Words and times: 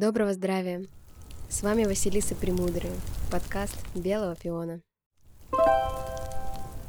Доброго 0.00 0.32
здравия! 0.32 0.84
С 1.48 1.64
вами 1.64 1.82
Василиса 1.82 2.36
Премудрая, 2.36 2.92
подкаст 3.32 3.74
Белого 3.96 4.36
пиона. 4.36 4.80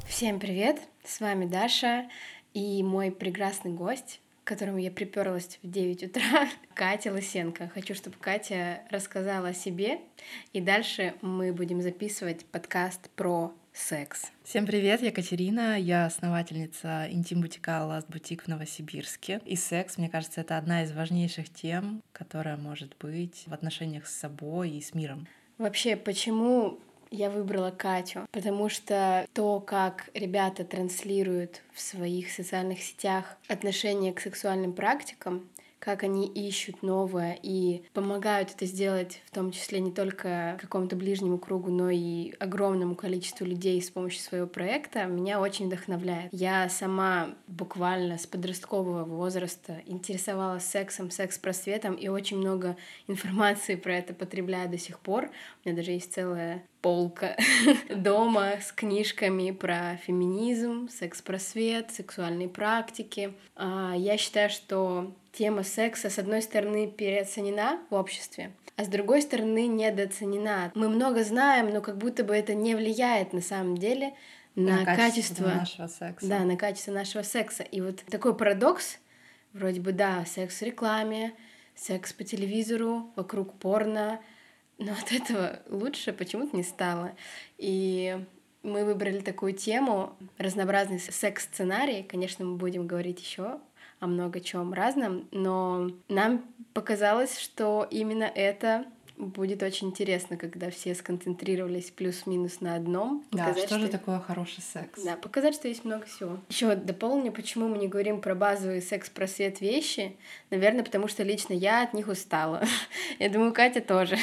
Всем 0.08 0.40
привет! 0.40 0.80
С 1.04 1.20
вами 1.20 1.48
Даша 1.48 2.08
и 2.54 2.84
мой 2.84 3.10
прекрасный 3.10 3.72
гость, 3.72 4.22
к 4.44 4.48
которому 4.50 4.78
я 4.78 4.92
приперлась 4.92 5.58
в 5.64 5.72
9 5.72 6.04
утра, 6.04 6.50
Катя 6.76 7.12
Лысенко. 7.12 7.70
Хочу, 7.70 7.96
чтобы 7.96 8.16
Катя 8.22 8.84
рассказала 8.92 9.48
о 9.48 9.54
себе, 9.56 10.02
и 10.54 10.62
дальше 10.62 11.16
мы 11.24 11.52
будем 11.52 11.82
записывать 11.82 12.46
подкаст 12.46 13.10
про 13.16 13.52
секс. 13.80 14.32
Всем 14.44 14.66
привет, 14.66 15.02
я 15.02 15.12
Катерина, 15.12 15.80
я 15.80 16.06
основательница 16.06 17.08
интим-бутика 17.10 17.72
Last 17.72 18.08
Boutique 18.08 18.44
в 18.44 18.48
Новосибирске. 18.48 19.42
И 19.46 19.56
секс, 19.56 19.98
мне 19.98 20.10
кажется, 20.10 20.42
это 20.42 20.58
одна 20.58 20.84
из 20.84 20.92
важнейших 20.92 21.50
тем, 21.50 22.04
которая 22.12 22.58
может 22.58 22.96
быть 23.00 23.44
в 23.48 23.54
отношениях 23.54 24.08
с 24.08 24.16
собой 24.16 24.72
и 24.72 24.82
с 24.82 24.94
миром. 24.94 25.28
Вообще, 25.58 25.96
почему 25.96 26.80
я 27.12 27.30
выбрала 27.30 27.72
Катю, 27.72 28.28
потому 28.32 28.70
что 28.70 29.26
то, 29.34 29.60
как 29.60 30.10
ребята 30.14 30.64
транслируют 30.64 31.62
в 31.74 31.80
своих 31.80 32.32
социальных 32.32 32.82
сетях 32.82 33.38
отношение 33.48 34.14
к 34.14 34.20
сексуальным 34.20 34.74
практикам, 34.74 35.50
как 35.80 36.04
они 36.04 36.28
ищут 36.28 36.84
новое 36.84 37.38
и 37.42 37.84
помогают 37.94 38.52
это 38.52 38.66
сделать, 38.66 39.22
в 39.26 39.32
том 39.32 39.52
числе 39.52 39.80
не 39.80 39.92
только 39.92 40.58
какому-то 40.62 40.96
ближнему 40.96 41.38
кругу, 41.38 41.72
но 41.72 41.90
и 41.90 42.34
огромному 42.40 42.96
количеству 42.96 43.46
людей 43.46 43.82
с 43.82 43.90
помощью 43.90 44.22
своего 44.22 44.48
проекта, 44.48 45.06
меня 45.06 45.40
очень 45.40 45.68
вдохновляет. 45.68 46.30
Я 46.34 46.68
сама 46.70 47.36
буквально 47.48 48.18
с 48.18 48.28
подросткового 48.28 49.06
возраста 49.06 49.82
интересовалась 49.86 50.66
сексом, 50.66 51.12
секс-просветом 51.12 51.96
и 51.96 52.08
очень 52.10 52.38
много 52.38 52.76
информации 53.08 53.76
про 53.76 53.96
это 53.96 54.14
потребляю 54.14 54.70
до 54.70 54.78
сих 54.78 55.00
пор. 55.00 55.32
У 55.64 55.70
меня 55.70 55.78
даже 55.78 55.92
есть 55.92 56.14
целая 56.14 56.64
полка 56.82 57.36
дома 57.90 58.54
с 58.62 58.72
книжками 58.72 59.52
про 59.52 59.98
феминизм, 59.98 60.90
секс-просвет, 60.90 61.92
сексуальные 61.92 62.50
практики. 62.50 63.34
А, 63.56 63.94
я 63.96 64.18
считаю, 64.18 64.50
что 64.50 65.14
тема 65.32 65.64
секса, 65.64 66.10
с 66.10 66.20
одной 66.20 66.42
стороны, 66.42 66.88
переоценена 66.90 67.80
в 67.90 67.96
обществе, 67.96 68.52
а 68.76 68.86
с 68.86 68.88
другой 68.88 69.22
стороны, 69.22 69.68
недооценена. 69.68 70.72
Мы 70.74 70.90
много 70.90 71.24
знаем, 71.24 71.70
но 71.70 71.82
как 71.82 71.98
будто 71.98 72.24
бы 72.24 72.36
это 72.36 72.54
не 72.54 72.76
влияет 72.76 73.34
на 73.34 73.42
самом 73.42 73.78
деле 73.78 74.14
на, 74.56 74.80
на 74.80 74.86
качество, 74.86 75.44
качество 75.44 75.48
нашего 75.48 75.88
секса. 75.88 76.28
Да, 76.28 76.40
на 76.40 76.56
качество 76.56 76.92
нашего 76.92 77.24
секса. 77.24 77.64
И 77.64 77.82
вот 77.82 77.98
такой 78.10 78.36
парадокс, 78.36 79.00
вроде 79.54 79.82
бы, 79.82 79.92
да, 79.92 80.24
секс 80.26 80.62
в 80.62 80.64
рекламе, 80.64 81.34
секс 81.76 82.14
по 82.14 82.24
телевизору, 82.24 83.12
вокруг 83.16 83.54
порно, 83.56 84.22
но 84.80 84.94
от 84.94 85.12
этого 85.12 85.60
лучше 85.70 86.14
почему-то 86.14 86.56
не 86.56 86.64
стало. 86.64 87.12
И 87.58 88.18
мы 88.64 88.86
выбрали 88.86 89.20
такую 89.20 89.54
тему, 89.54 90.16
разнообразный 90.38 91.00
секс-сценарий. 91.00 92.04
Конечно, 92.04 92.46
мы 92.46 92.56
будем 92.56 92.88
говорить 92.88 93.20
еще 93.22 93.60
о 94.00 94.08
много 94.08 94.40
чем 94.40 94.74
разном, 94.74 95.28
но 95.32 95.92
нам 96.08 96.46
показалось, 96.74 97.38
что 97.38 97.88
именно 97.92 98.24
это 98.24 98.86
будет 99.20 99.62
очень 99.62 99.90
интересно, 99.90 100.38
когда 100.38 100.70
все 100.70 100.96
сконцентрировались 100.96 101.92
плюс-минус 101.92 102.62
на 102.62 102.76
одном. 102.76 103.24
Показать, 103.30 103.56
да, 103.56 103.60
что, 103.60 103.68
что 103.68 103.80
же 103.80 103.88
такое 103.90 104.20
хороший 104.20 104.62
секс? 104.62 105.04
Да, 105.04 105.18
показать, 105.18 105.54
что 105.54 105.68
есть 105.68 105.84
много 105.84 106.06
всего. 106.06 106.40
Еще 106.50 106.76
дополню, 106.76 107.32
почему 107.32 107.68
мы 107.68 107.78
не 107.78 107.88
говорим 107.88 108.22
про 108.22 108.34
базовые 108.34 108.82
секс-просвет 108.82 109.60
вещи. 109.60 110.16
Наверное, 110.50 110.84
потому 110.84 111.08
что 111.08 111.24
лично 111.24 111.54
я 111.54 111.84
от 111.84 111.94
них 111.94 112.08
устала. 112.08 112.64
я 113.20 113.30
думаю, 113.30 113.54
Катя 113.54 113.82
тоже. 113.82 114.18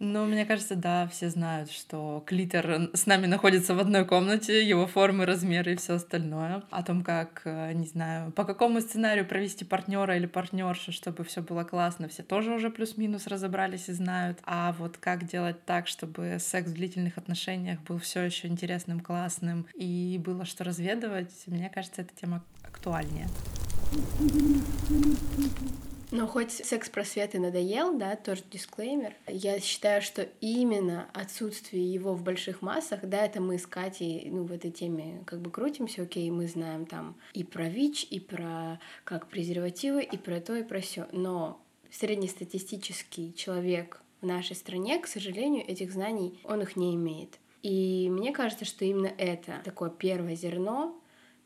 ну, 0.00 0.26
мне 0.26 0.44
кажется, 0.44 0.74
да, 0.74 1.08
все 1.08 1.30
знают, 1.30 1.70
что 1.70 2.22
клитер 2.26 2.90
с 2.92 3.06
нами 3.06 3.26
находится 3.26 3.74
в 3.74 3.78
одной 3.78 4.04
комнате, 4.04 4.66
его 4.66 4.86
формы, 4.86 5.24
размеры 5.24 5.74
и 5.74 5.76
все 5.76 5.94
остальное. 5.94 6.64
О 6.70 6.82
том, 6.82 7.04
как, 7.04 7.42
э, 7.44 7.72
не 7.74 7.86
знаю, 7.86 8.32
по 8.32 8.44
какому 8.44 8.80
сценарию 8.80 9.24
провести 9.24 9.64
партнера 9.64 10.16
или 10.16 10.26
партнершу, 10.26 10.90
чтобы 10.90 11.22
все 11.22 11.42
было 11.42 11.62
классно, 11.62 12.08
все 12.08 12.24
тоже 12.24 12.52
уже 12.52 12.70
плюс-минус 12.70 13.28
разобрались 13.28 13.88
и 13.88 13.92
знают 13.92 14.31
знают. 14.32 14.38
А 14.44 14.74
вот 14.78 14.96
как 14.98 15.24
делать 15.24 15.64
так, 15.64 15.86
чтобы 15.86 16.36
секс 16.38 16.70
в 16.70 16.74
длительных 16.74 17.18
отношениях 17.18 17.80
был 17.82 17.98
все 17.98 18.22
еще 18.22 18.48
интересным, 18.48 19.00
классным 19.00 19.66
и 19.74 20.20
было 20.24 20.44
что 20.44 20.64
разведывать, 20.64 21.32
мне 21.46 21.70
кажется, 21.70 22.02
эта 22.02 22.14
тема 22.14 22.42
актуальнее. 22.62 23.28
Но 26.10 26.26
хоть 26.26 26.52
секс-просвет 26.52 27.34
и 27.34 27.38
надоел, 27.38 27.96
да, 27.96 28.16
тоже 28.16 28.42
дисклеймер, 28.50 29.14
я 29.28 29.58
считаю, 29.60 30.02
что 30.02 30.28
именно 30.42 31.08
отсутствие 31.14 31.90
его 31.90 32.12
в 32.12 32.22
больших 32.22 32.60
массах, 32.60 33.00
да, 33.02 33.24
это 33.24 33.40
мы 33.40 33.58
с 33.58 33.66
Катей, 33.66 34.28
ну, 34.30 34.44
в 34.44 34.52
этой 34.52 34.70
теме 34.70 35.22
как 35.24 35.40
бы 35.40 35.50
крутимся, 35.50 36.02
окей, 36.02 36.30
мы 36.30 36.48
знаем 36.48 36.84
там 36.84 37.16
и 37.32 37.44
про 37.44 37.66
ВИЧ, 37.66 38.08
и 38.10 38.20
про 38.20 38.78
как 39.04 39.28
презервативы, 39.28 40.02
и 40.02 40.18
про 40.18 40.40
то, 40.40 40.54
и 40.54 40.62
про 40.62 40.80
все. 40.82 41.06
Но 41.12 41.62
среднестатистический 41.92 43.34
человек 43.34 44.01
в 44.22 44.26
нашей 44.26 44.56
стране, 44.56 44.98
к 44.98 45.06
сожалению, 45.06 45.66
этих 45.68 45.92
знаний 45.92 46.40
он 46.44 46.62
их 46.62 46.76
не 46.76 46.94
имеет. 46.94 47.38
И 47.62 48.08
мне 48.10 48.32
кажется, 48.32 48.64
что 48.64 48.84
именно 48.84 49.12
это 49.18 49.60
такое 49.64 49.90
первое 49.90 50.34
зерно, 50.34 50.98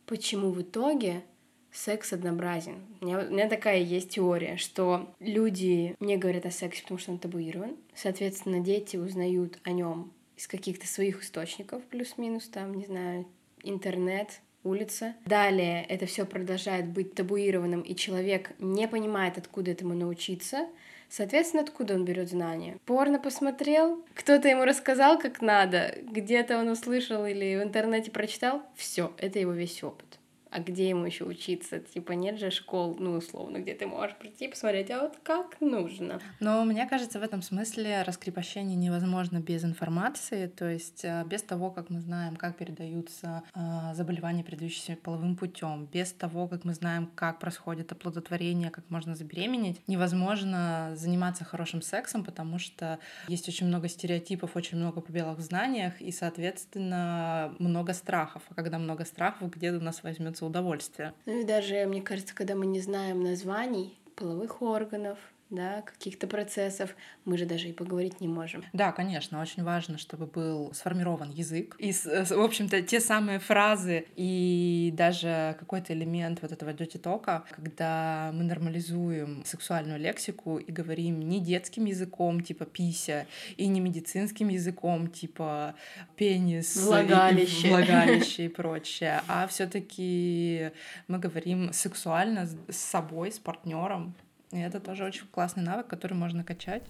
почему 0.06 0.50
в 0.50 0.62
итоге 0.62 1.25
секс 1.72 2.12
однообразен. 2.12 2.76
У 3.00 3.06
меня, 3.06 3.19
у 3.19 3.31
меня 3.31 3.48
такая 3.48 3.81
есть 3.81 4.10
теория, 4.10 4.56
что 4.56 5.14
люди 5.20 5.94
не 6.00 6.16
говорят 6.16 6.47
о 6.47 6.50
сексе, 6.50 6.82
потому 6.82 6.98
что 6.98 7.12
он 7.12 7.19
табуирован. 7.19 7.76
Соответственно, 7.94 8.60
дети 8.60 8.97
узнают 8.97 9.58
о 9.64 9.72
нем 9.72 10.12
из 10.37 10.47
каких-то 10.47 10.87
своих 10.87 11.22
источников, 11.22 11.82
плюс-минус, 11.84 12.48
там, 12.48 12.75
не 12.75 12.87
знаю, 12.87 13.26
интернет, 13.62 14.41
улица. 14.64 15.14
Далее 15.25 15.84
это 15.84 16.06
все 16.06 16.26
продолжает 16.26 16.87
быть 16.88 17.14
табуированным, 17.14 17.81
и 17.81 17.94
человек 17.94 18.53
не 18.58 18.88
понимает, 18.88 19.38
откуда 19.38 19.70
этому 19.70 19.94
научиться. 19.94 20.66
Соответственно, 21.09 21.62
откуда 21.62 21.94
он 21.94 22.05
берет 22.05 22.28
знания? 22.28 22.78
Порно 22.84 23.19
посмотрел, 23.19 24.05
кто-то 24.15 24.49
ему 24.49 24.65
рассказал, 24.65 25.19
как 25.19 25.41
надо, 25.41 25.94
где-то 26.03 26.59
он 26.59 26.69
услышал 26.69 27.25
или 27.27 27.56
в 27.56 27.62
интернете 27.62 28.11
прочитал, 28.11 28.62
все, 28.75 29.12
это 29.19 29.39
его 29.39 29.53
весь 29.53 29.83
опыт 29.83 30.16
а 30.56 30.61
где 30.61 30.89
ему 30.89 31.05
еще 31.05 31.25
учиться? 31.25 31.81
Типа 31.81 32.12
нет 32.12 32.39
же 32.39 32.50
школ, 32.50 32.97
ну, 32.99 33.12
условно, 33.12 33.59
где 33.59 33.75
ты 33.75 33.87
можешь 33.87 34.17
прийти 34.17 34.49
посмотреть, 34.49 34.91
а 34.91 35.03
вот 35.03 35.19
как 35.22 35.61
нужно. 35.61 36.19
Но 36.41 36.65
мне 36.65 36.87
кажется, 36.87 37.21
в 37.21 37.22
этом 37.22 37.43
смысле 37.43 38.03
раскрепощение 38.05 38.75
невозможно 38.75 39.39
без 39.39 39.65
информации, 39.65 40.47
то 40.47 40.67
есть 40.67 41.05
э, 41.05 41.25
без 41.27 41.43
того, 41.43 41.71
как 41.71 41.91
мы 41.91 42.00
знаем, 42.00 42.37
как 42.37 42.56
передаются 42.56 43.43
э, 43.55 43.93
заболевания, 43.93 44.43
передающиеся 44.43 44.97
половым 44.97 45.37
путем, 45.37 45.91
без 45.93 46.12
того, 46.12 46.49
как 46.49 46.65
мы 46.65 46.73
знаем, 46.73 47.11
как 47.15 47.38
происходит 47.38 47.93
оплодотворение, 47.93 48.71
как 48.71 48.88
можно 48.88 49.15
забеременеть, 49.15 49.83
невозможно 49.87 50.93
заниматься 50.94 51.44
хорошим 51.44 51.83
сексом, 51.83 52.25
потому 52.25 52.59
что 52.59 52.99
есть 53.28 53.47
очень 53.47 53.67
много 53.67 53.91
стереотипов, 53.91 54.56
очень 54.56 54.78
много 54.78 55.03
пробелов 55.03 55.37
в 55.37 55.43
знаниях 55.43 56.00
и, 56.00 56.11
соответственно, 56.12 57.55
много 57.59 57.93
страхов. 57.93 58.43
А 58.49 58.55
когда 58.55 58.78
много 58.78 59.05
страхов, 59.05 59.50
где 59.50 59.71
у 59.71 59.83
нас 59.83 60.03
возьмется 60.03 60.45
удовольствие. 60.46 61.12
Ну 61.26 61.40
и 61.40 61.44
даже, 61.44 61.84
мне 61.86 62.02
кажется, 62.02 62.34
когда 62.34 62.54
мы 62.54 62.66
не 62.66 62.80
знаем 62.80 63.22
названий 63.22 63.98
половых 64.14 64.62
органов, 64.62 65.18
да, 65.50 65.82
каких-то 65.82 66.26
процессов, 66.26 66.96
мы 67.24 67.38
же 67.38 67.46
даже 67.46 67.68
и 67.68 67.72
поговорить 67.72 68.20
не 68.20 68.26
можем. 68.26 68.64
Да, 68.72 68.90
конечно, 68.90 69.40
очень 69.40 69.62
важно, 69.62 69.96
чтобы 69.96 70.26
был 70.26 70.72
сформирован 70.74 71.30
язык. 71.30 71.76
И, 71.78 71.92
в 71.92 72.42
общем-то, 72.42 72.82
те 72.82 72.98
самые 72.98 73.38
фразы 73.38 74.06
и 74.16 74.92
даже 74.96 75.56
какой-то 75.58 75.92
элемент 75.92 76.42
вот 76.42 76.50
этого 76.50 76.70
dirty 76.70 76.98
тока, 76.98 77.44
когда 77.50 78.31
мы 78.34 78.43
нормализуем 78.43 79.44
сексуальную 79.44 80.00
лексику 80.00 80.58
и 80.58 80.72
говорим 80.72 81.20
не 81.20 81.40
детским 81.40 81.84
языком, 81.84 82.40
типа 82.40 82.64
пися, 82.64 83.26
и 83.56 83.69
не 83.69 83.81
медицинским 83.81 84.49
языком, 84.49 85.06
типа 85.06 85.76
пенис, 86.16 86.76
влагалище, 86.76 87.69
и, 87.69 87.70
влагалище 87.70 88.44
и 88.46 88.49
прочее, 88.49 89.22
а 89.28 89.46
все 89.46 89.66
таки 89.66 90.72
мы 91.06 91.19
говорим 91.19 91.72
сексуально 91.72 92.49
с 92.69 92.76
собой, 92.76 93.31
с 93.31 93.38
партнером, 93.38 94.14
и 94.52 94.58
это 94.58 94.81
тоже 94.81 95.04
очень 95.04 95.26
классный 95.26 95.62
навык, 95.62 95.87
который 95.87 96.14
можно 96.14 96.44
качать. 96.44 96.82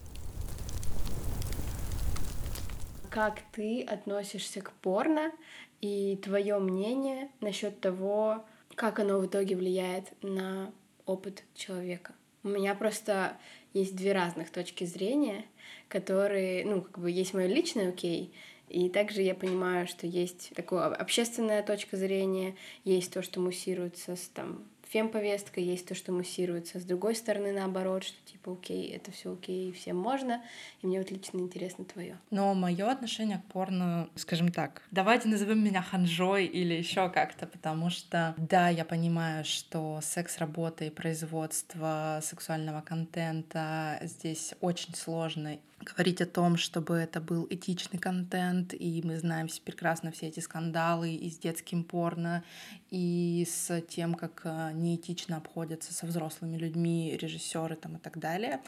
Как 3.11 3.41
ты 3.53 3.83
относишься 3.83 4.61
к 4.61 4.73
порно 4.73 5.33
и 5.81 6.19
твое 6.23 6.59
мнение 6.59 7.31
насчет 7.41 7.81
того, 7.81 8.45
как 8.75 8.99
оно 8.99 9.19
в 9.19 9.27
итоге 9.27 9.57
влияет 9.57 10.13
на 10.23 10.71
опыт 11.07 11.45
человека? 11.55 12.13
У 12.43 12.49
меня 12.49 12.75
просто 12.75 13.37
есть 13.73 13.97
две 13.97 14.13
разных 14.13 14.51
точки 14.51 14.85
зрения, 14.85 15.45
которые, 15.89 16.65
ну, 16.65 16.83
как 16.83 16.99
бы 16.99 17.11
есть 17.11 17.35
мое 17.35 17.47
личное, 17.47 17.89
окей, 17.89 18.33
и 18.69 18.89
также 18.89 19.23
я 19.23 19.35
понимаю, 19.35 19.87
что 19.87 20.07
есть 20.07 20.53
такая 20.55 20.89
общественная 20.95 21.63
точка 21.63 21.97
зрения, 21.97 22.57
есть 22.85 23.13
то, 23.13 23.23
что 23.23 23.41
муссируется 23.41 24.17
с, 24.17 24.29
там, 24.29 24.65
фем-повестка, 24.89 25.61
есть 25.61 25.87
то, 25.87 25.95
что 25.95 26.13
муссируется. 26.13 26.79
С 26.81 26.85
другой 26.85 27.15
стороны, 27.15 27.53
наоборот, 27.53 28.05
что 28.05 28.17
типа, 28.25 28.53
окей, 28.53 28.91
это 28.91 29.11
все 29.11 29.33
окей, 29.33 29.73
всем 29.73 29.97
можно, 29.97 30.43
и 30.83 30.87
мне 30.87 30.99
вот 30.99 31.11
лично 31.11 31.39
интересно 31.39 31.85
твое. 31.85 32.19
Но 32.31 32.55
мое 32.55 32.91
отношение 32.91 33.39
к 33.39 33.53
порно, 33.53 34.09
скажем 34.15 34.51
так, 34.51 34.83
давайте 34.91 35.29
назовем 35.29 35.63
меня 35.63 35.83
ханжой 35.83 36.47
или 36.47 36.75
еще 36.75 37.11
как-то, 37.11 37.47
потому 37.47 37.91
что, 37.91 38.35
да, 38.37 38.69
я 38.69 38.85
понимаю, 38.85 39.45
что 39.45 40.01
секс-работа 40.03 40.85
и 40.85 40.91
производство 40.91 42.21
сексуального 42.23 42.81
контента 42.81 43.99
здесь 44.03 44.55
очень 44.61 44.95
сложно 44.95 45.59
говорить 45.81 46.21
о 46.21 46.27
том, 46.27 46.57
чтобы 46.57 46.95
это 46.95 47.21
был 47.21 47.47
этичный 47.51 47.99
контент, 47.99 48.75
и 48.75 49.03
мы 49.05 49.19
знаем 49.19 49.47
все 49.49 49.61
прекрасно 49.61 50.11
все 50.11 50.29
эти 50.29 50.41
скандалы 50.41 51.15
и 51.15 51.31
с 51.31 51.39
детским 51.39 51.85
порно, 51.85 52.43
и 52.91 53.47
с 53.49 53.83
тем, 53.83 54.15
как 54.15 54.43
э, 54.45 54.71
неэтично 54.73 55.37
обходятся 55.37 55.93
со 55.93 56.07
взрослыми 56.07 56.57
людьми 56.57 57.17
режиссеры 57.21 57.77
там 57.77 57.97
и 57.97 57.99
так 57.99 58.19
далее. 58.19 58.61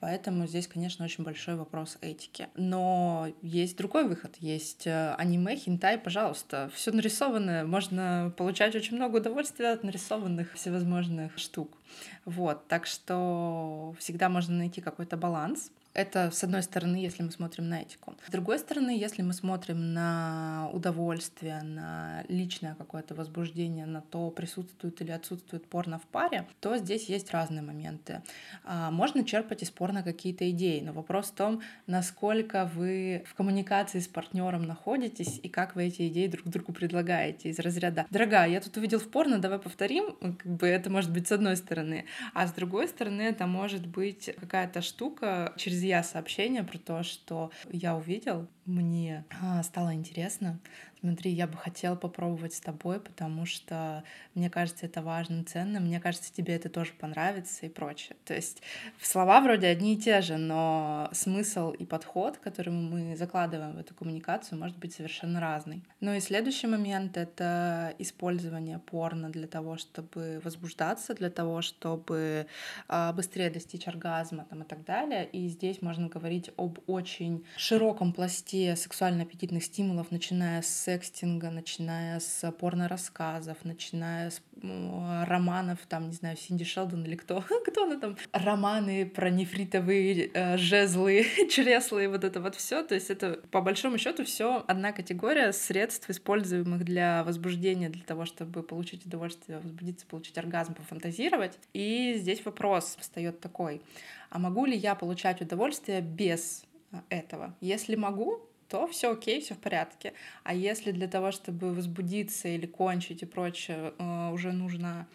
Поэтому 0.00 0.46
здесь, 0.46 0.66
конечно, 0.66 1.04
очень 1.04 1.24
большой 1.24 1.54
вопрос 1.54 1.98
этики. 2.00 2.48
Но 2.54 3.28
есть 3.42 3.76
другой 3.78 4.06
выход. 4.06 4.36
Есть 4.40 4.86
э, 4.86 5.14
аниме, 5.14 5.56
хинтай, 5.56 5.98
пожалуйста. 5.98 6.70
Все 6.74 6.90
нарисованное. 6.90 7.64
Можно 7.64 8.32
получать 8.36 8.74
очень 8.74 8.96
много 8.96 9.16
удовольствия 9.16 9.70
от 9.70 9.84
нарисованных 9.84 10.52
всевозможных 10.54 11.38
штук. 11.38 11.78
Вот. 12.24 12.66
Так 12.68 12.86
что 12.86 13.94
всегда 13.98 14.28
можно 14.28 14.54
найти 14.56 14.80
какой-то 14.80 15.16
баланс. 15.16 15.70
Это, 15.96 16.30
с 16.30 16.44
одной 16.44 16.62
стороны, 16.62 16.96
если 16.96 17.22
мы 17.22 17.30
смотрим 17.30 17.70
на 17.70 17.80
этику. 17.80 18.14
С 18.26 18.30
другой 18.30 18.58
стороны, 18.58 18.90
если 18.90 19.22
мы 19.22 19.32
смотрим 19.32 19.94
на 19.94 20.68
удовольствие, 20.74 21.62
на 21.62 22.22
личное 22.28 22.74
какое-то 22.74 23.14
возбуждение, 23.14 23.86
на 23.86 24.02
то, 24.02 24.30
присутствует 24.30 25.00
или 25.00 25.10
отсутствует 25.10 25.66
порно 25.66 25.98
в 25.98 26.02
паре, 26.02 26.46
то 26.60 26.76
здесь 26.76 27.08
есть 27.08 27.30
разные 27.30 27.62
моменты. 27.62 28.20
А, 28.62 28.90
можно 28.90 29.24
черпать 29.24 29.62
из 29.62 29.70
порно 29.70 30.02
какие-то 30.02 30.50
идеи, 30.50 30.80
но 30.80 30.92
вопрос 30.92 31.28
в 31.28 31.34
том, 31.34 31.62
насколько 31.86 32.70
вы 32.74 33.24
в 33.26 33.34
коммуникации 33.34 34.00
с 34.00 34.06
партнером 34.06 34.64
находитесь 34.64 35.40
и 35.42 35.48
как 35.48 35.76
вы 35.76 35.84
эти 35.84 36.08
идеи 36.08 36.26
друг 36.26 36.46
другу 36.48 36.74
предлагаете 36.74 37.48
из 37.48 37.58
разряда 37.58 38.04
«Дорогая, 38.10 38.50
я 38.50 38.60
тут 38.60 38.76
увидел 38.76 38.98
в 38.98 39.08
порно, 39.08 39.38
давай 39.38 39.58
повторим». 39.58 40.14
Как 40.20 40.44
бы 40.44 40.66
это 40.66 40.90
может 40.90 41.10
быть 41.10 41.26
с 41.26 41.32
одной 41.32 41.56
стороны. 41.56 42.04
А 42.34 42.46
с 42.46 42.52
другой 42.52 42.86
стороны, 42.86 43.22
это 43.22 43.46
может 43.46 43.86
быть 43.86 44.30
какая-то 44.38 44.82
штука 44.82 45.54
через 45.56 45.85
друзья 45.86 46.02
сообщение 46.02 46.64
про 46.64 46.78
то, 46.78 47.04
что 47.04 47.52
я 47.70 47.94
увидел, 47.94 48.48
мне 48.66 49.24
а, 49.40 49.62
стало 49.62 49.94
интересно, 49.94 50.58
смотри, 51.00 51.30
я 51.30 51.46
бы 51.46 51.56
хотела 51.56 51.94
попробовать 51.94 52.54
с 52.54 52.60
тобой, 52.60 53.00
потому 53.00 53.46
что 53.46 54.02
мне 54.34 54.50
кажется, 54.50 54.86
это 54.86 55.02
важно, 55.02 55.44
ценно, 55.44 55.78
мне 55.78 56.00
кажется, 56.00 56.32
тебе 56.32 56.54
это 56.54 56.68
тоже 56.68 56.92
понравится 56.98 57.66
и 57.66 57.68
прочее. 57.68 58.16
То 58.24 58.34
есть 58.34 58.62
слова 59.00 59.40
вроде 59.40 59.68
одни 59.68 59.94
и 59.94 59.98
те 59.98 60.20
же, 60.20 60.36
но 60.36 61.08
смысл 61.12 61.70
и 61.70 61.84
подход, 61.84 62.38
который 62.38 62.72
мы 62.72 63.16
закладываем 63.16 63.76
в 63.76 63.78
эту 63.78 63.94
коммуникацию, 63.94 64.58
может 64.58 64.76
быть 64.78 64.94
совершенно 64.94 65.40
разный. 65.40 65.82
Ну 66.00 66.12
и 66.14 66.20
следующий 66.20 66.66
момент— 66.66 67.16
это 67.18 67.94
использование 67.98 68.78
порно 68.78 69.30
для 69.30 69.46
того, 69.46 69.76
чтобы 69.76 70.40
возбуждаться, 70.42 71.14
для 71.14 71.30
того, 71.30 71.62
чтобы 71.62 72.46
а, 72.88 73.12
быстрее 73.12 73.50
достичь 73.50 73.86
оргазма 73.86 74.44
там, 74.50 74.62
и 74.62 74.66
так 74.66 74.84
далее. 74.84 75.26
И 75.26 75.48
здесь 75.48 75.82
можно 75.82 76.08
говорить 76.08 76.50
об 76.56 76.78
очень 76.86 77.44
широком 77.56 78.12
пласте 78.12 78.55
сексуально-аппетитных 78.76 79.64
стимулов, 79.64 80.10
начиная 80.10 80.62
с 80.62 80.68
секстинга, 80.68 81.50
начиная 81.50 82.20
с 82.20 82.50
порно-рассказов, 82.52 83.58
начиная 83.64 84.30
с 84.30 84.40
романов, 84.62 85.78
там, 85.88 86.08
не 86.08 86.14
знаю, 86.14 86.36
Синди 86.36 86.64
Шелдон 86.64 87.04
или 87.04 87.16
кто, 87.16 87.44
кто 87.66 87.84
она 87.84 88.00
там, 88.00 88.16
романы 88.32 89.06
про 89.06 89.30
нефритовые 89.30 90.30
э, 90.32 90.56
жезлы, 90.56 91.26
чреслы, 91.50 92.08
вот 92.08 92.24
это 92.24 92.40
вот 92.40 92.54
все. 92.54 92.82
То 92.82 92.94
есть 92.94 93.10
это 93.10 93.40
по 93.50 93.60
большому 93.60 93.98
счету 93.98 94.24
все 94.24 94.64
одна 94.66 94.92
категория 94.92 95.52
средств, 95.52 96.08
используемых 96.08 96.84
для 96.84 97.22
возбуждения, 97.24 97.88
для 97.88 98.02
того, 98.02 98.24
чтобы 98.24 98.62
получить 98.62 99.04
удовольствие, 99.06 99.58
возбудиться, 99.58 100.06
получить 100.06 100.38
оргазм, 100.38 100.74
пофантазировать. 100.74 101.58
И 101.72 102.14
здесь 102.16 102.44
вопрос 102.44 102.96
встает 102.98 103.40
такой, 103.40 103.82
а 104.30 104.38
могу 104.38 104.64
ли 104.64 104.76
я 104.76 104.94
получать 104.94 105.40
удовольствие 105.40 106.00
без 106.00 106.64
э, 106.92 106.98
этого? 107.10 107.54
Если 107.60 107.94
могу, 107.96 108.45
то 108.68 108.86
все 108.86 109.12
окей, 109.12 109.40
все 109.40 109.54
в 109.54 109.58
порядке. 109.58 110.12
А 110.44 110.54
если 110.54 110.92
для 110.92 111.08
того, 111.08 111.30
чтобы 111.30 111.72
возбудиться 111.72 112.48
или 112.48 112.66
кончить 112.66 113.22
и 113.22 113.26
прочее, 113.26 113.94
э, 113.98 114.30
уже 114.32 114.52
нужна 114.52 115.06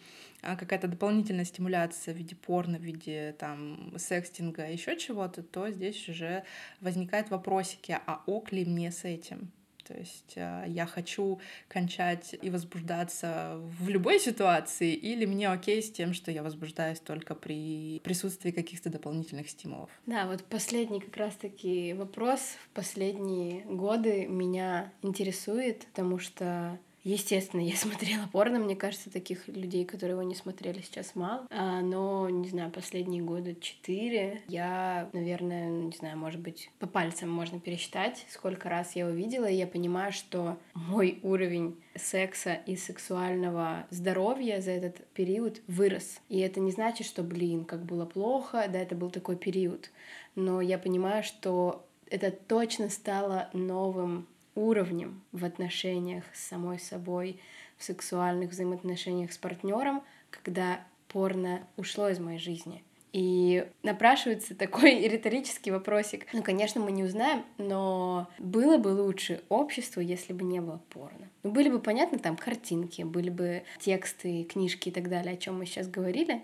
э, 0.42 0.56
какая-то 0.56 0.88
дополнительная 0.88 1.44
стимуляция 1.44 2.14
в 2.14 2.16
виде 2.16 2.34
порно, 2.34 2.78
в 2.78 2.82
виде 2.82 3.34
там 3.38 3.92
секстинга, 3.98 4.70
еще 4.70 4.96
чего-то, 4.96 5.42
то 5.42 5.70
здесь 5.70 6.08
уже 6.08 6.44
возникают 6.80 7.30
вопросики, 7.30 7.98
а 8.06 8.22
ок 8.26 8.52
ли 8.52 8.64
мне 8.64 8.90
с 8.90 9.04
этим? 9.04 9.52
То 9.92 9.98
есть 9.98 10.32
э, 10.36 10.64
я 10.68 10.86
хочу 10.86 11.38
кончать 11.68 12.34
и 12.40 12.48
возбуждаться 12.48 13.60
в 13.78 13.90
любой 13.90 14.18
ситуации, 14.18 14.94
или 14.94 15.26
мне 15.26 15.50
окей 15.50 15.82
с 15.82 15.90
тем, 15.90 16.14
что 16.14 16.30
я 16.30 16.42
возбуждаюсь 16.42 16.98
только 16.98 17.34
при 17.34 18.00
присутствии 18.02 18.52
каких-то 18.52 18.88
дополнительных 18.88 19.50
стимулов. 19.50 19.90
Да, 20.06 20.26
вот 20.26 20.44
последний 20.44 21.00
как 21.00 21.16
раз-таки 21.18 21.92
вопрос 21.92 22.40
в 22.40 22.68
последние 22.70 23.64
годы 23.64 24.26
меня 24.26 24.90
интересует, 25.02 25.86
потому 25.88 26.18
что 26.18 26.78
Естественно, 27.04 27.60
я 27.60 27.76
смотрела 27.76 28.28
порно, 28.30 28.58
мне 28.58 28.76
кажется, 28.76 29.10
таких 29.10 29.48
людей, 29.48 29.84
которые 29.84 30.12
его 30.12 30.22
не 30.22 30.34
смотрели, 30.34 30.80
сейчас 30.80 31.14
мало. 31.14 31.46
А, 31.50 31.80
но, 31.80 32.28
не 32.28 32.48
знаю, 32.48 32.70
последние 32.70 33.22
годы 33.22 33.56
четыре 33.60 34.42
я, 34.48 35.08
наверное, 35.12 35.68
не 35.68 35.92
знаю, 35.92 36.16
может 36.18 36.40
быть, 36.40 36.70
по 36.78 36.86
пальцам 36.86 37.30
можно 37.30 37.60
пересчитать, 37.60 38.24
сколько 38.30 38.68
раз 38.68 38.94
я 38.94 39.06
его 39.06 39.14
видела, 39.14 39.46
и 39.46 39.56
я 39.56 39.66
понимаю, 39.66 40.12
что 40.12 40.58
мой 40.74 41.18
уровень 41.22 41.76
секса 41.94 42.54
и 42.66 42.76
сексуального 42.76 43.86
здоровья 43.90 44.60
за 44.60 44.70
этот 44.70 45.06
период 45.08 45.60
вырос. 45.66 46.20
И 46.28 46.38
это 46.38 46.60
не 46.60 46.70
значит, 46.70 47.06
что, 47.06 47.22
блин, 47.22 47.64
как 47.64 47.84
было 47.84 48.06
плохо, 48.06 48.66
да, 48.72 48.78
это 48.78 48.94
был 48.94 49.10
такой 49.10 49.36
период. 49.36 49.90
Но 50.34 50.60
я 50.60 50.78
понимаю, 50.78 51.22
что 51.22 51.84
это 52.08 52.30
точно 52.30 52.90
стало 52.90 53.48
новым 53.52 54.26
уровнем 54.54 55.22
в 55.32 55.44
отношениях 55.44 56.24
с 56.32 56.48
самой 56.48 56.78
собой, 56.78 57.40
в 57.76 57.84
сексуальных 57.84 58.50
взаимоотношениях 58.50 59.32
с 59.32 59.38
партнером, 59.38 60.02
когда 60.30 60.84
порно 61.08 61.66
ушло 61.76 62.08
из 62.08 62.18
моей 62.18 62.38
жизни. 62.38 62.82
И 63.12 63.68
напрашивается 63.82 64.54
такой 64.54 65.00
риторический 65.08 65.70
вопросик. 65.70 66.26
Ну, 66.32 66.42
конечно, 66.42 66.80
мы 66.80 66.92
не 66.92 67.04
узнаем, 67.04 67.44
но 67.58 68.28
было 68.38 68.78
бы 68.78 68.88
лучше 68.88 69.42
общество, 69.48 70.00
если 70.00 70.32
бы 70.32 70.44
не 70.44 70.60
было 70.60 70.80
порно. 70.88 71.28
Ну, 71.42 71.50
были 71.50 71.68
бы 71.68 71.78
понятны 71.78 72.18
там 72.18 72.36
картинки, 72.36 73.02
были 73.02 73.28
бы 73.28 73.64
тексты, 73.78 74.44
книжки 74.44 74.88
и 74.88 74.92
так 74.92 75.10
далее, 75.10 75.34
о 75.34 75.36
чем 75.36 75.58
мы 75.58 75.66
сейчас 75.66 75.88
говорили. 75.88 76.40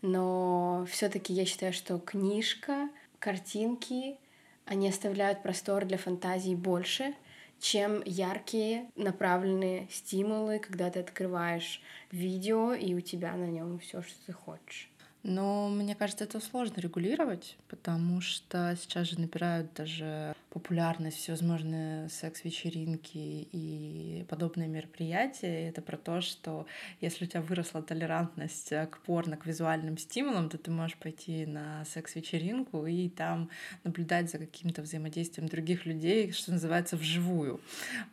Но 0.00 0.86
все-таки 0.88 1.32
я 1.32 1.44
считаю, 1.44 1.72
что 1.72 1.98
книжка, 1.98 2.88
картинки, 3.18 4.16
они 4.64 4.88
оставляют 4.88 5.42
простор 5.42 5.84
для 5.84 5.98
фантазии 5.98 6.54
больше, 6.54 7.14
чем 7.60 8.02
яркие 8.04 8.90
направленные 8.96 9.88
стимулы, 9.90 10.58
когда 10.58 10.90
ты 10.90 11.00
открываешь 11.00 11.80
видео, 12.10 12.72
и 12.72 12.94
у 12.94 13.00
тебя 13.00 13.34
на 13.34 13.46
нем 13.46 13.78
все, 13.78 14.02
что 14.02 14.14
ты 14.26 14.32
хочешь. 14.32 14.90
Но 15.28 15.68
мне 15.68 15.94
кажется, 15.94 16.24
это 16.24 16.40
сложно 16.40 16.80
регулировать, 16.80 17.58
потому 17.68 18.22
что 18.22 18.74
сейчас 18.80 19.08
же 19.08 19.20
набирают 19.20 19.74
даже 19.74 20.34
популярность 20.48 21.18
всевозможные 21.18 22.08
секс-вечеринки 22.08 23.46
и 23.52 24.24
подобные 24.30 24.68
мероприятия. 24.68 25.68
Это 25.68 25.82
про 25.82 25.98
то, 25.98 26.22
что 26.22 26.66
если 27.02 27.26
у 27.26 27.28
тебя 27.28 27.42
выросла 27.42 27.82
толерантность 27.82 28.70
к 28.70 29.00
порно, 29.04 29.36
к 29.36 29.44
визуальным 29.44 29.98
стимулам, 29.98 30.48
то 30.48 30.56
ты 30.56 30.70
можешь 30.70 30.96
пойти 30.96 31.44
на 31.44 31.84
секс-вечеринку 31.84 32.86
и 32.86 33.10
там 33.10 33.50
наблюдать 33.84 34.30
за 34.30 34.38
каким-то 34.38 34.80
взаимодействием 34.80 35.48
других 35.48 35.84
людей, 35.84 36.32
что 36.32 36.52
называется, 36.52 36.96
вживую. 36.96 37.60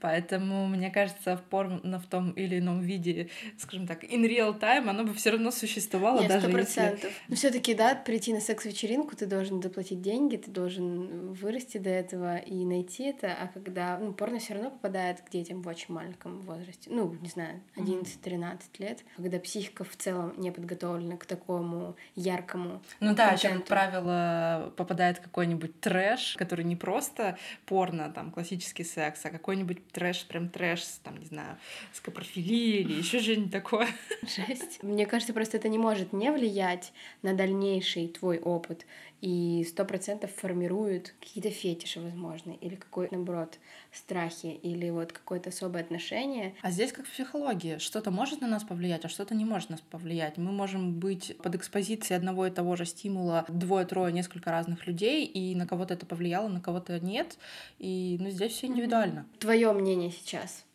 Поэтому, 0.02 0.68
мне 0.68 0.92
кажется, 0.92 1.38
в 1.38 1.44
порно 1.44 2.00
в 2.00 2.08
том 2.08 2.32
или 2.32 2.60
ином 2.60 2.82
виде, 2.82 3.30
скажем 3.58 3.88
так, 3.88 4.04
in 4.04 4.28
real 4.28 4.60
time, 4.60 4.90
оно 4.90 5.06
бы 5.06 5.14
все 5.14 5.32
равно 5.32 5.50
существовало, 5.52 6.20
Нет, 6.20 6.28
даже 6.28 6.48
100%. 6.48 6.60
если 6.60 7.05
процентов. 7.06 7.30
Но 7.30 7.36
все 7.36 7.52
таки 7.52 7.74
да, 7.74 7.96
прийти 7.96 8.34
на 8.34 8.42
секс-вечеринку, 8.42 9.16
ты 9.16 9.26
должен 9.26 9.62
заплатить 9.62 10.02
деньги, 10.02 10.38
ты 10.38 10.52
должен 10.52 11.34
вырасти 11.34 11.78
до 11.78 11.90
этого 11.90 12.38
и 12.38 12.66
найти 12.66 13.06
это, 13.06 13.34
а 13.34 13.48
когда, 13.48 13.98
ну, 13.98 14.14
порно 14.14 14.40
все 14.40 14.54
равно 14.54 14.72
попадает 14.72 15.22
к 15.22 15.30
детям 15.30 15.62
в 15.62 15.68
очень 15.68 15.94
маленьком 15.94 16.42
возрасте, 16.42 16.90
ну, 16.92 17.16
не 17.22 17.30
знаю, 17.30 17.62
11-13 17.76 18.60
лет, 18.80 19.04
когда 19.18 19.40
психика 19.40 19.84
в 19.84 19.96
целом 19.96 20.34
не 20.38 20.52
подготовлена 20.52 21.18
к 21.18 21.26
такому 21.26 21.96
яркому 22.16 22.82
Ну 23.00 23.16
да, 23.16 23.32
еще, 23.32 23.50
как 23.50 23.66
правило, 23.66 24.74
попадает 24.78 25.20
какой-нибудь 25.20 25.80
трэш, 25.80 26.36
который 26.38 26.66
не 26.66 26.76
просто 26.76 27.38
порно, 27.66 28.12
там, 28.14 28.32
классический 28.32 28.84
секс, 28.84 29.26
а 29.26 29.30
какой-нибудь 29.30 29.88
трэш, 29.90 30.26
прям 30.26 30.50
трэш, 30.50 30.84
там, 31.04 31.18
не 31.18 31.26
знаю, 31.26 31.58
с 31.94 32.00
капрофилией 32.00 32.82
или 32.82 32.94
еще 32.94 33.20
что-нибудь 33.22 33.52
такое. 33.52 33.88
Жесть. 34.22 34.82
Мне 34.84 35.06
кажется, 35.06 35.34
просто 35.34 35.58
это 35.58 35.70
не 35.70 35.78
может 35.78 36.14
не 36.14 36.32
влиять 36.32 36.85
на 37.22 37.34
дальнейший 37.34 38.08
твой 38.08 38.40
опыт 38.40 38.86
и 39.22 39.66
сто 39.68 39.86
процентов 39.86 40.32
формируют 40.36 41.16
какие-то 41.20 41.50
фетиши, 41.50 42.00
возможно, 42.00 42.52
или 42.62 42.76
какой-то, 42.76 43.16
наоборот, 43.16 43.58
страхи, 43.92 44.60
или 44.62 44.90
вот 44.90 45.14
какое-то 45.14 45.50
особое 45.50 45.82
отношение. 45.82 46.54
А 46.62 46.70
здесь 46.70 46.92
как 46.92 47.08
в 47.08 47.12
психологии. 47.12 47.80
Что-то 47.80 48.12
может 48.12 48.42
на 48.42 48.48
нас 48.48 48.64
повлиять, 48.64 49.04
а 49.04 49.10
что-то 49.10 49.34
не 49.34 49.46
может 49.46 49.70
на 49.70 49.78
нас 49.78 49.82
повлиять. 49.90 50.38
Мы 50.38 50.52
можем 50.52 51.00
быть 51.00 51.36
под 51.40 51.56
экспозицией 51.56 52.18
одного 52.18 52.46
и 52.46 52.52
того 52.52 52.76
же 52.76 52.86
стимула 52.86 53.46
двое-трое, 53.48 54.14
несколько 54.14 54.52
разных 54.52 54.86
людей, 54.86 55.26
и 55.26 55.56
на 55.56 55.66
кого-то 55.66 55.96
это 55.96 56.06
повлияло, 56.06 56.48
на 56.48 56.62
кого-то 56.62 57.00
нет. 57.00 57.38
И 57.80 58.18
ну, 58.20 58.30
здесь 58.30 58.52
все 58.52 58.68
индивидуально. 58.68 59.26
Твое 59.40 59.72
мнение 59.74 60.12
сейчас 60.12 60.66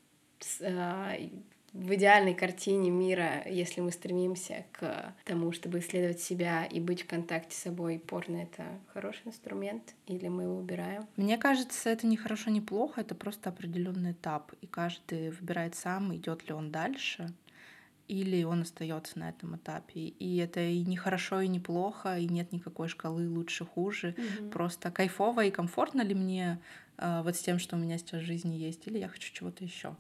а, 0.63 1.15
в 1.73 1.95
идеальной 1.95 2.35
картине 2.35 2.91
мира, 2.91 3.43
если 3.47 3.81
мы 3.81 3.93
стремимся 3.93 4.65
к 4.73 5.15
тому, 5.25 5.53
чтобы 5.53 5.79
исследовать 5.79 6.21
себя 6.21 6.65
и 6.65 6.81
быть 6.81 7.03
в 7.03 7.07
контакте 7.07 7.57
с 7.57 7.61
собой, 7.61 7.99
порно— 7.99 8.37
это 8.39 8.65
хороший 8.93 9.27
инструмент 9.27 9.95
или 10.07 10.29
мы 10.29 10.45
его 10.45 10.57
убираем? 10.57 11.07
Мне 11.17 11.39
кажется, 11.39 11.91
это 11.91 12.07
не 12.07 12.17
хорошо, 12.17 12.51
не 12.51 12.61
плохо, 12.61 13.01
это 13.01 13.15
просто 13.15 13.51
определенный 13.51 14.13
этап, 14.13 14.53
и 14.61 14.67
каждый 14.67 15.31
выбирает 15.31 15.75
сам, 15.75 16.15
идет 16.15 16.49
ли 16.49 16.55
он 16.55 16.71
дальше 16.71 17.33
или 18.09 18.43
он 18.43 18.63
остается 18.63 19.21
на 19.21 19.29
этом 19.29 19.55
этапе. 19.55 20.01
И 20.01 20.39
это 20.39 20.61
и 20.61 20.83
не 20.83 20.97
хорошо, 20.97 21.43
и 21.43 21.47
не 21.47 21.61
плохо, 21.61 22.19
и 22.19 22.27
нет 22.27 22.51
никакой 22.51 22.89
шкалы 22.89 23.29
лучше, 23.29 23.65
хуже. 23.65 24.17
Mm-hmm. 24.17 24.51
Просто 24.51 24.91
кайфово 24.91 25.45
и 25.45 25.53
комфортно 25.53 26.03
ли 26.03 26.17
мне 26.17 26.59
э, 26.99 27.23
вот 27.23 27.37
с 27.37 27.39
тем, 27.39 27.61
что 27.61 27.77
у 27.77 27.79
меня 27.79 27.99
сейчас 27.99 28.23
в 28.23 28.25
жизни 28.25 28.57
есть, 28.57 28.85
или 28.89 28.99
я 28.99 29.07
хочу 29.07 29.33
чего-то 29.33 29.63
еще 29.63 29.95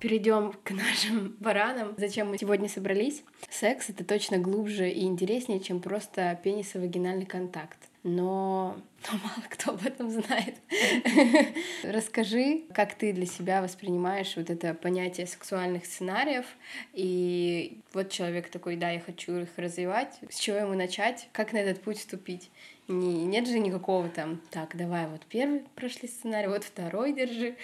перейдем 0.00 0.52
к 0.64 0.70
нашим 0.70 1.36
баранам. 1.38 1.94
Зачем 1.96 2.30
мы 2.30 2.38
сегодня 2.38 2.68
собрались? 2.68 3.22
Секс— 3.48 3.88
это 3.90 4.04
точно 4.04 4.38
глубже 4.38 4.90
и 4.90 5.04
интереснее, 5.04 5.60
чем 5.60 5.80
просто 5.80 6.38
пенис-вагинальный 6.42 7.26
контакт. 7.26 7.78
Но, 8.02 8.78
но 9.12 9.18
мало 9.18 9.44
кто 9.50 9.72
об 9.72 9.84
этом 9.84 10.10
знает. 10.10 10.54
Расскажи, 11.84 12.62
как 12.72 12.94
ты 12.94 13.12
для 13.12 13.26
себя 13.26 13.60
воспринимаешь 13.60 14.32
вот 14.36 14.48
это 14.48 14.72
понятие 14.72 15.26
сексуальных 15.26 15.84
сценариев. 15.84 16.46
И 16.94 17.78
вот 17.92 18.08
человек 18.08 18.48
такой, 18.48 18.76
да, 18.76 18.88
я 18.90 19.00
хочу 19.00 19.36
их 19.36 19.50
развивать. 19.58 20.18
С 20.30 20.38
чего 20.38 20.56
ему 20.56 20.74
начать? 20.74 21.28
Как 21.32 21.52
на 21.52 21.58
этот 21.58 21.82
путь 21.82 21.98
вступить? 21.98 22.50
Не, 22.88 23.24
нет 23.24 23.46
же 23.46 23.60
никакого 23.60 24.08
там, 24.08 24.40
так, 24.50 24.76
давай, 24.76 25.06
вот 25.06 25.20
первый 25.28 25.62
прошли 25.76 26.08
сценарий, 26.08 26.48
вот 26.48 26.64
второй 26.64 27.12
держи. 27.12 27.54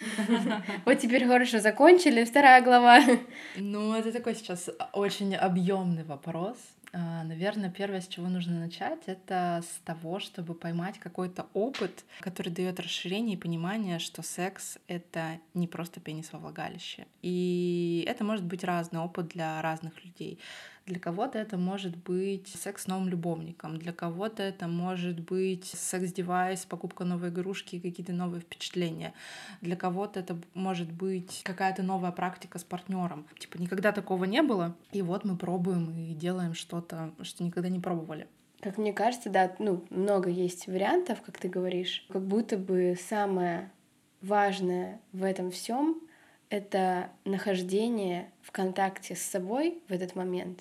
Вот 0.84 0.98
теперь 0.98 1.26
хорошо 1.26 1.60
закончили, 1.60 2.24
вторая 2.24 2.62
глава. 2.62 3.00
Ну, 3.56 3.94
это 3.94 4.12
такой 4.12 4.34
сейчас 4.34 4.70
очень 4.92 5.34
объемный 5.34 6.04
вопрос. 6.04 6.56
А, 6.92 7.24
Наверное, 7.24 7.70
первое, 7.70 8.00
с 8.00 8.08
чего 8.08 8.28
нужно 8.28 8.58
начать, 8.58 9.00
это 9.06 9.62
с 9.62 9.80
того, 9.84 10.18
чтобы 10.18 10.54
поймать 10.54 10.98
какой-то 10.98 11.46
опыт, 11.52 12.04
который 12.20 12.50
дает 12.50 12.80
расширение 12.80 13.36
и 13.36 13.40
понимание, 13.40 13.98
что 13.98 14.22
секс— 14.22 14.78
это 14.88 15.38
не 15.52 15.66
просто 15.66 16.00
пенис 16.00 16.32
во 16.32 16.38
влагалище. 16.38 17.06
И 17.22 18.04
это 18.08 18.24
может 18.24 18.44
быть 18.44 18.64
разный 18.64 19.00
опыт 19.00 19.28
для 19.28 19.60
разных 19.60 20.04
людей. 20.04 20.38
Для 20.86 21.00
кого-то 21.00 21.36
это 21.36 21.58
может 21.58 21.96
быть 21.96 22.46
секс 22.46 22.84
с 22.84 22.86
новым 22.86 23.08
любовником, 23.08 23.76
для 23.76 23.92
кого-то 23.92 24.44
это 24.44 24.68
может 24.68 25.18
быть 25.18 25.64
секс-девайс, 25.64 26.64
покупка 26.64 27.04
новой 27.04 27.30
игрушки, 27.30 27.80
какие-то 27.80 28.12
новые 28.12 28.40
впечатления. 28.40 29.12
Для 29.60 29.74
кого-то 29.74 30.20
это 30.20 30.38
может 30.54 30.92
быть 30.92 31.42
какая-то 31.42 31.82
новая 31.82 32.12
практика 32.12 32.60
с 32.60 32.64
партнером. 32.64 33.26
Типа 33.36 33.60
никогда 33.60 33.90
такого 33.90 34.26
не 34.26 34.42
было, 34.42 34.76
и 34.92 35.02
вот 35.02 35.24
мы 35.24 35.36
пробуем 35.36 35.90
и 35.90 36.14
делаем 36.14 36.54
что-то, 36.54 37.10
что 37.22 37.42
никогда 37.42 37.68
не 37.68 37.80
пробовали. 37.80 38.28
Как 38.60 38.78
мне 38.78 38.92
кажется, 38.92 39.28
да, 39.28 39.56
ну, 39.58 39.84
много 39.90 40.30
есть 40.30 40.68
вариантов, 40.68 41.20
как 41.20 41.38
ты 41.38 41.48
говоришь. 41.48 42.06
Как 42.10 42.22
будто 42.22 42.56
бы 42.56 42.96
самое 43.08 43.72
важное 44.22 45.00
в 45.12 45.24
этом 45.24 45.50
всем 45.50 46.00
это 46.48 47.10
нахождение 47.24 48.30
в 48.40 48.52
контакте 48.52 49.16
с 49.16 49.22
собой 49.22 49.82
в 49.88 49.92
этот 49.92 50.14
момент 50.14 50.60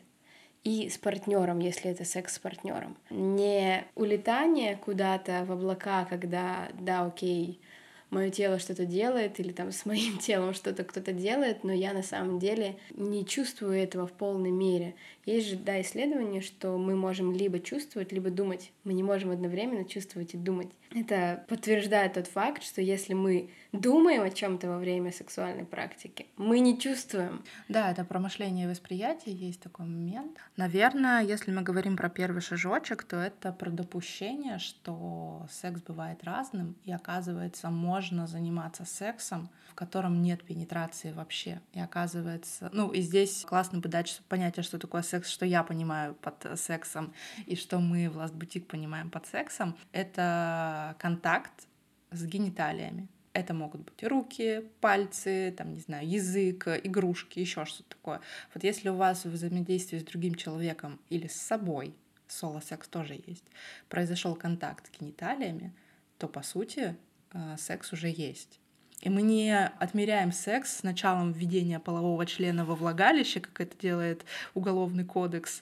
и 0.65 0.89
с 0.89 0.97
партнером, 0.97 1.59
если 1.59 1.91
это 1.91 2.03
секс 2.03 2.35
с 2.35 2.39
партнером. 2.39 2.97
Не 3.11 3.85
улетание 3.93 4.75
куда-то 4.75 5.45
в 5.45 5.51
облака, 5.51 6.05
когда 6.05 6.67
да, 6.73 7.05
окей, 7.05 7.61
мое 8.09 8.31
тело 8.31 8.57
что-то 8.57 8.85
делает, 8.85 9.39
или 9.39 9.51
там 9.51 9.71
с 9.71 9.85
моим 9.85 10.17
телом 10.19 10.55
что-то 10.55 10.83
кто-то 10.83 11.13
делает, 11.13 11.63
но 11.63 11.71
я 11.71 11.93
на 11.93 12.01
самом 12.01 12.39
деле 12.39 12.77
не 12.91 13.25
чувствую 13.25 13.73
этого 13.73 14.07
в 14.07 14.13
полной 14.13 14.51
мере. 14.51 14.95
Есть 15.25 15.49
же, 15.49 15.55
да, 15.55 15.79
исследование, 15.81 16.41
что 16.41 16.77
мы 16.77 16.95
можем 16.95 17.31
либо 17.31 17.59
чувствовать, 17.59 18.11
либо 18.11 18.31
думать. 18.31 18.71
Мы 18.83 18.93
не 18.93 19.03
можем 19.03 19.31
одновременно 19.31 19.85
чувствовать 19.85 20.33
и 20.33 20.37
думать. 20.37 20.69
Это 20.95 21.43
подтверждает 21.49 22.13
тот 22.13 22.27
факт, 22.27 22.63
что 22.63 22.81
если 22.81 23.13
мы 23.13 23.49
думаем 23.73 24.21
о 24.21 24.29
чем-то 24.29 24.69
во 24.69 24.77
время 24.77 25.11
сексуальной 25.11 25.65
практики, 25.65 26.27
мы 26.37 26.59
не 26.59 26.79
чувствуем. 26.79 27.43
Да, 27.67 27.91
это 27.91 28.05
про 28.05 28.17
мышление 28.19 28.65
и 28.65 28.69
восприятие, 28.69 29.35
есть 29.35 29.59
такой 29.59 29.85
момент. 29.87 30.37
Наверное, 30.55 31.21
если 31.21 31.51
мы 31.51 31.63
говорим 31.63 31.97
про 31.97 32.09
первый 32.09 32.41
шажочек, 32.41 33.03
то 33.03 33.17
это 33.17 33.51
про 33.51 33.71
допущение, 33.71 34.57
что 34.57 35.45
секс 35.51 35.81
бывает 35.81 36.23
разным, 36.23 36.77
и 36.85 36.93
оказывается, 36.93 37.69
можно 37.69 38.25
заниматься 38.25 38.85
сексом, 38.85 39.49
в 39.75 39.77
котором 39.77 40.21
нет 40.21 40.41
пенетрации 40.41 41.11
вообще. 41.11 41.59
И 41.73 41.81
оказывается, 41.81 42.69
ну 42.71 42.93
и 42.93 43.01
здесь 43.01 43.43
классно 43.45 43.79
бы 43.79 43.89
дать 43.89 44.21
понятие, 44.29 44.63
что 44.63 44.79
такое 44.79 45.01
секс 45.01 45.29
что 45.29 45.45
я 45.45 45.63
понимаю 45.63 46.15
под 46.15 46.57
сексом 46.57 47.13
и 47.45 47.57
что 47.57 47.79
мы 47.79 48.09
в 48.09 48.17
Last 48.17 48.37
Boutique 48.37 48.67
понимаем 48.67 49.09
под 49.09 49.25
сексом, 49.25 49.75
это 49.91 50.95
контакт 50.97 51.67
с 52.11 52.25
гениталиями. 52.25 53.09
Это 53.33 53.53
могут 53.53 53.81
быть 53.81 54.01
руки, 54.01 54.63
пальцы, 54.79 55.53
там, 55.57 55.73
не 55.73 55.81
знаю, 55.81 56.07
язык, 56.07 56.69
игрушки, 56.69 57.39
еще 57.39 57.65
что-то 57.65 57.89
такое. 57.89 58.21
Вот 58.53 58.63
если 58.63 58.87
у 58.87 58.95
вас 58.95 59.25
в 59.25 59.29
взаимодействии 59.29 59.99
с 59.99 60.05
другим 60.05 60.35
человеком 60.35 61.01
или 61.09 61.27
с 61.27 61.35
собой, 61.35 61.93
соло-секс 62.29 62.87
тоже 62.87 63.21
есть, 63.27 63.43
произошел 63.89 64.35
контакт 64.35 64.87
с 64.87 64.97
гениталиями, 65.01 65.73
то, 66.17 66.29
по 66.29 66.43
сути, 66.43 66.95
э, 67.33 67.57
секс 67.57 67.91
уже 67.91 68.07
есть. 68.07 68.61
И 69.01 69.09
мы 69.09 69.21
не 69.21 69.55
отмеряем 69.55 70.31
секс 70.31 70.77
с 70.77 70.83
началом 70.83 71.31
введения 71.31 71.79
полового 71.79 72.25
члена 72.25 72.65
во 72.65 72.75
влагалище, 72.75 73.39
как 73.39 73.61
это 73.61 73.77
делает 73.77 74.25
Уголовный 74.53 75.05
кодекс, 75.05 75.61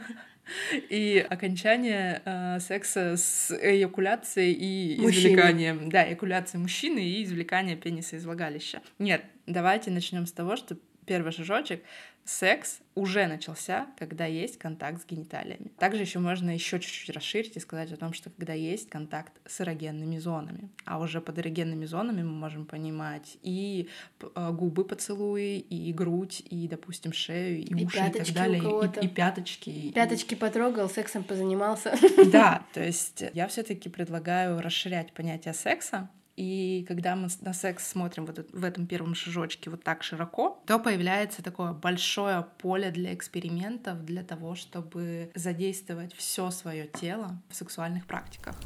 и 0.90 1.24
окончание 1.28 2.22
э, 2.24 2.60
секса 2.60 3.16
с 3.16 3.50
эякуляцией 3.50 4.52
и 4.52 5.00
мужчины. 5.00 5.32
извлеканием. 5.32 5.88
Да, 5.88 6.06
эякуляцией 6.08 6.60
мужчины 6.60 6.98
и 6.98 7.24
извлекание 7.24 7.76
пениса 7.76 8.16
из 8.16 8.24
влагалища. 8.24 8.82
Нет, 8.98 9.24
давайте 9.46 9.90
начнем 9.90 10.26
с 10.26 10.32
того, 10.32 10.56
что 10.56 10.76
первый 11.06 11.32
шажочек 11.32 11.82
секс 12.30 12.80
уже 12.94 13.26
начался, 13.26 13.86
когда 13.98 14.26
есть 14.26 14.58
контакт 14.58 15.02
с 15.02 15.06
гениталиями. 15.06 15.72
Также 15.78 16.02
еще 16.02 16.18
можно 16.18 16.50
еще 16.50 16.78
чуть-чуть 16.78 17.10
расширить 17.10 17.56
и 17.56 17.60
сказать 17.60 17.92
о 17.92 17.96
том, 17.96 18.12
что 18.12 18.30
когда 18.30 18.52
есть 18.52 18.88
контакт 18.88 19.32
с 19.46 19.60
эрогенными 19.60 20.18
зонами. 20.18 20.70
А 20.84 21.00
уже 21.00 21.20
под 21.20 21.38
эрогенными 21.38 21.86
зонами 21.86 22.22
мы 22.22 22.32
можем 22.32 22.66
понимать 22.66 23.38
и 23.42 23.88
э, 24.20 24.50
губы 24.52 24.84
поцелуи, 24.84 25.58
и 25.58 25.92
грудь, 25.92 26.42
и, 26.48 26.68
допустим, 26.68 27.12
шею, 27.12 27.58
и, 27.58 27.62
и 27.62 27.84
уши, 27.84 27.98
и 27.98 28.10
так 28.12 28.32
далее, 28.32 28.62
и, 28.62 29.06
и 29.06 29.08
пяточки. 29.08 29.90
Пяточки 29.92 30.34
и... 30.34 30.36
потрогал, 30.36 30.88
сексом 30.88 31.24
позанимался. 31.24 31.94
Да, 32.30 32.64
то 32.74 32.82
есть 32.82 33.24
я 33.34 33.48
все-таки 33.48 33.88
предлагаю 33.88 34.60
расширять 34.60 35.12
понятие 35.12 35.54
секса, 35.54 36.08
и 36.40 36.86
когда 36.88 37.16
мы 37.16 37.28
на 37.42 37.52
секс 37.52 37.86
смотрим 37.86 38.24
вот 38.24 38.50
в 38.50 38.64
этом 38.64 38.86
первом 38.86 39.14
шажочке 39.14 39.68
вот 39.68 39.84
так 39.84 40.02
широко, 40.02 40.58
то 40.64 40.78
появляется 40.78 41.42
такое 41.42 41.74
большое 41.74 42.46
поле 42.56 42.90
для 42.90 43.12
экспериментов, 43.12 44.06
для 44.06 44.22
того, 44.22 44.54
чтобы 44.54 45.30
задействовать 45.34 46.14
все 46.14 46.50
свое 46.50 46.86
тело 46.86 47.38
в 47.50 47.54
сексуальных 47.54 48.06
практиках. 48.06 48.56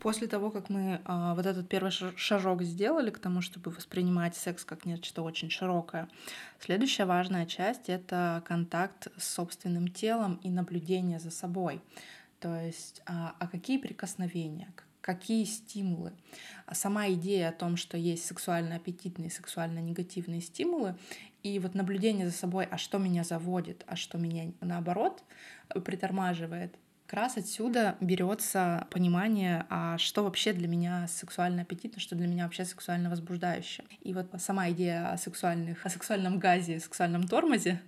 После 0.00 0.26
того, 0.26 0.50
как 0.50 0.68
мы 0.68 1.00
а, 1.04 1.36
вот 1.36 1.46
этот 1.46 1.68
первый 1.68 1.92
шажок 2.16 2.62
сделали 2.62 3.10
к 3.10 3.20
тому, 3.20 3.42
чтобы 3.42 3.70
воспринимать 3.70 4.34
секс 4.34 4.64
как 4.64 4.84
нечто 4.84 5.22
очень 5.22 5.50
широкое, 5.50 6.08
следующая 6.58 7.04
важная 7.04 7.46
часть— 7.46 7.84
это 7.88 8.42
контакт 8.44 9.08
с 9.16 9.28
собственным 9.28 9.86
телом 9.86 10.40
и 10.42 10.50
наблюдение 10.50 11.20
за 11.20 11.30
собой. 11.30 11.80
То 12.40 12.60
есть, 12.60 13.02
а, 13.06 13.36
а 13.38 13.46
какие 13.46 13.78
прикосновения, 13.78 14.72
какие 15.00 15.44
стимулы. 15.44 16.12
А 16.66 16.74
сама 16.74 17.08
идея 17.10 17.50
о 17.50 17.52
том, 17.52 17.76
что 17.76 17.96
есть 17.96 18.24
сексуально 18.24 18.76
аппетитные, 18.76 19.30
сексуально 19.30 19.78
негативные 19.80 20.40
стимулы, 20.40 20.96
и 21.42 21.58
вот 21.58 21.74
наблюдение 21.74 22.26
за 22.26 22.36
собой, 22.36 22.66
а 22.70 22.78
что 22.78 22.98
меня 22.98 23.24
заводит, 23.24 23.84
а 23.86 23.96
что 23.96 24.18
меня 24.18 24.52
наоборот 24.60 25.22
притормаживает, 25.84 26.76
как 27.10 27.18
раз 27.18 27.36
отсюда 27.36 27.96
берется 28.00 28.86
понимание, 28.88 29.66
а 29.68 29.98
что 29.98 30.22
вообще 30.22 30.52
для 30.52 30.68
меня 30.68 31.08
сексуально 31.08 31.62
аппетитно, 31.62 32.00
что 32.00 32.14
для 32.14 32.28
меня 32.28 32.44
вообще 32.44 32.64
сексуально 32.64 33.10
возбуждающе. 33.10 33.82
И 34.02 34.14
вот 34.14 34.28
сама 34.38 34.70
идея 34.70 35.10
о 35.10 35.18
сексуальных, 35.18 35.84
о 35.84 35.90
сексуальном 35.90 36.38
газе, 36.38 36.78
сексуальном 36.78 37.26
тормозе, 37.26 37.80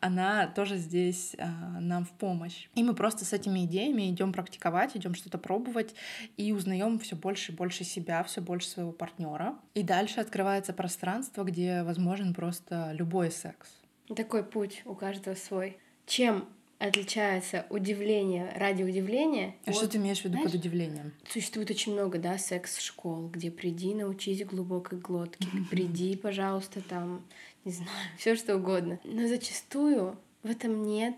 она 0.00 0.46
тоже 0.46 0.78
здесь 0.78 1.36
а, 1.38 1.80
нам 1.80 2.06
в 2.06 2.12
помощь. 2.12 2.68
И 2.74 2.82
мы 2.82 2.94
просто 2.94 3.26
с 3.26 3.34
этими 3.34 3.66
идеями 3.66 4.08
идем 4.08 4.32
практиковать, 4.32 4.96
идем 4.96 5.14
что-то 5.14 5.36
пробовать 5.36 5.94
и 6.38 6.52
узнаем 6.52 6.98
все 6.98 7.14
больше 7.14 7.52
и 7.52 7.54
больше 7.54 7.84
себя, 7.84 8.24
все 8.24 8.40
больше 8.40 8.68
своего 8.68 8.92
партнера. 8.92 9.58
И 9.74 9.82
дальше 9.82 10.18
открывается 10.18 10.72
пространство, 10.72 11.44
где 11.44 11.82
возможен 11.82 12.32
просто 12.32 12.92
любой 12.94 13.32
секс. 13.32 13.68
Такой 14.16 14.42
путь 14.42 14.80
у 14.86 14.94
каждого 14.94 15.34
свой. 15.34 15.76
Чем 16.06 16.48
отличается 16.82 17.64
удивление 17.70 18.52
ради 18.56 18.82
удивления. 18.82 19.54
А 19.64 19.70
вот, 19.70 19.76
что 19.76 19.88
ты 19.88 19.98
имеешь 19.98 20.20
в 20.20 20.24
виду 20.24 20.34
знаешь, 20.34 20.50
под 20.50 20.60
удивлением? 20.60 21.12
Существует 21.28 21.70
очень 21.70 21.92
много, 21.92 22.18
да, 22.18 22.38
секс-школ, 22.38 23.28
где 23.28 23.52
приди, 23.52 23.94
научись 23.94 24.44
глубокой 24.44 24.98
глотке, 24.98 25.46
приди, 25.70 26.16
пожалуйста, 26.16 26.80
там, 26.80 27.22
не 27.64 27.72
знаю, 27.72 27.90
все 28.18 28.34
что 28.34 28.56
угодно. 28.56 28.98
Но 29.04 29.28
зачастую 29.28 30.18
в 30.42 30.50
этом 30.50 30.82
нет 30.82 31.14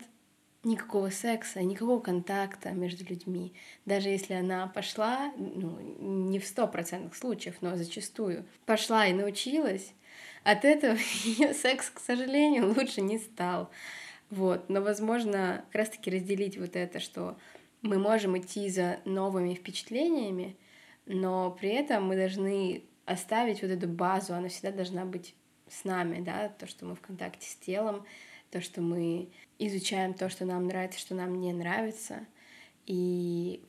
никакого 0.63 1.09
секса, 1.09 1.61
никакого 1.61 1.99
контакта 1.99 2.71
между 2.71 3.03
людьми. 3.03 3.53
Даже 3.85 4.09
если 4.09 4.33
она 4.33 4.67
пошла, 4.67 5.31
ну, 5.37 5.79
не 5.99 6.39
в 6.39 6.45
сто 6.45 6.67
процентных 6.67 7.15
случаев, 7.15 7.55
но 7.61 7.75
зачастую, 7.75 8.45
пошла 8.65 9.07
и 9.07 9.13
научилась, 9.13 9.93
от 10.43 10.63
этого 10.63 10.95
ее 11.23 11.53
секс, 11.55 11.89
к 11.89 11.99
сожалению, 11.99 12.71
лучше 12.71 13.01
не 13.01 13.17
стал. 13.17 13.71
Вот. 14.29 14.69
Но, 14.69 14.81
возможно, 14.81 15.63
как 15.67 15.75
раз-таки 15.75 16.11
разделить 16.11 16.57
вот 16.57 16.75
это, 16.75 16.99
что 16.99 17.37
мы 17.81 17.99
можем 17.99 18.37
идти 18.37 18.69
за 18.69 18.99
новыми 19.05 19.53
впечатлениями, 19.53 20.57
но 21.05 21.51
при 21.51 21.69
этом 21.69 22.07
мы 22.07 22.15
должны 22.15 22.83
оставить 23.05 23.61
вот 23.61 23.71
эту 23.71 23.87
базу, 23.87 24.33
она 24.33 24.49
всегда 24.49 24.71
должна 24.71 25.05
быть 25.05 25.35
с 25.69 25.83
нами, 25.83 26.21
да, 26.21 26.49
то, 26.49 26.67
что 26.67 26.85
мы 26.85 26.95
в 26.95 27.01
контакте 27.01 27.47
с 27.47 27.55
телом, 27.55 28.05
то, 28.51 28.61
что 28.61 28.81
мы 28.81 29.29
изучаем 29.59 30.13
то, 30.13 30.29
что 30.29 30.45
нам 30.45 30.65
нравится, 30.65 30.99
что 30.99 31.15
нам 31.15 31.39
не 31.39 31.53
нравится, 31.53 32.25
и 32.85 33.63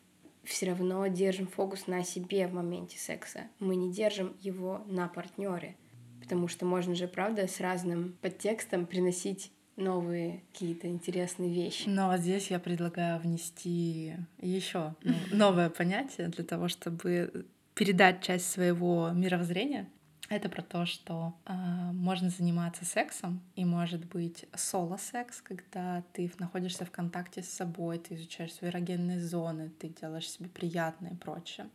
все 0.44 0.66
равно 0.66 1.06
держим 1.08 1.46
фокус 1.46 1.86
на 1.86 2.04
себе 2.04 2.46
в 2.46 2.54
моменте 2.54 2.98
секса. 2.98 3.48
Мы 3.58 3.76
не 3.76 3.92
держим 3.92 4.36
его 4.40 4.82
на 4.86 5.08
партнере, 5.08 5.76
потому 6.22 6.48
что 6.48 6.64
можно 6.64 6.94
же, 6.94 7.08
правда, 7.08 7.46
с 7.46 7.60
разным 7.60 8.16
подтекстом 8.22 8.86
приносить 8.86 9.50
новые 9.76 10.42
какие-то 10.52 10.88
интересные 10.88 11.52
вещи. 11.52 11.88
Но 11.88 12.16
здесь 12.16 12.50
я 12.50 12.58
предлагаю 12.58 13.20
внести 13.20 14.14
еще 14.40 14.94
новое 15.32 15.70
понятие 15.70 16.28
для 16.28 16.44
того, 16.44 16.68
чтобы 16.68 17.46
передать 17.74 18.22
часть 18.22 18.50
своего 18.50 19.10
мировоззрения. 19.10 19.88
Это 20.28 20.48
про 20.48 20.62
то, 20.62 20.86
что 20.86 21.34
э, 21.44 21.52
можно 21.92 22.30
заниматься 22.30 22.84
сексом, 22.84 23.40
и 23.54 23.64
может 23.64 24.06
быть 24.06 24.44
соло-секс, 24.56 25.40
когда 25.40 26.02
ты 26.12 26.28
находишься 26.40 26.84
в 26.84 26.90
контакте 26.90 27.44
с 27.44 27.48
собой, 27.48 27.98
ты 27.98 28.14
изучаешь 28.14 28.52
свои 28.52 28.70
эрогенные 28.70 29.20
зоны, 29.20 29.70
ты 29.78 29.88
делаешь 29.88 30.28
себе 30.28 30.48
приятное 30.48 31.12
и 31.12 31.16
прочее. 31.16 31.68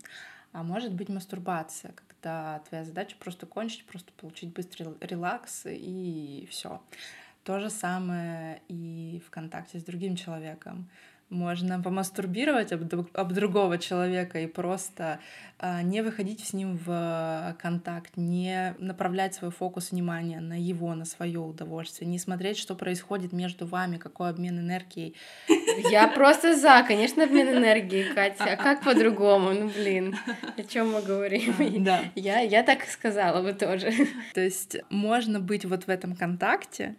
А 0.52 0.62
может 0.62 0.92
быть 0.92 1.08
мастурбация, 1.08 1.94
когда 1.94 2.62
твоя 2.68 2.84
задача 2.84 3.16
просто 3.18 3.46
кончить, 3.46 3.86
просто 3.86 4.12
получить 4.12 4.52
быстрый 4.52 4.88
релакс 5.00 5.62
и 5.64 6.46
все. 6.50 6.82
То 7.44 7.58
же 7.58 7.70
самое 7.70 8.62
и 8.68 9.20
в 9.26 9.30
контакте 9.30 9.80
с 9.80 9.84
другим 9.84 10.14
человеком. 10.14 10.88
Можно 11.28 11.82
помастурбировать 11.82 12.72
об, 12.72 12.82
об 13.14 13.32
другого 13.32 13.78
человека 13.78 14.38
и 14.38 14.46
просто 14.46 15.18
а, 15.58 15.80
не 15.82 16.02
выходить 16.02 16.44
с 16.44 16.52
ним 16.52 16.78
в 16.84 17.56
контакт, 17.58 18.16
не 18.16 18.76
направлять 18.78 19.34
свой 19.34 19.50
фокус 19.50 19.92
внимания 19.92 20.40
на 20.40 20.60
его, 20.60 20.94
на 20.94 21.06
свое 21.06 21.40
удовольствие, 21.40 22.06
не 22.06 22.18
смотреть, 22.18 22.58
что 22.58 22.74
происходит 22.74 23.32
между 23.32 23.66
вами, 23.66 23.96
какой 23.96 24.28
обмен 24.28 24.58
энергией. 24.58 25.16
Я 25.90 26.06
просто 26.08 26.54
за, 26.54 26.84
конечно, 26.86 27.24
обмен 27.24 27.48
энергией, 27.48 28.12
Катя. 28.12 28.44
А 28.44 28.56
как 28.56 28.82
по-другому? 28.82 29.52
Ну, 29.52 29.70
блин, 29.70 30.14
о 30.58 30.62
чем 30.62 30.92
мы 30.92 31.00
говорим? 31.00 31.82
Да. 31.82 32.02
Я, 32.14 32.40
я 32.40 32.62
так 32.62 32.84
сказала 32.84 33.42
бы 33.42 33.54
тоже. 33.54 33.90
То 34.34 34.42
есть 34.42 34.76
можно 34.90 35.40
быть 35.40 35.64
вот 35.64 35.84
в 35.84 35.88
этом 35.88 36.14
контакте, 36.14 36.94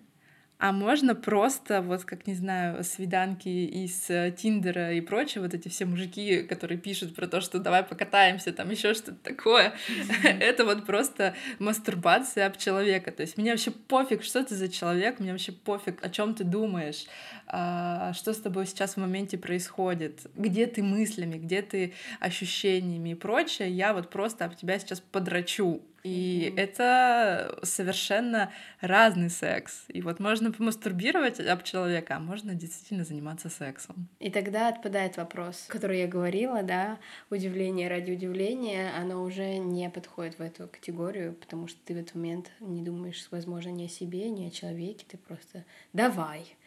а 0.64 0.72
можно 0.72 1.14
просто, 1.14 1.82
вот 1.82 2.06
как, 2.06 2.26
не 2.26 2.36
знаю, 2.36 2.86
свиданки 2.86 3.50
из 3.50 4.10
э, 4.10 4.32
Тиндера 4.32 4.94
и 4.94 5.02
прочее, 5.02 5.42
вот 5.42 5.54
эти 5.54 5.68
все 5.68 5.84
мужики, 5.84 6.42
которые 6.44 6.78
пишут 6.78 7.14
про 7.16 7.28
то, 7.28 7.42
что 7.42 7.60
давай 7.60 7.84
покатаемся, 7.84 8.54
там 8.54 8.70
еще 8.70 8.94
что-то 8.94 9.18
такое, 9.22 9.74
это 10.24 10.64
вот 10.64 10.86
просто 10.86 11.36
мастурбация 11.60 12.48
об 12.48 12.56
человека. 12.56 13.12
То 13.12 13.24
есть 13.24 13.38
мне 13.38 13.52
вообще 13.52 13.72
пофиг, 13.72 14.24
что 14.24 14.42
ты 14.42 14.56
за 14.56 14.70
человек, 14.70 15.20
мне 15.20 15.34
вообще 15.34 15.52
пофиг, 15.52 16.02
о 16.02 16.10
чем 16.10 16.34
ты 16.34 16.46
думаешь, 16.46 17.08
а, 17.48 18.14
что 18.14 18.32
с 18.32 18.38
тобой 18.38 18.66
сейчас 18.66 18.94
в 18.94 18.98
моменте 19.02 19.38
происходит, 19.38 20.28
где 20.34 20.66
ты 20.66 20.82
мыслями, 20.82 21.40
где 21.40 21.62
ты 21.62 21.94
ощущениями 22.22 23.10
и 23.10 23.16
прочее, 23.16 23.70
я 23.70 23.94
вот 23.94 24.10
просто 24.10 24.46
об 24.46 24.56
тебя 24.56 24.80
сейчас 24.80 25.02
подрачу. 25.02 25.82
И 26.04 26.50
mm-hmm. 26.50 26.60
это 26.60 27.60
совершенно 27.64 28.52
разный 28.82 29.30
секс. 29.30 29.86
И 29.88 30.02
вот 30.02 30.20
можно 30.20 30.52
помастурбировать 30.52 31.40
об 31.40 31.64
человека, 31.64 32.18
а 32.18 32.20
можно 32.20 32.54
действительно 32.54 33.06
заниматься 33.06 33.50
сексом. 33.50 34.10
И 34.20 34.30
тогда 34.30 34.68
отпадает 34.68 35.16
вопрос, 35.16 35.66
который 35.70 36.00
я 36.00 36.08
говорила, 36.08 36.62
да, 36.62 37.00
удивление 37.30 37.90
ради 37.90 38.12
удивления, 38.12 38.92
оно 38.98 39.24
уже 39.24 39.58
не 39.58 39.90
подходит 39.90 40.40
в 40.40 40.42
эту 40.42 40.68
категорию, 40.68 41.34
потому 41.34 41.68
что 41.68 41.80
ты 41.86 41.94
в 41.94 41.98
этот 41.98 42.16
момент 42.16 42.52
не 42.60 42.82
думаешь, 42.82 43.26
возможно, 43.32 43.70
не 43.70 43.86
о 43.86 43.90
себе, 43.90 44.30
не 44.30 44.48
о 44.48 44.52
человеке, 44.52 45.06
ты 45.08 45.18
просто 45.18 45.64
давай, 45.94 46.58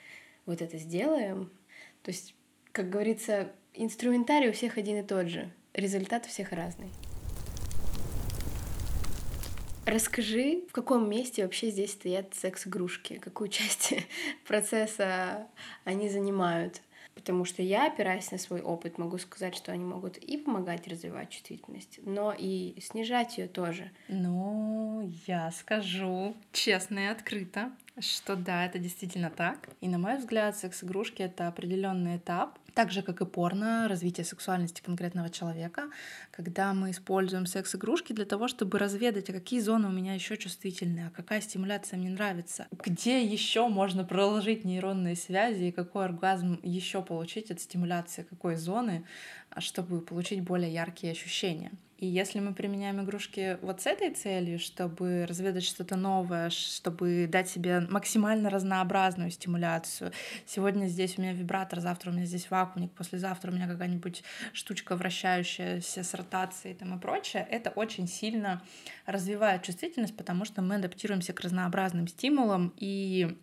вот 0.46 0.62
это 0.62 0.78
сделаем. 0.78 1.50
То 2.02 2.10
есть, 2.10 2.34
как 2.72 2.88
говорится, 2.88 3.52
инструментарий 3.74 4.48
у 4.48 4.52
всех 4.52 4.78
один 4.78 4.98
и 4.98 5.02
тот 5.02 5.28
же, 5.28 5.50
результат 5.74 6.24
у 6.24 6.28
всех 6.28 6.52
разный. 6.52 6.90
Расскажи, 9.86 10.64
в 10.68 10.72
каком 10.72 11.08
месте 11.08 11.44
вообще 11.44 11.70
здесь 11.70 11.92
стоят 11.92 12.34
секс-игрушки, 12.34 13.18
какую 13.18 13.48
часть 13.48 13.94
процесса 14.46 15.46
они 15.84 16.08
занимают. 16.08 16.82
Потому 17.14 17.44
что 17.44 17.62
я, 17.62 17.86
опираясь 17.86 18.30
на 18.32 18.36
свой 18.36 18.60
опыт, 18.60 18.98
могу 18.98 19.16
сказать, 19.18 19.54
что 19.56 19.70
они 19.72 19.84
могут 19.84 20.18
и 20.18 20.36
помогать 20.36 20.86
развивать 20.88 21.30
чувствительность, 21.30 22.00
но 22.04 22.34
и 22.36 22.74
снижать 22.80 23.38
ее 23.38 23.46
тоже. 23.46 23.90
Ну, 24.08 25.10
я 25.26 25.50
скажу 25.52 26.34
честно 26.52 26.98
и 26.98 27.06
открыто, 27.06 27.70
что 28.00 28.36
да, 28.36 28.66
это 28.66 28.78
действительно 28.78 29.30
так. 29.30 29.70
И 29.80 29.88
на 29.88 29.98
мой 29.98 30.18
взгляд, 30.18 30.56
секс-игрушки— 30.56 31.22
это 31.22 31.48
определенный 31.48 32.16
этап, 32.16 32.58
так 32.76 32.92
же, 32.92 33.00
как 33.00 33.22
и 33.22 33.24
порно, 33.24 33.88
развитие 33.88 34.26
сексуальности 34.26 34.82
конкретного 34.82 35.30
человека, 35.30 35.88
когда 36.30 36.74
мы 36.74 36.90
используем 36.90 37.46
секс-игрушки 37.46 38.12
для 38.12 38.26
того, 38.26 38.48
чтобы 38.48 38.78
разведать, 38.78 39.30
а 39.30 39.32
какие 39.32 39.60
зоны 39.60 39.88
у 39.88 39.90
меня 39.90 40.12
еще 40.12 40.36
чувствительные, 40.36 41.06
а 41.06 41.10
какая 41.10 41.40
стимуляция 41.40 41.98
мне 41.98 42.10
нравится, 42.10 42.68
где 42.84 43.24
еще 43.24 43.68
можно 43.68 44.04
проложить 44.04 44.66
нейронные 44.66 45.16
связи 45.16 45.64
и 45.64 45.72
какой 45.72 46.04
оргазм 46.04 46.60
еще 46.62 47.00
получить 47.00 47.50
от 47.50 47.60
стимуляции 47.60 48.24
какой 48.28 48.56
зоны, 48.56 49.06
чтобы 49.56 50.02
получить 50.02 50.42
более 50.42 50.70
яркие 50.70 51.12
ощущения. 51.12 51.72
И 51.98 52.06
если 52.06 52.40
мы 52.40 52.52
применяем 52.52 53.02
игрушки 53.02 53.58
вот 53.62 53.80
с 53.80 53.86
этой 53.86 54.10
целью, 54.10 54.58
чтобы 54.58 55.24
разведать 55.26 55.64
что-то 55.64 55.96
новое, 55.96 56.50
чтобы 56.50 57.26
дать 57.26 57.48
себе 57.48 57.80
максимально 57.88 58.50
разнообразную 58.50 59.30
стимуляцию. 59.30 60.12
Сегодня 60.44 60.88
здесь 60.88 61.16
у 61.16 61.22
меня 61.22 61.32
вибратор, 61.32 61.80
завтра 61.80 62.10
у 62.10 62.12
меня 62.12 62.26
здесь 62.26 62.50
вакуумник, 62.50 62.92
послезавтра 62.92 63.50
у 63.50 63.54
меня 63.54 63.66
какая-нибудь 63.66 64.22
штучка 64.52 64.94
вращающаяся 64.94 66.02
с 66.02 66.12
ротацией 66.12 66.74
там 66.74 66.96
и 66.96 67.00
прочее, 67.00 67.46
это 67.50 67.70
очень 67.70 68.06
сильно 68.06 68.62
развивает 69.06 69.62
чувствительность, 69.62 70.16
потому 70.16 70.44
что 70.44 70.60
мы 70.60 70.74
адаптируемся 70.74 71.32
к 71.32 71.40
разнообразным 71.40 72.08
стимулам 72.08 72.74
и 72.76 73.36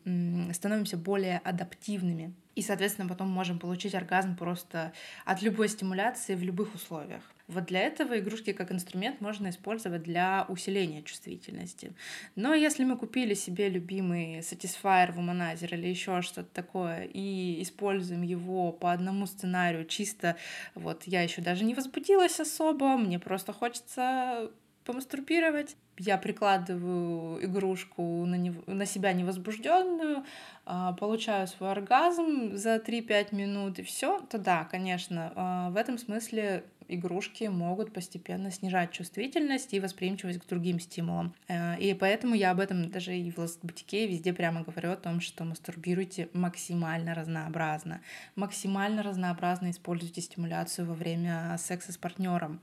становимся 0.53 0.97
более 0.97 1.39
адаптивными 1.39 2.35
и, 2.55 2.61
соответственно, 2.61 3.09
потом 3.09 3.29
можем 3.29 3.57
получить 3.57 3.95
оргазм 3.95 4.35
просто 4.35 4.93
от 5.25 5.41
любой 5.41 5.69
стимуляции 5.69 6.35
в 6.35 6.43
любых 6.43 6.75
условиях. 6.75 7.32
Вот 7.47 7.65
для 7.65 7.81
этого 7.81 8.19
игрушки 8.19 8.53
как 8.53 8.71
инструмент 8.71 9.19
можно 9.19 9.49
использовать 9.49 10.03
для 10.03 10.45
усиления 10.47 11.03
чувствительности. 11.03 11.93
Но 12.35 12.53
если 12.53 12.85
мы 12.85 12.97
купили 12.97 13.33
себе 13.33 13.67
любимый 13.67 14.39
Satisfyer, 14.39 15.13
Womanizer 15.13 15.73
или 15.73 15.87
еще 15.87 16.21
что-то 16.21 16.49
такое 16.53 17.03
и 17.03 17.61
используем 17.61 18.21
его 18.21 18.71
по 18.71 18.93
одному 18.93 19.25
сценарию 19.25 19.85
чисто, 19.85 20.37
вот 20.73 21.03
я 21.05 21.21
еще 21.21 21.41
даже 21.41 21.65
не 21.65 21.73
возбудилась 21.73 22.39
особо, 22.39 22.95
мне 22.95 23.19
просто 23.19 23.51
хочется 23.51 24.49
помастурбировать. 24.85 25.75
Я 25.99 26.17
прикладываю 26.17 27.43
игрушку 27.45 28.01
на, 28.25 28.35
него, 28.35 28.63
на 28.65 28.85
себя 28.85 29.13
невозбужденную, 29.13 30.23
а, 30.65 30.93
получаю 30.93 31.47
свой 31.47 31.71
оргазм 31.71 32.55
за 32.55 32.79
3-5 32.79 33.33
минут 33.35 33.77
и 33.77 33.83
все, 33.83 34.19
то 34.29 34.39
да, 34.39 34.63
конечно, 34.63 35.31
а, 35.35 35.69
в 35.69 35.77
этом 35.77 35.99
смысле 35.99 36.63
игрушки 36.87 37.45
могут 37.45 37.93
постепенно 37.93 38.51
снижать 38.51 38.91
чувствительность 38.91 39.73
и 39.73 39.79
восприимчивость 39.79 40.39
к 40.39 40.47
другим 40.47 40.79
стимулам. 40.79 41.33
Э, 41.47 41.77
и 41.79 41.93
поэтому 41.93 42.35
я 42.35 42.51
об 42.51 42.59
этом 42.59 42.89
даже 42.89 43.15
и 43.15 43.31
в 43.31 43.39
бутике 43.61 44.07
везде 44.07 44.33
прямо 44.33 44.63
говорю 44.63 44.91
о 44.91 44.95
том, 44.95 45.21
что 45.21 45.43
мастурбируйте 45.43 46.29
максимально 46.33 47.13
разнообразно. 47.13 48.01
Максимально 48.35 49.03
разнообразно 49.03 49.71
используйте 49.71 50.21
стимуляцию 50.21 50.87
во 50.87 50.93
время 50.93 51.55
секса 51.57 51.91
с 51.91 51.97
партнером. 51.97 52.59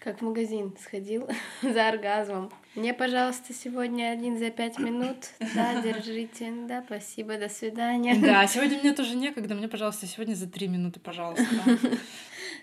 Как 0.00 0.20
в 0.20 0.24
магазин 0.24 0.76
сходил 0.80 1.28
за 1.62 1.88
оргазмом. 1.88 2.52
Мне, 2.76 2.94
пожалуйста, 2.94 3.52
сегодня 3.52 4.10
один 4.12 4.38
за 4.38 4.50
пять 4.50 4.78
минут. 4.78 5.16
Да, 5.54 5.82
держите. 5.82 6.52
Да, 6.68 6.82
спасибо, 6.86 7.36
до 7.36 7.48
свидания. 7.48 8.14
Да, 8.14 8.46
сегодня 8.48 8.78
мне 8.78 8.92
тоже 8.92 9.16
некогда. 9.16 9.56
Мне, 9.56 9.66
пожалуйста, 9.66 10.06
сегодня 10.06 10.34
за 10.34 10.48
три 10.48 10.68
минуты, 10.68 11.00
пожалуйста. 11.00 11.44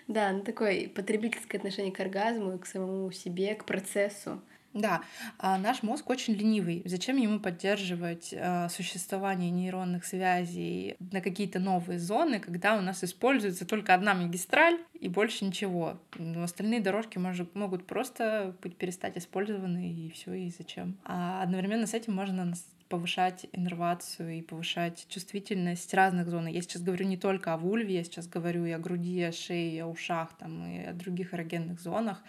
Да, 0.08 0.32
ну 0.32 0.42
такое 0.42 0.88
потребительское 0.88 1.58
отношение 1.58 1.92
к 1.92 2.00
оргазму, 2.00 2.58
к 2.58 2.66
самому 2.66 3.10
себе, 3.10 3.54
к 3.54 3.64
процессу. 3.64 4.40
Да, 4.76 5.02
а 5.38 5.56
наш 5.56 5.82
мозг 5.82 6.10
очень 6.10 6.34
ленивый. 6.34 6.82
Зачем 6.84 7.16
ему 7.16 7.40
поддерживать 7.40 8.28
э, 8.32 8.68
существование 8.68 9.50
нейронных 9.50 10.04
связей 10.04 10.96
на 11.00 11.22
какие-то 11.22 11.58
новые 11.58 11.98
зоны, 11.98 12.40
когда 12.40 12.76
у 12.76 12.82
нас 12.82 13.02
используется 13.02 13.66
только 13.66 13.94
одна 13.94 14.12
магистраль 14.12 14.78
и 14.92 15.08
больше 15.08 15.46
ничего? 15.46 15.98
Но 16.18 16.42
остальные 16.42 16.80
дорожки 16.80 17.16
может, 17.16 17.54
могут 17.54 17.86
просто 17.86 18.54
быть 18.62 18.76
перестать 18.76 19.16
использованы 19.16 19.90
и 19.90 20.10
все 20.10 20.34
и 20.34 20.50
зачем? 20.50 20.98
А 21.04 21.42
одновременно 21.42 21.86
с 21.86 21.94
этим 21.94 22.14
можно 22.14 22.44
повышать 22.88 23.46
иннервацию 23.52 24.38
и 24.38 24.42
повышать 24.42 25.06
чувствительность 25.08 25.92
разных 25.94 26.28
зон. 26.28 26.46
Я 26.46 26.62
сейчас 26.62 26.82
говорю 26.82 27.06
не 27.06 27.16
только 27.16 27.52
о 27.52 27.56
вульве, 27.56 27.96
я 27.96 28.04
сейчас 28.04 28.28
говорю 28.28 28.64
и 28.64 28.70
о 28.70 28.78
груди, 28.78 29.22
о 29.22 29.32
шее, 29.32 29.84
о 29.84 29.88
ушах 29.88 30.36
там, 30.38 30.64
и 30.66 30.84
о 30.84 30.92
других 30.92 31.34
эрогенных 31.34 31.80
зонах. 31.80 32.22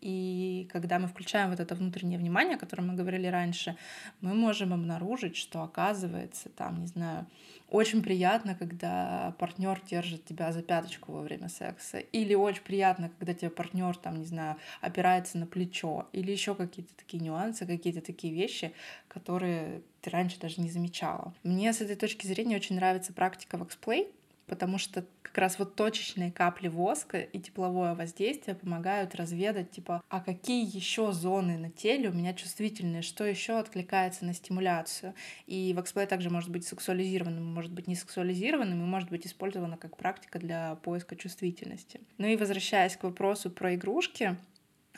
И 0.00 0.68
когда 0.72 0.98
мы 0.98 1.08
включаем 1.08 1.50
вот 1.50 1.60
это 1.60 1.74
внутреннее 1.74 2.18
внимание, 2.18 2.56
о 2.56 2.58
котором 2.58 2.88
мы 2.88 2.94
говорили 2.94 3.26
раньше, 3.26 3.76
мы 4.20 4.34
можем 4.34 4.72
обнаружить, 4.72 5.36
что 5.36 5.62
оказывается 5.62 6.48
там, 6.48 6.80
не 6.80 6.86
знаю, 6.86 7.26
очень 7.72 8.02
приятно, 8.02 8.54
когда 8.54 9.34
партнер 9.38 9.80
держит 9.88 10.26
тебя 10.26 10.52
за 10.52 10.62
пяточку 10.62 11.12
во 11.12 11.22
время 11.22 11.48
секса. 11.48 11.98
Или 11.98 12.34
очень 12.34 12.62
приятно, 12.62 13.10
когда 13.18 13.32
тебе 13.32 13.50
партнер, 13.50 13.96
там, 13.96 14.18
не 14.18 14.26
знаю, 14.26 14.56
опирается 14.82 15.38
на 15.38 15.46
плечо. 15.46 16.06
Или 16.12 16.30
еще 16.30 16.54
какие-то 16.54 16.94
такие 16.94 17.22
нюансы, 17.22 17.66
какие-то 17.66 18.02
такие 18.02 18.34
вещи, 18.34 18.72
которые 19.08 19.80
ты 20.02 20.10
раньше 20.10 20.38
даже 20.38 20.60
не 20.60 20.70
замечала. 20.70 21.32
Мне 21.44 21.72
с 21.72 21.80
этой 21.80 21.96
точки 21.96 22.26
зрения 22.26 22.56
очень 22.56 22.76
нравится 22.76 23.14
практика 23.14 23.56
в 23.56 23.62
X-Play, 23.62 24.06
потому 24.52 24.76
что 24.76 25.06
как 25.22 25.38
раз 25.38 25.58
вот 25.58 25.76
точечные 25.76 26.30
капли 26.30 26.68
воска 26.68 27.18
и 27.18 27.40
тепловое 27.40 27.94
воздействие 27.94 28.54
помогают 28.54 29.14
разведать, 29.14 29.70
типа, 29.70 30.02
а 30.10 30.20
какие 30.20 30.62
еще 30.76 31.10
зоны 31.10 31.56
на 31.56 31.70
теле 31.70 32.10
у 32.10 32.12
меня 32.12 32.34
чувствительные, 32.34 33.00
что 33.00 33.24
еще 33.24 33.58
откликается 33.58 34.26
на 34.26 34.34
стимуляцию. 34.34 35.14
И 35.46 35.72
воксплей 35.74 36.04
также 36.04 36.28
может 36.28 36.50
быть 36.50 36.66
сексуализированным, 36.66 37.46
может 37.46 37.72
быть 37.72 37.86
не 37.86 37.94
сексуализированным 37.94 38.82
и 38.82 38.86
может 38.86 39.08
быть 39.08 39.26
использовано 39.26 39.78
как 39.78 39.96
практика 39.96 40.38
для 40.38 40.74
поиска 40.82 41.16
чувствительности. 41.16 42.02
Ну 42.18 42.26
и 42.26 42.36
возвращаясь 42.36 42.98
к 42.98 43.04
вопросу 43.04 43.50
про 43.50 43.74
игрушки, 43.74 44.36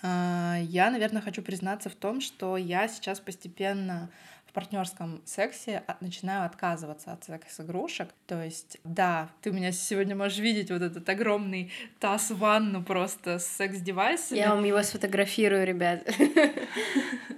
а, 0.02 0.58
я, 0.62 0.90
наверное, 0.90 1.22
хочу 1.22 1.42
признаться 1.42 1.88
в 1.88 1.94
том, 1.94 2.20
что 2.20 2.56
я 2.56 2.88
сейчас 2.88 3.20
постепенно 3.20 4.10
партнерском 4.54 5.20
сексе 5.26 5.82
начинаю 6.00 6.46
отказываться 6.46 7.12
от 7.12 7.24
секс-игрушек. 7.24 8.08
То 8.26 8.42
есть, 8.42 8.78
да, 8.84 9.28
ты 9.42 9.50
у 9.50 9.52
меня 9.52 9.72
сегодня 9.72 10.16
можешь 10.16 10.38
видеть 10.38 10.70
вот 10.70 10.80
этот 10.80 11.06
огромный 11.08 11.72
таз-ванну 11.98 12.82
просто 12.82 13.38
с 13.38 13.46
секс-девайсами. 13.46 14.38
Я 14.38 14.54
вам 14.54 14.64
его 14.64 14.82
сфотографирую, 14.82 15.66
ребят. 15.66 16.04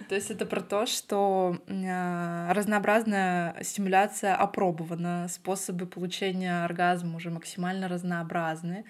То 0.09 0.14
есть 0.14 0.31
это 0.31 0.46
про 0.46 0.61
то, 0.61 0.87
что 0.87 1.59
а, 1.68 2.52
разнообразная 2.52 3.57
стимуляция 3.62 4.37
опробована, 4.37 5.26
способы 5.29 5.87
получения 5.87 6.64
оргазма 6.64 7.16
уже 7.16 7.31
максимально 7.31 7.88
разнообразны. 7.88 8.85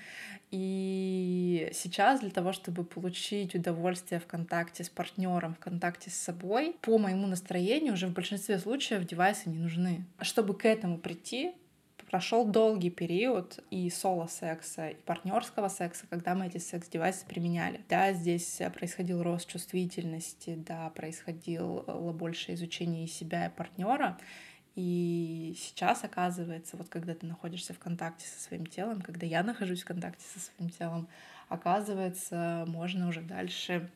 И 0.50 1.70
сейчас 1.72 2.20
для 2.20 2.30
того, 2.30 2.52
чтобы 2.52 2.84
получить 2.84 3.54
удовольствие 3.54 4.20
в 4.20 4.26
контакте 4.26 4.84
с 4.84 4.88
партнером, 4.88 5.54
в 5.54 5.58
контакте 5.58 6.10
с 6.10 6.14
собой, 6.14 6.76
по 6.82 6.98
моему 6.98 7.26
настроению 7.26 7.94
уже 7.94 8.06
в 8.06 8.12
большинстве 8.12 8.58
случаев 8.58 9.06
девайсы 9.06 9.48
не 9.48 9.58
нужны. 9.58 10.04
Чтобы 10.20 10.54
к 10.54 10.64
этому 10.64 10.98
прийти, 10.98 11.52
прошел 12.08 12.46
долгий 12.46 12.90
период 12.90 13.64
и 13.70 13.90
соло-секса, 13.90 14.90
и 14.90 14.94
партнерского 14.94 15.68
секса, 15.68 16.06
когда 16.08 16.36
мы 16.36 16.46
эти 16.46 16.58
секс-девайсы 16.58 17.26
применяли. 17.26 17.80
Да, 17.88 18.12
здесь 18.12 18.62
происходил 18.72 19.24
рост 19.24 19.48
чувствительности, 19.48 20.54
да, 20.54 20.88
происходило 20.90 21.82
больше 22.12 22.54
изучение 22.54 23.08
себя 23.08 23.46
и 23.46 23.50
партнера, 23.50 24.18
и 24.76 25.56
сейчас, 25.58 26.04
оказывается, 26.04 26.76
вот 26.76 26.90
когда 26.90 27.14
ты 27.14 27.26
находишься 27.26 27.72
в 27.72 27.78
контакте 27.78 28.26
со 28.28 28.38
своим 28.38 28.66
телом, 28.66 29.00
когда 29.00 29.26
я 29.26 29.42
нахожусь 29.42 29.82
в 29.82 29.86
контакте 29.86 30.22
со 30.32 30.38
своим 30.38 30.70
телом, 30.70 31.08
оказывается, 31.48 32.64
можно 32.68 33.08
уже 33.08 33.22
дальше 33.22 33.90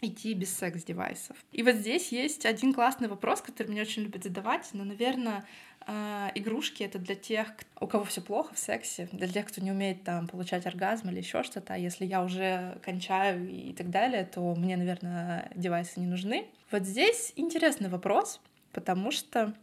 идти 0.00 0.34
без 0.34 0.52
секс-девайсов. 0.56 1.36
И 1.52 1.62
вот 1.62 1.76
здесь 1.76 2.10
есть 2.10 2.44
один 2.44 2.74
классный 2.74 3.06
вопрос, 3.06 3.40
который 3.40 3.68
мне 3.68 3.82
очень 3.82 4.02
любят 4.02 4.24
задавать, 4.24 4.68
но, 4.72 4.82
наверное, 4.82 5.46
а, 5.86 6.32
игрушки 6.34 6.82
это 6.82 6.98
для 6.98 7.14
тех, 7.14 7.54
у 7.80 7.86
кого 7.86 8.04
все 8.04 8.20
плохо 8.20 8.52
в 8.54 8.58
сексе, 8.58 9.08
для 9.12 9.28
тех, 9.28 9.46
кто 9.46 9.60
не 9.60 9.70
умеет 9.70 10.02
там 10.02 10.26
получать 10.26 10.66
оргазм 10.66 11.10
или 11.10 11.18
еще 11.18 11.44
что-то. 11.44 11.74
А 11.74 11.78
если 11.78 12.04
я 12.04 12.24
уже 12.24 12.78
кончаю 12.82 13.48
и 13.48 13.72
так 13.72 13.90
далее, 13.90 14.24
то 14.24 14.54
мне, 14.56 14.76
наверное, 14.76 15.52
девайсы 15.54 16.00
не 16.00 16.06
нужны. 16.06 16.46
Вот 16.72 16.82
здесь 16.82 17.32
интересный 17.36 17.88
вопрос, 17.88 18.40
потому 18.72 19.12
что 19.12 19.54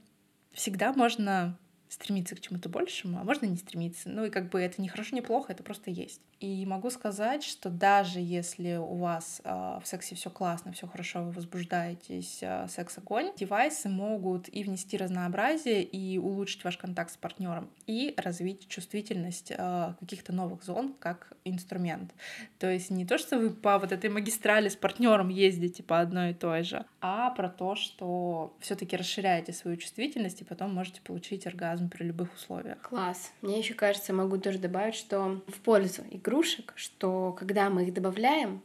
всегда 0.54 0.94
можно 0.94 1.58
стремиться 1.92 2.36
к 2.38 2.40
чему-то 2.40 2.70
большему, 2.70 3.20
а 3.20 3.24
можно 3.24 3.46
не 3.46 3.58
стремиться. 3.58 4.10
Ну 4.10 4.24
и 4.24 4.30
как 4.30 4.50
бы 4.50 4.62
это 4.62 4.82
не 4.82 4.88
хорошо, 4.88 5.14
не 5.14 5.22
плохо, 5.22 5.52
это 5.52 5.62
просто 5.62 5.92
есть. 5.92 6.22
И 6.40 6.66
могу 6.66 6.90
сказать, 6.90 7.44
что 7.44 7.70
даже 7.70 8.20
если 8.20 8.78
у 8.78 8.96
вас 8.96 9.42
э, 9.44 9.50
в 9.52 9.86
сексе 9.86 10.16
все 10.16 10.30
классно, 10.30 10.72
все 10.72 10.88
хорошо, 10.88 11.22
вы 11.22 11.32
возбуждаетесь, 11.32 12.40
э, 12.42 12.68
секс-огонь, 12.70 13.32
девайсы 13.38 13.90
могут 13.90 14.48
и 14.48 14.64
внести 14.64 14.96
разнообразие, 14.96 15.84
и 15.84 16.18
улучшить 16.18 16.64
ваш 16.64 16.78
контакт 16.78 17.12
с 17.12 17.18
партнером, 17.18 17.70
и 17.88 18.14
развить 18.18 18.70
чувствительность 18.70 19.52
э, 19.52 19.94
каких-то 20.00 20.32
новых 20.32 20.64
зон 20.64 20.96
как 20.98 21.34
инструмент. 21.44 22.14
То 22.58 22.72
есть 22.72 22.90
не 22.90 23.06
то, 23.06 23.18
что 23.18 23.38
вы 23.38 23.50
по 23.50 23.78
вот 23.78 23.92
этой 23.92 24.10
магистрали 24.10 24.70
с 24.70 24.76
партнером 24.76 25.28
ездите 25.30 25.84
по 25.84 26.00
одной 26.00 26.32
и 26.32 26.34
той 26.34 26.64
же, 26.64 26.86
а 27.02 27.32
про 27.32 27.50
то, 27.50 27.76
что 27.76 28.56
все-таки 28.62 28.96
расширяете 28.96 29.54
свою 29.54 29.78
чувствительность 29.78 30.42
и 30.42 30.46
потом 30.46 30.74
можете 30.74 31.02
получить 31.02 31.46
оргазм 31.46 31.81
при 31.90 32.04
любых 32.04 32.34
условиях. 32.34 32.80
Класс. 32.82 33.32
Мне 33.42 33.60
еще 33.60 33.74
кажется, 33.74 34.14
могу 34.14 34.38
тоже 34.38 34.60
добавить, 34.60 34.96
что 34.96 35.42
в 35.48 35.60
пользу 35.62 36.04
игрушек, 36.10 36.74
что 36.76 37.36
когда 37.38 37.70
мы 37.70 37.86
их 37.86 37.94
добавляем, 37.94 38.62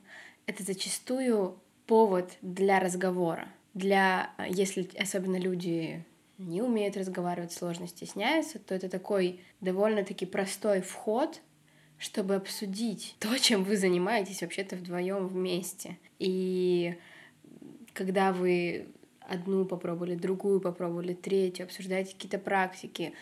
это 0.46 0.62
зачастую 0.62 1.59
повод 1.87 2.33
для 2.42 2.81
разговора. 2.81 3.48
Для, 3.74 4.31
если 4.48 4.88
особенно 4.98 5.37
люди 5.37 6.05
не 6.38 6.62
умеют 6.62 6.96
разговаривать, 6.96 7.52
сложно 7.52 7.87
стесняются, 7.87 8.59
то 8.59 8.74
это 8.74 8.88
такой 8.88 9.40
довольно-таки 9.61 10.26
простой 10.26 10.81
вход, 10.83 11.40
чтобы 11.98 12.35
обсудить 12.35 13.16
то, 13.18 13.37
чем 13.38 13.64
вы 13.64 13.76
занимаетесь 13.76 14.42
вообще-то 14.42 14.76
вдвоем 14.76 15.29
вместе. 15.29 15.98
И 16.18 16.96
когда 17.92 18.33
вы 18.33 18.88
одну 19.28 19.64
попробовали, 19.64 20.14
другую 20.14 20.60
попробовали, 20.60 21.14
третью, 21.14 21.64
обсуждаете 21.64 22.14
какие-то 22.14 22.38
практики, 22.38 23.12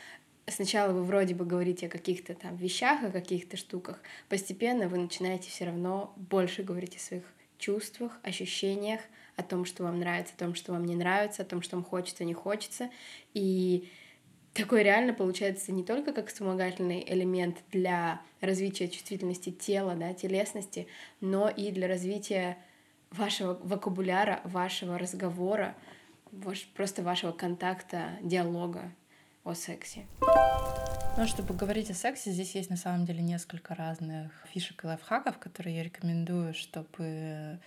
сначала 0.47 0.93
вы 0.93 1.03
вроде 1.05 1.35
бы 1.35 1.45
говорите 1.45 1.87
о 1.87 1.91
каких-то 1.91 2.35
там 2.35 2.57
вещах, 2.57 3.03
о 3.03 3.11
каких-то 3.11 3.57
штуках, 3.57 4.01
постепенно 4.29 4.89
вы 4.89 4.99
начинаете 4.99 5.51
все 5.51 5.67
равно 5.67 6.13
больше 6.17 6.63
говорить 6.63 6.97
о 6.97 7.01
своих 7.01 7.25
чувствах, 7.59 8.19
ощущениях, 8.23 9.01
о 9.37 9.43
том, 9.43 9.65
что 9.65 9.85
вам 9.85 9.99
нравится, 9.99 10.35
о 10.37 10.39
том, 10.39 10.55
что 10.55 10.73
вам 10.73 10.85
не 10.85 10.95
нравится, 10.95 11.43
о 11.43 11.47
том, 11.47 11.63
что 11.63 11.77
вам 11.77 11.85
хочется, 11.85 12.25
не 12.25 12.35
хочется. 12.35 12.91
И 13.33 13.89
такой 14.53 14.83
реально 14.83 15.15
получается 15.15 15.73
не 15.73 15.83
только 15.83 16.13
как 16.13 16.29
вспомогательный 16.29 17.05
элемент 17.07 17.59
для 17.73 18.21
развития 18.41 18.89
чувствительности 18.89 19.51
тела, 19.51 19.95
да, 19.95 20.13
телесности, 20.13 20.87
но 21.21 21.49
и 21.49 21.71
для 21.71 21.89
развития 21.89 22.59
вашего 23.11 23.59
вокабуляра, 23.63 24.41
вашего 24.45 24.99
разговора, 24.99 25.75
просто 26.75 27.03
вашего 27.03 27.33
контакта, 27.33 28.11
диалога 28.23 28.93
о 29.45 29.55
сексе. 29.55 30.07
Ну, 31.17 31.27
чтобы 31.27 31.55
говорить 31.55 31.91
о 31.91 31.95
сексе, 31.95 32.33
здесь 32.33 32.55
есть 32.57 32.71
на 32.71 32.77
самом 32.77 33.07
деле 33.07 33.23
несколько 33.23 33.75
разных 33.75 34.33
фишек 34.53 34.83
и 34.83 34.87
лайфхаков, 34.87 35.39
которые 35.39 35.77
я 35.77 35.83
рекомендую, 35.85 36.55
чтобы 36.55 37.61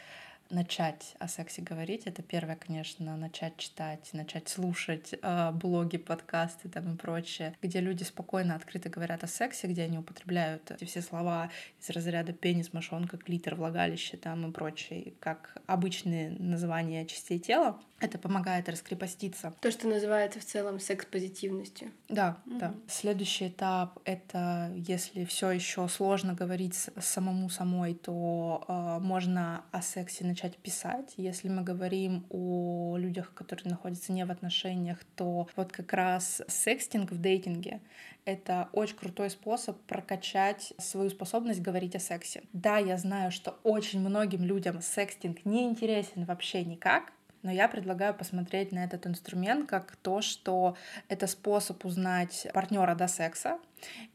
начать 0.50 1.16
о 1.20 1.28
сексе 1.28 1.62
говорить, 1.62 2.04
это 2.06 2.22
первое, 2.22 2.56
конечно, 2.56 3.16
начать 3.18 3.58
читать, 3.58 4.10
начать 4.14 4.50
слушать 4.50 5.14
э, 5.22 5.52
блоги, 5.52 5.98
подкасты 5.98 6.70
там 6.70 6.94
и 6.94 6.98
прочее, 6.98 7.56
где 7.62 7.80
люди 7.80 8.04
спокойно, 8.04 8.56
открыто 8.56 8.90
говорят 8.90 9.24
о 9.24 9.28
сексе, 9.28 9.68
где 9.68 9.84
они 9.84 9.98
употребляют 9.98 10.72
эти 10.72 10.86
все 10.86 11.02
слова 11.02 11.50
из 11.80 11.90
разряда 11.90 12.34
пенис, 12.34 12.74
мошонка, 12.74 13.18
клитор, 13.18 13.56
влагалище 13.56 14.18
там 14.18 14.50
и 14.50 14.52
прочее, 14.52 15.14
как 15.20 15.58
обычные 15.68 16.30
названия 16.32 17.06
частей 17.06 17.40
тела. 17.40 17.80
Это 18.00 18.20
помогает 18.20 18.70
раскрепоститься. 18.70 19.54
То, 19.60 19.72
что 19.72 19.88
называется 19.88 20.40
в 20.40 20.46
целом 20.46 20.80
секс-позитивностью. 20.80 21.92
Да, 22.10 22.38
mm-hmm. 22.46 22.60
да. 22.60 22.74
Следующий 22.88 23.48
этап— 23.48 24.00
это 24.06 24.72
если 24.76 25.26
все 25.26 25.52
еще 25.52 25.88
сложно 25.88 26.34
говорить 26.34 26.76
самому 27.00 27.50
самой, 27.50 27.96
то 27.96 28.64
э, 28.68 29.00
можно 29.04 29.64
о 29.72 29.82
сексе 29.82 30.26
начать 30.26 30.58
писать. 30.58 31.14
Если 31.18 31.50
мы 31.50 31.64
говорим 31.64 32.26
о 32.30 32.98
людях, 32.98 33.34
которые 33.34 33.72
находятся 33.72 34.12
не 34.12 34.26
в 34.26 34.32
отношениях, 34.32 35.00
то 35.16 35.48
вот 35.56 35.72
как 35.72 35.92
раз 35.94 36.42
секстинг 36.48 37.12
в 37.12 37.20
дейтинге— 37.20 37.82
это 38.26 38.70
очень 38.74 38.98
крутой 38.98 39.30
способ 39.30 39.80
прокачать 39.84 40.74
свою 40.78 41.10
способность 41.10 41.62
говорить 41.62 41.96
о 41.96 42.00
сексе. 42.00 42.44
Да, 42.52 42.78
я 42.78 42.98
знаю, 42.98 43.32
что 43.32 43.58
очень 43.64 44.02
многим 44.02 44.44
людям 44.44 44.82
секстинг 44.82 45.46
не 45.46 45.64
интересен 45.64 46.26
вообще 46.26 46.66
никак, 46.66 47.14
но 47.44 47.52
я 47.52 47.68
предлагаю 47.68 48.14
посмотреть 48.14 48.72
на 48.72 48.84
этот 48.84 49.08
инструмент 49.08 49.70
как 49.70 49.96
то, 49.98 50.22
что 50.22 50.76
это 51.10 51.28
способ 51.28 51.86
узнать 51.86 52.48
партнера 52.54 52.96
до 52.96 53.08
секса, 53.08 53.60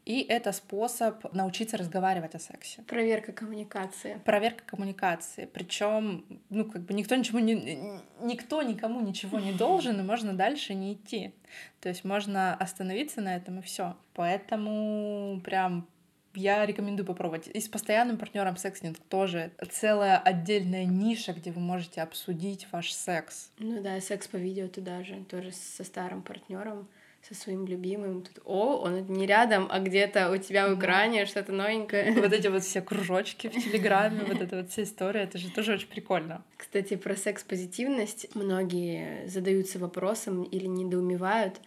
и 0.05 0.23
это 0.23 0.53
способ 0.53 1.33
научиться 1.33 1.77
разговаривать 1.77 2.35
о 2.35 2.39
сексе. 2.39 2.83
Проверка 2.83 3.33
коммуникации. 3.33 4.21
Проверка 4.25 4.65
коммуникации. 4.65 5.47
Причем, 5.47 6.25
ну, 6.51 6.65
как 6.65 6.83
бы 6.83 6.95
никто 6.95 7.15
ничего 7.15 7.39
не, 7.39 8.01
никто 8.21 8.63
никому 8.63 9.01
ничего 9.01 9.39
не 9.39 9.53
должен, 9.53 10.01
и 10.01 10.03
можно 10.03 10.33
дальше 10.33 10.75
не 10.75 10.95
идти. 10.95 11.35
То 11.81 11.89
есть 11.89 12.05
можно 12.05 12.55
остановиться 12.55 13.21
на 13.21 13.37
этом 13.37 13.61
и 13.61 13.63
все. 13.63 13.97
Поэтому 14.15 15.41
прям 15.45 15.87
я 16.35 16.65
рекомендую 16.67 17.07
попробовать. 17.07 17.49
И 17.49 17.61
с 17.61 17.69
постоянным 17.69 18.19
партнером 18.19 18.57
секснинг 18.57 18.99
тоже 19.09 19.53
целая 19.71 20.19
отдельная 20.19 20.85
ниша, 20.85 21.33
где 21.33 21.51
вы 21.51 21.61
можете 21.61 22.03
обсудить 22.03 22.67
ваш 22.73 22.93
секс. 22.93 23.51
Ну 23.59 23.83
да, 23.83 24.01
секс 24.01 24.29
по 24.29 24.37
видео 24.37 24.69
туда 24.69 25.03
же, 25.03 25.25
тоже 25.29 25.53
со 25.53 25.85
старым 25.85 26.23
партнером 26.23 26.89
со 27.29 27.35
своим 27.35 27.67
любимым. 27.67 28.23
Тут, 28.23 28.41
о, 28.45 28.79
он 28.79 29.07
не 29.07 29.27
рядом, 29.27 29.69
а 29.71 29.79
где-то 29.79 30.31
у 30.31 30.37
тебя 30.39 30.69
в 30.69 30.79
экране 30.79 31.25
что-то 31.27 31.53
новенькое. 31.53 32.13
Вот 32.21 32.33
эти 32.33 32.49
вот 32.49 32.65
все 32.65 32.83
кружочки 32.83 33.49
в 33.49 33.53
Телеграме, 33.53 34.25
вот 34.25 34.41
эта 34.41 34.57
вот 34.57 34.71
вся 34.71 34.83
история, 34.83 35.23
это 35.23 35.39
же 35.39 35.51
тоже 35.51 35.75
очень 35.75 35.89
прикольно. 35.89 36.43
Кстати, 36.57 36.97
про 36.97 37.15
секс-позитивность 37.15 38.35
многие 38.35 39.27
задаются 39.29 39.79
вопросом 39.79 40.43
или 40.43 40.67
недоумевают, 40.67 41.61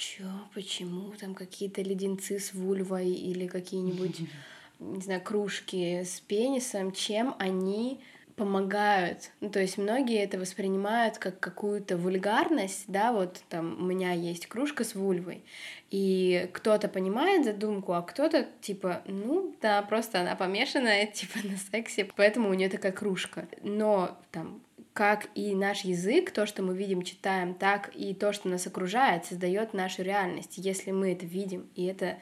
чё, 0.00 0.24
почему 0.54 1.12
там 1.20 1.34
какие-то 1.34 1.82
леденцы 1.82 2.38
с 2.38 2.54
вульвой 2.54 3.10
или 3.10 3.46
какие-нибудь, 3.46 4.20
не 4.78 5.00
знаю, 5.02 5.20
кружки 5.20 6.02
с 6.02 6.20
пенисом, 6.20 6.92
чем 6.92 7.34
они 7.38 8.00
помогают. 8.34 9.32
Ну, 9.40 9.50
то 9.50 9.60
есть 9.60 9.76
многие 9.76 10.22
это 10.22 10.38
воспринимают 10.38 11.18
как 11.18 11.38
какую-то 11.38 11.98
вульгарность, 11.98 12.84
да, 12.86 13.12
вот 13.12 13.42
там 13.50 13.76
у 13.78 13.84
меня 13.84 14.12
есть 14.12 14.46
кружка 14.46 14.82
с 14.84 14.94
вульвой, 14.94 15.44
и 15.90 16.48
кто-то 16.54 16.88
понимает 16.88 17.44
задумку, 17.44 17.92
а 17.92 18.00
кто-то 18.00 18.48
типа, 18.62 19.02
ну 19.04 19.54
да, 19.60 19.82
просто 19.82 20.20
она 20.22 20.36
помешанная 20.36 21.04
типа 21.12 21.40
на 21.44 21.58
сексе, 21.58 22.08
поэтому 22.16 22.48
у 22.48 22.54
нее 22.54 22.70
такая 22.70 22.92
кружка. 22.92 23.46
Но 23.62 24.18
там 24.30 24.62
как 25.00 25.30
и 25.34 25.54
наш 25.54 25.80
язык, 25.84 26.30
то, 26.30 26.44
что 26.44 26.62
мы 26.62 26.76
видим, 26.76 27.00
читаем, 27.00 27.54
так 27.54 27.90
и 27.94 28.12
то, 28.12 28.34
что 28.34 28.50
нас 28.50 28.66
окружает, 28.66 29.24
создает 29.24 29.72
нашу 29.72 30.02
реальность. 30.02 30.58
Если 30.58 30.90
мы 30.90 31.12
это 31.12 31.24
видим, 31.24 31.70
и 31.74 31.86
это 31.86 32.18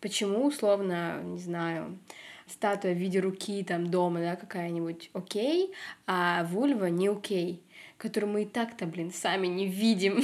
почему, 0.00 0.46
условно, 0.46 1.20
не 1.24 1.40
знаю, 1.40 1.98
статуя 2.46 2.94
в 2.94 2.98
виде 2.98 3.18
руки 3.18 3.64
там 3.64 3.90
дома, 3.90 4.20
да, 4.20 4.36
какая-нибудь 4.36 5.10
окей, 5.12 5.72
а 6.06 6.44
вульва 6.44 6.86
не 6.86 7.08
окей 7.08 7.64
которую 8.00 8.32
мы 8.32 8.42
и 8.42 8.46
так-то, 8.46 8.86
блин, 8.86 9.12
сами 9.12 9.46
не 9.46 9.66
видим, 9.66 10.22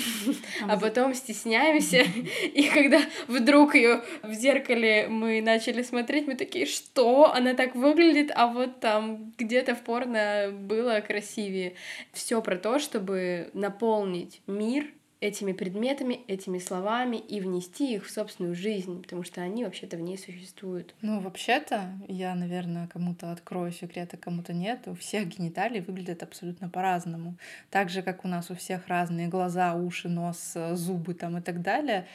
а 0.67 0.79
потом 0.79 1.15
стесняемся, 1.15 2.05
и 2.43 2.69
когда 2.69 3.01
вдруг 3.29 3.75
ее 3.75 4.03
в 4.23 4.33
зеркале 4.33 5.09
мы 5.09 5.43
начали 5.43 5.83
смотреть, 5.83 6.27
мы 6.27 6.37
такие, 6.37 6.65
что? 6.65 7.33
Она 7.35 7.55
так 7.55 7.75
выглядит, 7.75 8.33
а 8.35 8.47
вот 8.47 8.81
там 8.81 9.33
где-то 9.37 9.75
в 9.75 9.83
порно 9.83 10.51
было 10.53 11.01
красивее. 11.01 11.75
Все 12.13 12.41
про 12.41 12.57
то, 12.57 12.79
чтобы 12.79 13.51
наполнить 13.53 14.41
мир 14.47 14.87
этими 15.21 15.53
предметами, 15.53 16.21
этими 16.29 16.59
словами 16.59 17.17
и 17.17 17.41
внести 17.41 17.95
их 17.95 18.07
в 18.07 18.11
собственную 18.11 18.55
жизнь, 18.55 19.03
потому 19.03 19.23
что 19.23 19.41
они 19.41 19.65
вообще-то 19.65 19.97
в 19.97 20.01
ней 20.01 20.19
существуют. 20.19 20.95
Ну, 21.01 21.21
вообще-то, 21.21 21.91
я, 22.07 22.35
наверное, 22.35 22.87
кому-то 22.87 23.33
открою 23.33 23.73
секрет, 23.73 24.13
а 24.13 24.17
кому-то 24.17 24.53
нет. 24.53 24.87
У 24.87 24.95
всех 24.95 25.29
гениталии 25.29 25.81
выглядят 25.81 26.23
абсолютно 26.23 26.69
по-разному. 26.69 27.37
Так 27.71 27.89
же, 27.89 28.03
как 28.03 28.25
у 28.25 28.29
нас 28.29 28.51
у 28.51 28.55
всех 28.55 28.89
разные 28.89 29.29
глаза, 29.29 29.75
уши, 29.75 30.09
нос, 30.09 30.55
зубы 30.73 31.15
там 31.15 31.39
и 31.39 31.41
так 31.41 31.63
далее, 31.63 32.07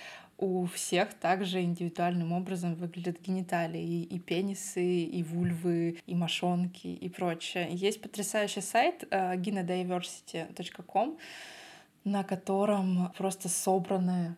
у 0.41 0.65
всех 0.65 1.13
также 1.13 1.61
индивидуальным 1.61 2.33
образом 2.33 2.73
выглядят 2.73 3.21
гениталии, 3.21 4.03
и, 4.03 4.19
пенисы, 4.19 5.03
и 5.03 5.23
вульвы, 5.23 5.99
и 6.07 6.15
мошонки, 6.15 6.87
и 6.87 7.09
прочее. 7.09 7.67
Есть 7.71 8.01
потрясающий 8.01 8.61
сайт 8.61 9.03
uh, 9.11 9.37
gynodiversity.com, 9.37 11.19
на 12.03 12.23
котором 12.23 13.11
просто 13.17 13.49
собраны, 13.49 14.35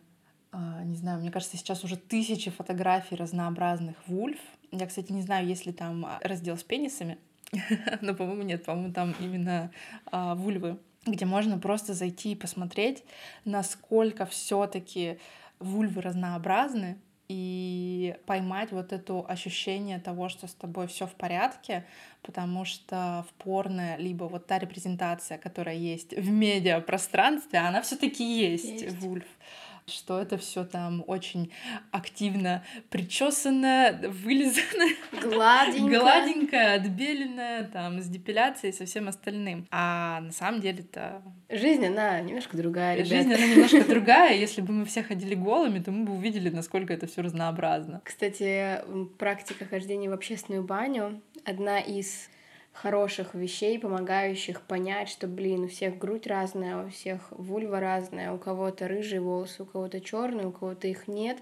а, 0.52 0.82
не 0.84 0.96
знаю, 0.96 1.20
мне 1.20 1.30
кажется, 1.30 1.56
сейчас 1.56 1.84
уже 1.84 1.96
тысячи 1.96 2.50
фотографий 2.50 3.16
разнообразных 3.16 3.96
вульв. 4.06 4.38
Я, 4.70 4.86
кстати, 4.86 5.12
не 5.12 5.22
знаю, 5.22 5.46
есть 5.46 5.66
ли 5.66 5.72
там 5.72 6.06
раздел 6.22 6.56
с 6.56 6.62
пенисами, 6.62 7.18
но, 8.00 8.14
по-моему, 8.14 8.42
нет, 8.42 8.64
по-моему, 8.64 8.92
там 8.92 9.14
именно 9.20 9.70
а, 10.06 10.34
вульвы, 10.34 10.78
где 11.06 11.26
можно 11.26 11.58
просто 11.58 11.94
зайти 11.94 12.32
и 12.32 12.36
посмотреть, 12.36 13.04
насколько 13.44 14.26
все-таки 14.26 15.18
вульвы 15.58 16.02
разнообразны, 16.02 16.98
и 17.34 18.14
поймать 18.26 18.70
вот 18.70 18.92
это 18.92 19.20
ощущение 19.20 19.98
того, 19.98 20.28
что 20.28 20.46
с 20.46 20.54
тобой 20.54 20.86
все 20.86 21.06
в 21.06 21.14
порядке, 21.14 21.84
потому 22.22 22.64
что 22.64 23.26
в 23.28 23.42
порно 23.42 23.96
либо 23.96 24.24
вот 24.24 24.46
та 24.46 24.58
репрезентация, 24.60 25.36
которая 25.36 25.74
есть 25.74 26.16
в 26.16 26.30
медиапространстве, 26.30 27.58
она 27.58 27.82
все-таки 27.82 28.24
есть, 28.24 28.82
есть. 28.82 28.96
в 28.96 29.10
Ульф 29.10 29.26
что 29.86 30.20
это 30.20 30.36
все 30.38 30.64
там 30.64 31.04
очень 31.06 31.52
активно 31.90 32.64
причесано, 32.90 34.00
вылизано, 34.02 34.86
гладенько, 35.20 35.98
гладенько 36.00 36.72
отбеленное, 36.74 37.64
там, 37.64 38.00
с 38.00 38.06
депиляцией 38.06 38.72
и 38.72 38.76
со 38.76 38.86
всем 38.86 39.08
остальным. 39.08 39.66
А 39.70 40.20
на 40.20 40.32
самом 40.32 40.60
деле 40.60 40.80
это... 40.80 41.22
Жизнь, 41.50 41.84
она 41.86 42.20
немножко 42.20 42.56
другая, 42.56 42.96
ребят. 42.96 43.08
Жизнь, 43.08 43.32
она 43.32 43.46
немножко 43.46 43.84
другая. 43.88 44.36
Если 44.36 44.62
бы 44.62 44.72
мы 44.72 44.84
все 44.86 45.02
ходили 45.02 45.34
голыми, 45.34 45.78
то 45.80 45.92
мы 45.92 46.04
бы 46.04 46.14
увидели, 46.14 46.48
насколько 46.48 46.92
это 46.92 47.06
все 47.06 47.22
разнообразно. 47.22 48.00
Кстати, 48.04 48.80
практика 49.18 49.66
хождения 49.66 50.08
в 50.08 50.14
общественную 50.14 50.64
баню 50.64 51.20
одна 51.44 51.78
из 51.80 52.28
хороших 52.74 53.34
вещей, 53.34 53.78
помогающих 53.78 54.60
понять, 54.62 55.08
что, 55.08 55.26
блин, 55.26 55.64
у 55.64 55.68
всех 55.68 55.96
грудь 55.96 56.26
разная, 56.26 56.84
у 56.84 56.90
всех 56.90 57.20
вульва 57.30 57.80
разная, 57.80 58.32
у 58.32 58.38
кого-то 58.38 58.88
рыжие 58.88 59.20
волосы, 59.20 59.62
у 59.62 59.66
кого-то 59.66 60.00
черные, 60.00 60.48
у 60.48 60.52
кого-то 60.52 60.88
их 60.88 61.08
нет. 61.08 61.38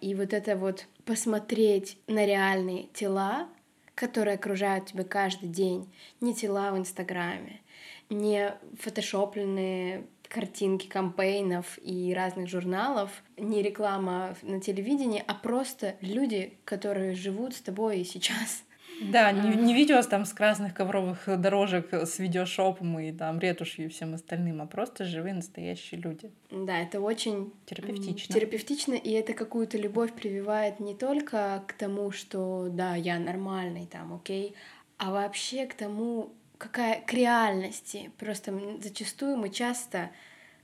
И 0.00 0.14
вот 0.14 0.32
это 0.32 0.56
вот 0.56 0.86
посмотреть 1.04 1.98
на 2.06 2.24
реальные 2.24 2.88
тела, 2.94 3.48
которые 3.94 4.36
окружают 4.36 4.86
тебя 4.86 5.04
каждый 5.04 5.50
день, 5.50 5.92
не 6.22 6.34
тела 6.34 6.72
в 6.72 6.78
Инстаграме, 6.78 7.60
не 8.08 8.54
фотошопленные 8.78 10.06
картинки 10.28 10.86
кампейнов 10.86 11.78
и 11.82 12.14
разных 12.14 12.48
журналов, 12.48 13.10
не 13.36 13.62
реклама 13.62 14.34
на 14.42 14.60
телевидении, 14.60 15.22
а 15.26 15.34
просто 15.34 15.96
люди, 16.00 16.56
которые 16.64 17.14
живут 17.14 17.54
с 17.54 17.60
тобой 17.60 18.04
сейчас 18.04 18.62
Да, 19.00 19.32
не, 19.32 19.56
не 19.56 19.74
видео 19.74 20.02
там 20.02 20.24
с 20.24 20.32
красных 20.32 20.74
ковровых 20.74 21.24
дорожек 21.40 21.92
с 21.92 22.18
видеошопом 22.18 22.98
и 23.00 23.12
там 23.12 23.38
ретушью 23.38 23.86
и 23.86 23.88
всем 23.88 24.14
остальным, 24.14 24.60
а 24.60 24.66
просто 24.66 25.04
живые 25.04 25.34
настоящие 25.34 26.00
люди. 26.00 26.30
Да, 26.50 26.78
это 26.78 27.00
очень 27.00 27.52
терапевтично. 27.66 28.34
Терапевтично, 28.34 28.94
и 28.94 29.10
это 29.12 29.32
какую-то 29.32 29.78
любовь 29.78 30.12
прививает 30.12 30.80
не 30.80 30.94
только 30.94 31.62
к 31.66 31.72
тому, 31.72 32.10
что 32.10 32.68
да, 32.70 32.94
я 32.94 33.18
нормальный 33.18 33.86
там, 33.86 34.12
окей, 34.14 34.54
а 34.98 35.10
вообще 35.10 35.66
к 35.66 35.74
тому, 35.74 36.32
какая 36.58 37.00
к 37.00 37.12
реальности. 37.14 38.10
Просто 38.18 38.52
зачастую 38.82 39.38
мы 39.38 39.48
часто 39.48 40.10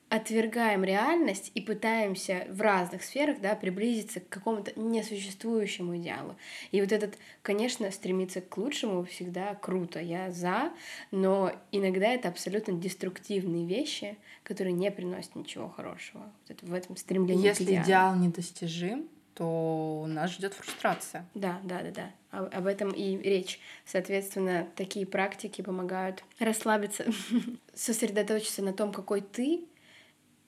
отвергаем 0.08 0.84
реальность 0.84 1.50
и 1.54 1.60
пытаемся 1.60 2.46
в 2.48 2.60
разных 2.60 3.02
сферах 3.02 3.40
да, 3.40 3.56
приблизиться 3.56 4.20
к 4.20 4.28
какому-то 4.28 4.78
несуществующему 4.78 5.96
идеалу. 5.96 6.36
И 6.70 6.80
вот 6.80 6.92
этот, 6.92 7.18
конечно, 7.42 7.90
стремиться 7.90 8.40
к 8.40 8.56
лучшему 8.56 9.04
всегда 9.04 9.54
круто, 9.56 10.00
я 10.00 10.30
за, 10.30 10.72
но 11.10 11.52
иногда 11.72 12.06
это 12.06 12.28
абсолютно 12.28 12.74
деструктивные 12.74 13.66
вещи, 13.66 14.16
которые 14.44 14.74
не 14.74 14.90
приносят 14.92 15.34
ничего 15.34 15.68
хорошего 15.68 16.22
вот 16.22 16.50
это, 16.50 16.66
в 16.66 16.72
этом 16.72 16.96
стремлении 16.96 17.46
Если 17.48 17.64
к 17.64 17.68
идеалу. 17.68 17.84
идеал 17.84 18.16
недостижим, 18.16 19.08
то 19.34 20.06
нас 20.08 20.32
ждет 20.32 20.54
фрустрация. 20.54 21.26
Да, 21.34 21.60
да, 21.62 21.82
да, 21.82 21.90
да. 21.90 22.10
Об 22.30 22.66
этом 22.66 22.90
и 22.90 23.16
речь. 23.18 23.60
Соответственно, 23.84 24.66
такие 24.76 25.04
практики 25.06 25.62
помогают 25.62 26.24
расслабиться, 26.38 27.04
сосредоточиться 27.74 28.62
на 28.62 28.72
том, 28.72 28.92
какой 28.92 29.20
ты, 29.20 29.64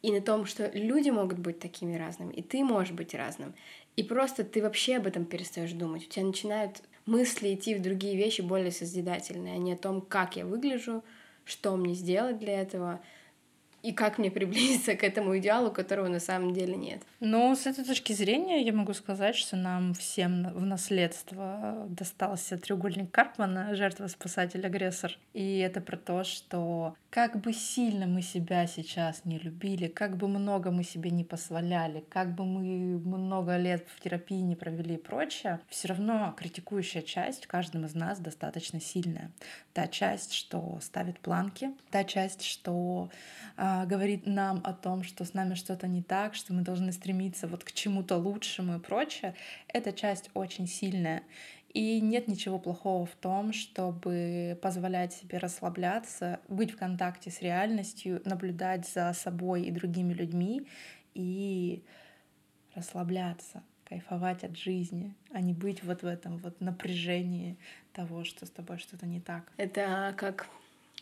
и 0.03 0.13
на 0.13 0.21
том, 0.21 0.47
что 0.47 0.71
люди 0.75 1.11
могут 1.11 1.39
быть 1.39 1.59
такими 1.59 1.97
разными, 1.97 2.33
и 2.33 2.43
ты 2.43 2.63
можешь 2.63 2.93
быть 2.93 3.15
разным. 3.15 3.55
И 3.97 4.03
просто 4.03 4.45
ты 4.45 4.63
вообще 4.63 4.97
об 4.97 5.07
этом 5.07 5.25
перестаешь 5.25 5.73
думать. 5.73 6.07
У 6.07 6.09
тебя 6.09 6.25
начинают 6.25 6.83
мысли 7.05 7.55
идти 7.55 7.75
в 7.75 7.83
другие 7.83 8.17
вещи 8.17 8.43
более 8.43 8.71
созидательные, 8.71 9.55
а 9.55 9.59
не 9.59 9.73
о 9.73 9.77
том, 9.77 10.01
как 10.01 10.37
я 10.37 10.47
выгляжу, 10.47 11.03
что 11.45 11.75
мне 11.77 11.95
сделать 11.95 12.39
для 12.39 12.61
этого, 12.61 13.01
и 13.83 13.93
как 13.93 14.19
мне 14.19 14.31
приблизиться 14.31 14.95
к 14.95 15.05
этому 15.05 15.39
идеалу, 15.39 15.71
которого 15.71 16.09
на 16.09 16.21
самом 16.21 16.53
деле 16.53 16.77
нет. 16.77 17.03
Ну, 17.21 17.55
с 17.55 17.67
этой 17.67 17.85
точки 17.85 18.13
зрения 18.13 18.63
я 18.63 18.73
могу 18.73 18.93
сказать, 18.93 19.37
что 19.37 19.57
нам 19.57 19.95
всем 19.95 20.53
в 20.53 20.65
наследство 20.65 21.87
достался 21.89 22.59
треугольник 22.59 23.11
Карпмана, 23.11 23.75
жертва, 23.75 24.09
спасатель, 24.09 24.67
агрессор. 24.67 25.17
И 25.33 25.59
это 25.59 25.81
про 25.81 25.97
то, 25.97 26.25
что 26.25 26.95
как 27.11 27.41
бы 27.41 27.53
сильно 27.53 28.07
мы 28.07 28.23
себя 28.23 28.67
сейчас 28.67 29.25
не 29.25 29.39
любили, 29.39 29.89
как 29.89 30.17
бы 30.17 30.29
много 30.29 30.71
мы 30.71 30.85
себе 30.85 31.11
не 31.11 31.25
позволяли, 31.25 32.05
как 32.09 32.35
бы 32.35 32.45
мы 32.45 32.99
много 32.99 33.57
лет 33.57 33.87
в 33.95 34.01
терапии 34.01 34.41
не 34.41 34.57
провели 34.57 34.95
и 34.95 34.99
прочее, 34.99 35.61
все 35.69 35.89
равно 35.89 36.35
критикующая 36.37 37.03
часть 37.03 37.47
в 37.47 37.49
из 37.87 37.95
нас 37.95 38.19
достаточно 38.19 38.81
сильная. 38.81 39.31
Та 39.73 39.87
часть, 39.87 40.33
что 40.33 40.79
ставит 40.83 41.21
планки, 41.21 41.71
та 41.91 42.05
часть, 42.05 42.43
что 42.43 43.11
а, 43.57 43.78
говорит 43.87 44.27
нам 44.27 44.61
о 44.65 44.73
том, 44.73 45.03
что 45.03 45.25
с 45.25 45.35
нами 45.35 45.55
что-то 45.55 45.87
не 45.87 46.03
так, 46.03 46.35
что 46.35 46.53
мы 46.53 46.63
должны 46.63 46.93
стремиться 46.93 47.47
вот 47.47 47.65
к 47.65 47.73
чему-то 47.73 48.17
лучшему 48.17 48.77
и 48.77 48.81
прочее, 48.81 49.35
эта 49.69 49.93
часть 49.93 50.31
очень 50.35 50.67
сильная. 50.67 51.23
И 51.75 52.01
нет 52.01 52.29
ничего 52.29 52.59
плохого 52.59 53.05
в 53.05 53.15
том, 53.15 53.53
чтобы 53.53 54.59
позволять 54.63 55.13
себе 55.13 55.39
расслабляться, 55.39 56.41
быть 56.49 56.71
в 56.71 56.79
контакте 56.79 57.31
с 57.31 57.43
реальностью, 57.43 58.23
наблюдать 58.25 58.89
за 58.89 59.13
собой 59.13 59.65
и 59.65 59.71
другими 59.71 60.15
людьми 60.15 60.67
и 61.15 61.85
расслабляться, 62.75 63.63
кайфовать 63.85 64.45
от 64.45 64.57
жизни, 64.57 65.15
а 65.31 65.41
не 65.41 65.53
быть 65.53 65.83
вот 65.83 66.03
в 66.03 66.07
этом 66.07 66.39
вот 66.39 66.61
напряжении 66.61 67.59
того, 67.93 68.25
что 68.25 68.47
с 68.47 68.51
тобой 68.51 68.79
что-то 68.79 69.07
не 69.07 69.21
так. 69.21 69.53
Это 69.57 70.15
как 70.17 70.49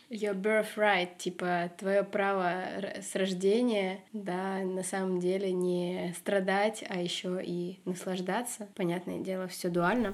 Your 0.09 0.33
birthright, 0.33 1.17
типа 1.17 1.69
твое 1.77 2.01
право 2.01 2.63
с 3.01 3.13
рождения, 3.15 3.99
да, 4.13 4.59
на 4.59 4.81
самом 4.81 5.19
деле 5.19 5.51
не 5.51 6.13
страдать, 6.17 6.83
а 6.87 7.01
еще 7.01 7.41
и 7.43 7.79
наслаждаться. 7.83 8.69
Понятное 8.75 9.19
дело, 9.19 9.49
все 9.49 9.67
дуально. 9.67 10.13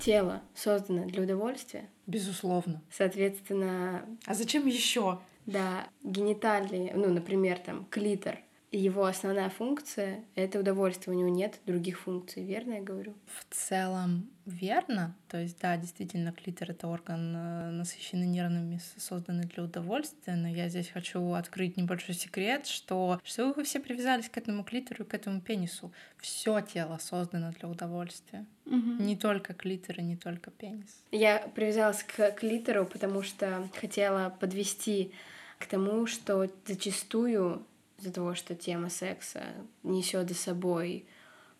Тело 0.00 0.42
создано 0.56 1.06
для 1.06 1.22
удовольствия. 1.22 1.88
Безусловно. 2.08 2.82
Соответственно. 2.90 4.04
А 4.24 4.34
зачем 4.34 4.66
еще? 4.66 5.20
Да, 5.46 5.86
гениталии, 6.02 6.90
ну, 6.94 7.12
например, 7.12 7.58
там 7.58 7.86
клитор 7.90 8.40
его 8.72 9.04
основная 9.04 9.48
функция— 9.48 10.24
это 10.34 10.58
удовольствие, 10.58 11.16
у 11.16 11.18
него 11.18 11.28
нет 11.28 11.60
других 11.66 12.00
функций, 12.00 12.44
верно 12.44 12.74
я 12.74 12.82
говорю? 12.82 13.14
В 13.26 13.54
целом 13.54 14.28
верно, 14.44 15.14
то 15.28 15.38
есть 15.38 15.58
да, 15.60 15.76
действительно, 15.76 16.32
клитор— 16.32 16.70
это 16.72 16.88
орган, 16.88 17.34
э, 17.36 17.70
насыщенный 17.70 18.26
нервными, 18.26 18.80
созданный 18.96 19.44
для 19.44 19.62
удовольствия, 19.62 20.34
но 20.34 20.48
я 20.48 20.68
здесь 20.68 20.88
хочу 20.88 21.32
открыть 21.32 21.76
небольшой 21.76 22.14
секрет, 22.14 22.66
что, 22.66 23.20
что 23.24 23.52
вы 23.52 23.64
все 23.64 23.80
привязались 23.80 24.28
к 24.28 24.36
этому 24.36 24.64
клитору 24.64 25.04
и 25.04 25.06
к 25.06 25.14
этому 25.14 25.40
пенису. 25.40 25.92
Все 26.20 26.60
тело 26.60 26.98
создано 26.98 27.52
для 27.52 27.68
удовольствия. 27.68 28.46
Угу. 28.66 29.02
Не 29.02 29.16
только 29.16 29.54
клитор 29.54 30.00
и 30.00 30.02
не 30.02 30.16
только 30.16 30.50
пенис. 30.50 31.02
Я 31.12 31.38
привязалась 31.54 32.02
к 32.02 32.32
клитору, 32.32 32.84
потому 32.84 33.22
что 33.22 33.68
хотела 33.80 34.30
подвести 34.40 35.12
к 35.58 35.66
тому, 35.66 36.06
что 36.06 36.48
зачастую 36.66 37.64
из-за 37.98 38.12
того, 38.12 38.34
что 38.34 38.54
тема 38.54 38.90
секса 38.90 39.44
несет 39.82 40.28
за 40.28 40.34
собой 40.34 41.06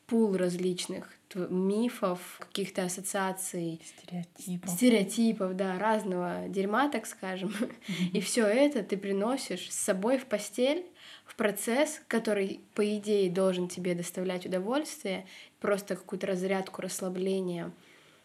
пул 0.06 0.36
различных 0.36 1.10
мифов, 1.50 2.36
каких-то 2.38 2.84
ассоциаций, 2.84 3.80
стереотипов, 3.84 4.70
стереотипов, 4.70 5.56
да, 5.56 5.78
разного 5.78 6.48
дерьма, 6.48 6.88
так 6.88 7.06
скажем. 7.06 7.52
И 8.12 8.20
все 8.20 8.46
это 8.46 8.82
ты 8.82 8.96
приносишь 8.96 9.70
с 9.70 9.76
собой 9.76 10.18
в 10.18 10.26
постель, 10.26 10.86
в 11.24 11.34
процесс, 11.34 12.00
который, 12.06 12.60
по 12.74 12.96
идее, 12.96 13.30
должен 13.30 13.68
тебе 13.68 13.94
доставлять 13.94 14.46
удовольствие, 14.46 15.26
просто 15.60 15.96
какую-то 15.96 16.28
разрядку, 16.28 16.82
расслабление. 16.82 17.72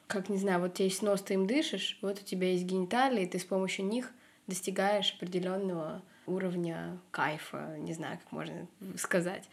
Как, 0.08 0.30
не 0.30 0.38
знаю, 0.38 0.60
вот 0.60 0.72
у 0.72 0.74
тебя 0.76 0.86
есть 0.86 1.02
нос, 1.02 1.22
ты 1.22 1.34
им 1.34 1.48
дышишь, 1.48 1.98
вот 2.02 2.22
у 2.22 2.24
тебя 2.24 2.52
есть 2.52 2.66
гениталии, 2.66 3.26
ты 3.26 3.40
с 3.40 3.46
помощью 3.46 3.86
них 3.86 4.12
достигаешь 4.46 5.16
определенного 5.16 6.04
уровня 6.32 6.98
кайфа, 7.12 7.76
не 7.78 7.94
знаю, 7.94 8.20
как 8.20 8.32
можно 8.32 8.68
сказать. 8.98 9.44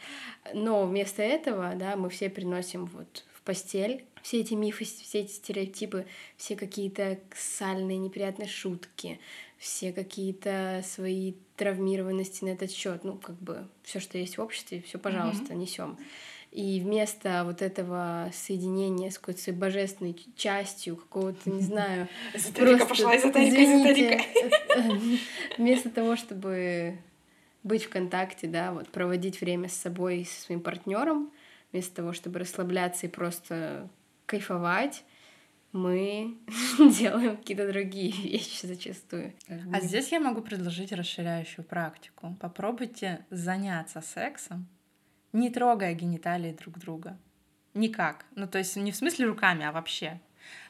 Но 0.55 0.87
вместо 0.87 1.23
этого, 1.23 1.75
да, 1.75 1.97
мы 1.97 2.09
все 2.09 2.31
приносим 2.31 2.87
вот 2.87 3.25
в 3.35 3.43
постель 3.43 4.05
все 4.23 4.41
эти 4.41 4.55
мифы, 4.55 4.85
все 4.85 5.21
эти 5.21 5.33
стереотипы, 5.33 6.07
все 6.37 6.57
какие-то 6.57 7.19
сальные 7.35 7.99
неприятные 7.99 8.49
шутки, 8.49 9.21
все 9.59 9.93
какие-то 9.93 10.83
свои 10.85 11.35
травмированности 11.57 12.45
на 12.45 12.51
этот 12.51 12.71
счет, 12.71 13.05
ну, 13.05 13.17
как 13.17 13.37
бы 13.37 13.67
все, 13.83 14.01
что 14.01 14.19
есть 14.19 14.39
в 14.39 14.41
обществе, 14.41 14.83
все, 14.83 14.99
пожалуйста, 14.99 15.53
mm-hmm. 15.53 15.57
несем. 15.57 15.99
И 16.51 16.81
вместо 16.81 17.45
вот 17.45 17.61
этого 17.61 18.31
соединения 18.33 19.11
с 19.11 19.19
какой-то 19.19 19.41
своей 19.41 19.59
божественной 19.59 20.17
частью, 20.37 20.97
какого-то, 20.97 21.51
не 21.51 21.61
знаю... 21.63 22.09
Эзотерика 22.35 22.87
пошла, 22.87 23.17
эзотерика, 23.17 23.63
эзотерика. 23.63 24.25
Вместо 25.59 25.91
того, 25.91 26.17
чтобы 26.17 26.99
быть 27.63 27.85
в 27.85 27.91
контакте, 27.91 28.47
да, 28.47 28.73
вот 28.73 28.89
проводить 28.89 29.41
время 29.41 29.69
с 29.69 29.75
собой 29.75 30.21
и 30.21 30.25
со 30.25 30.41
своим 30.41 30.61
партнером, 30.61 31.31
вместо 31.73 31.97
того, 31.97 32.13
чтобы 32.13 32.39
расслабляться 32.39 33.07
и 33.07 33.11
просто 33.11 33.89
кайфовать, 34.25 35.05
мы 35.73 36.39
делаем 36.79 37.37
какие-то 37.37 37.69
другие 37.69 38.11
вещи 38.11 38.65
зачастую. 38.65 39.35
А 39.73 39.81
здесь 39.81 40.11
я 40.13 40.21
могу 40.21 40.41
предложить 40.41 40.93
расширяющую 40.93 41.65
практику. 41.65 42.37
Попробуйте 42.41 43.27
заняться 43.31 44.01
сексом 44.01 44.67
не 45.33 45.51
трогая 45.51 45.95
гениталии 45.95 46.53
друг 46.53 46.79
друга. 46.79 47.17
Никак. 47.75 48.25
Ну, 48.35 48.47
то 48.47 48.59
есть 48.59 48.77
не 48.77 48.93
в 48.93 48.97
смысле 48.97 49.27
руками, 49.27 49.65
а 49.65 49.73
вообще. 49.73 50.21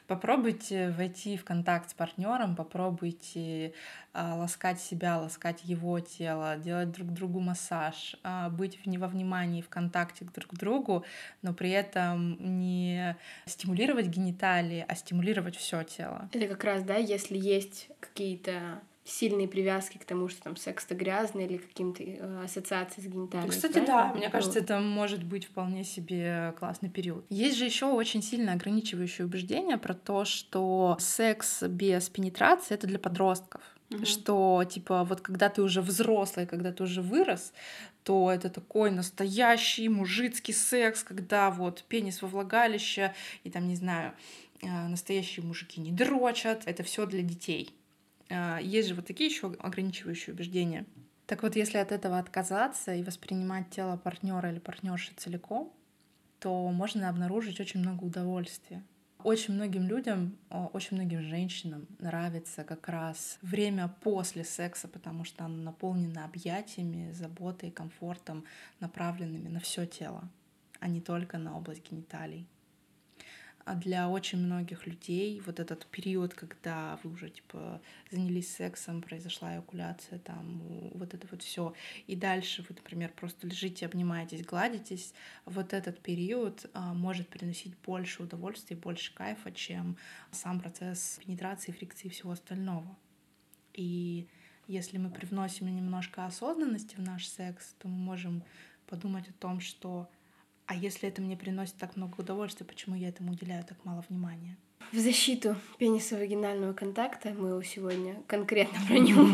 Попробуйте 0.07 0.89
войти 0.89 1.37
в 1.37 1.45
контакт 1.45 1.91
с 1.91 1.93
партнером, 1.93 2.55
попробуйте 2.55 3.73
а, 4.11 4.35
ласкать 4.35 4.81
себя, 4.81 5.19
ласкать 5.19 5.63
его 5.63 5.99
тело, 5.99 6.57
делать 6.57 6.91
друг 6.91 7.13
другу 7.13 7.39
массаж, 7.39 8.15
а, 8.23 8.49
быть 8.49 8.79
в, 8.83 8.97
во 8.97 9.07
внимании, 9.07 9.61
в 9.61 9.69
контакте 9.69 10.25
друг 10.25 10.49
к 10.49 10.55
другу, 10.55 11.05
но 11.43 11.53
при 11.53 11.69
этом 11.69 12.37
не 12.59 13.17
стимулировать 13.45 14.07
гениталии, 14.07 14.83
а 14.87 14.95
стимулировать 14.95 15.55
все 15.55 15.83
тело. 15.83 16.27
Это 16.33 16.47
как 16.47 16.63
раз, 16.63 16.83
да, 16.83 16.95
если 16.95 17.37
есть 17.37 17.89
какие-то 17.99 18.81
сильные 19.03 19.47
привязки 19.47 19.97
к 19.97 20.05
тому, 20.05 20.27
что 20.27 20.43
там 20.43 20.55
секс-то 20.55 20.93
грязный 20.93 21.45
или 21.45 21.57
каким-то 21.57 22.03
э, 22.03 22.43
ассоциацией 22.43 23.07
с 23.07 23.11
гениталией. 23.11 23.49
Кстати, 23.49 23.83
да, 23.85 24.13
мне 24.13 24.29
кажется, 24.29 24.59
это 24.59 24.79
может 24.79 25.23
быть 25.23 25.45
вполне 25.45 25.83
себе 25.83 26.53
классный 26.59 26.89
период. 26.89 27.25
Есть 27.29 27.57
же 27.57 27.65
еще 27.65 27.87
очень 27.87 28.21
сильно 28.21 28.53
ограничивающее 28.53 29.25
убеждение 29.25 29.77
про 29.77 29.93
то, 29.93 30.25
что 30.25 30.97
секс 30.99 31.63
без 31.63 32.09
пенетрации 32.09 32.75
это 32.75 32.87
для 32.87 32.99
подростков. 32.99 33.61
Угу. 33.91 34.05
Что, 34.05 34.63
типа, 34.69 35.03
вот 35.03 35.21
когда 35.21 35.49
ты 35.49 35.63
уже 35.63 35.81
взрослый, 35.81 36.45
когда 36.45 36.71
ты 36.71 36.83
уже 36.83 37.01
вырос, 37.01 37.53
то 38.03 38.31
это 38.31 38.49
такой 38.49 38.91
настоящий 38.91 39.89
мужицкий 39.89 40.53
секс, 40.53 41.03
когда 41.03 41.49
вот 41.49 41.83
пенис 41.87 42.21
во 42.21 42.27
влагалище, 42.27 43.13
и 43.43 43.49
там, 43.49 43.67
не 43.67 43.75
знаю, 43.75 44.13
а, 44.63 44.87
настоящие 44.87 45.45
мужики 45.45 45.81
не 45.81 45.91
дрочат, 45.91 46.63
это 46.65 46.83
все 46.83 47.05
для 47.05 47.23
детей. 47.23 47.73
А, 48.29 48.59
есть 48.59 48.89
же 48.89 48.95
вот 48.95 49.05
такие 49.05 49.29
еще 49.29 49.51
ограничивающие 49.59 50.33
убеждения. 50.33 50.85
Так 51.25 51.43
вот, 51.43 51.55
если 51.55 51.77
от 51.77 51.91
этого 51.91 52.17
отказаться 52.17 52.93
и 52.93 53.03
воспринимать 53.03 53.69
тело 53.69 53.97
партнера 53.97 54.51
или 54.51 54.59
партнерши 54.59 55.13
целиком, 55.15 55.71
то 56.39 56.71
можно 56.71 57.09
обнаружить 57.09 57.59
очень 57.59 57.81
много 57.81 58.03
удовольствия. 58.03 58.83
Очень 59.23 59.55
многим 59.55 59.85
людям, 59.85 60.37
очень 60.49 60.95
многим 60.95 61.21
женщинам 61.21 61.87
нравится 61.99 62.63
как 62.63 62.87
раз 62.87 63.37
время 63.41 63.93
после 64.01 64.45
секса, 64.45 64.87
потому 64.87 65.25
что 65.25 65.43
оно 65.43 65.61
наполнено 65.61 66.23
объятиями, 66.23 67.11
заботой, 67.11 67.69
комфортом, 67.69 68.45
направленными 68.79 69.49
на 69.49 69.59
все 69.59 69.85
тело, 69.85 70.29
а 70.79 70.87
не 70.87 71.01
только 71.01 71.37
на 71.37 71.57
область 71.57 71.91
гениталий. 71.91 72.47
А 73.69 73.75
для 73.75 74.09
очень 74.09 74.39
многих 74.39 74.87
людей 74.87 75.39
вот 75.45 75.59
этот 75.59 75.85
период, 75.85 76.33
когда 76.33 76.99
вы 77.03 77.11
уже 77.11 77.29
типа 77.29 77.79
занялись 78.09 78.51
сексом, 78.51 79.03
произошла 79.03 79.53
эякуляция, 79.53 80.17
там 80.17 80.59
вот 80.95 81.13
это 81.13 81.27
вот 81.29 81.43
все, 81.43 81.75
и 82.07 82.15
дальше 82.15 82.65
вы, 82.67 82.73
например, 82.75 83.11
просто 83.15 83.45
лежите, 83.45 83.85
обнимаетесь, 83.85 84.43
гладитесь, 84.43 85.13
вот 85.45 85.73
этот 85.73 85.99
период 85.99 86.65
а, 86.73 86.95
может 86.95 87.29
приносить 87.29 87.77
больше 87.85 88.23
удовольствия, 88.23 88.75
больше 88.75 89.13
кайфа, 89.13 89.51
чем 89.51 89.97
сам 90.31 90.59
процесс 90.59 91.19
пенетрации, 91.23 91.71
фрикции 91.71 92.07
и 92.07 92.09
всего 92.09 92.31
остального. 92.31 92.97
И 93.75 94.27
если 94.65 94.97
мы 94.97 95.11
привносим 95.11 95.67
немножко 95.67 96.25
осознанности 96.25 96.95
в 96.95 97.01
наш 97.01 97.27
секс, 97.27 97.75
то 97.77 97.87
мы 97.87 97.97
можем 97.97 98.43
подумать 98.87 99.29
о 99.29 99.33
том, 99.33 99.59
что 99.59 100.09
а 100.69 100.75
если 100.75 101.09
это 101.09 101.19
мне 101.19 101.35
приносит 101.35 101.77
так 101.77 101.95
много 101.95 102.21
удовольствия, 102.21 102.63
почему 102.63 102.95
я 102.95 103.09
этому 103.09 103.31
уделяю 103.31 103.63
так 103.63 103.83
мало 103.85 104.05
внимания? 104.07 104.55
В 104.91 104.99
защиту 104.99 105.55
пенисо-вагинального 105.79 106.73
контакта 106.73 107.29
мы 107.29 107.63
сегодня 107.65 108.21
конкретно 108.27 108.77
про 108.87 108.99
него 108.99 109.27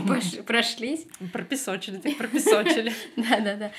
прошлись. 0.44 1.06
Пропесочили, 1.34 1.98
так 1.98 2.16
пропесочили. 2.16 2.94
Да-да-да. 3.18 3.74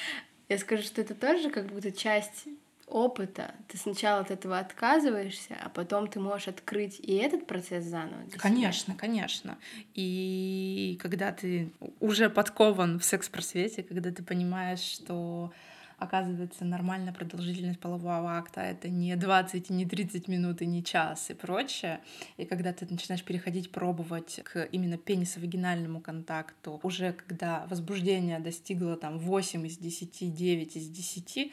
Я 0.51 0.59
скажу, 0.59 0.83
что 0.83 1.01
это 1.01 1.15
тоже 1.15 1.49
как 1.49 1.73
будто 1.73 1.93
часть 1.93 2.45
опыта. 2.87 3.55
Ты 3.69 3.79
сначала 3.79 4.21
от 4.21 4.31
этого 4.31 4.59
отказываешься, 4.59 5.57
а 5.59 5.71
потом 5.71 6.09
ты 6.09 6.21
можешь 6.21 6.49
открыть 6.49 7.01
и 7.01 7.15
этот 7.15 7.47
процесс 7.47 7.87
заново. 7.87 8.23
Конечно, 8.37 8.93
себя. 8.93 9.01
конечно. 9.01 9.59
И 9.95 10.99
когда 11.01 11.33
ты 11.33 11.71
уже 12.01 12.29
подкован 12.29 12.99
в 13.01 13.05
секс-просвете, 13.05 13.83
когда 13.83 14.11
ты 14.13 14.23
понимаешь, 14.23 14.81
что 14.81 15.53
оказывается, 15.99 16.65
нормальная 16.65 17.13
продолжительность 17.13 17.81
полового 17.81 18.37
акта— 18.37 18.61
это 18.63 18.89
не 18.89 19.17
20 19.17 19.71
и 19.71 19.73
не 19.73 19.87
30 19.87 20.29
минут 20.29 20.63
и 20.63 20.67
не 20.67 20.85
час 20.85 21.31
и 21.31 21.35
прочее. 21.35 22.01
И 22.37 22.45
когда 22.45 22.73
ты 22.73 22.87
начинаешь 22.89 23.25
переходить, 23.25 23.71
пробовать 23.71 24.41
к 24.45 24.65
именно 24.65 24.99
пенисовагинальному 24.99 26.01
контакту, 26.01 26.81
уже 26.83 27.13
когда 27.13 27.67
возбуждение 27.69 28.39
достигло 28.39 28.97
там 28.97 29.19
8 29.19 29.67
из 29.67 29.79
10, 29.79 30.35
9 30.35 30.77
из 30.77 30.89
10, 30.89 31.53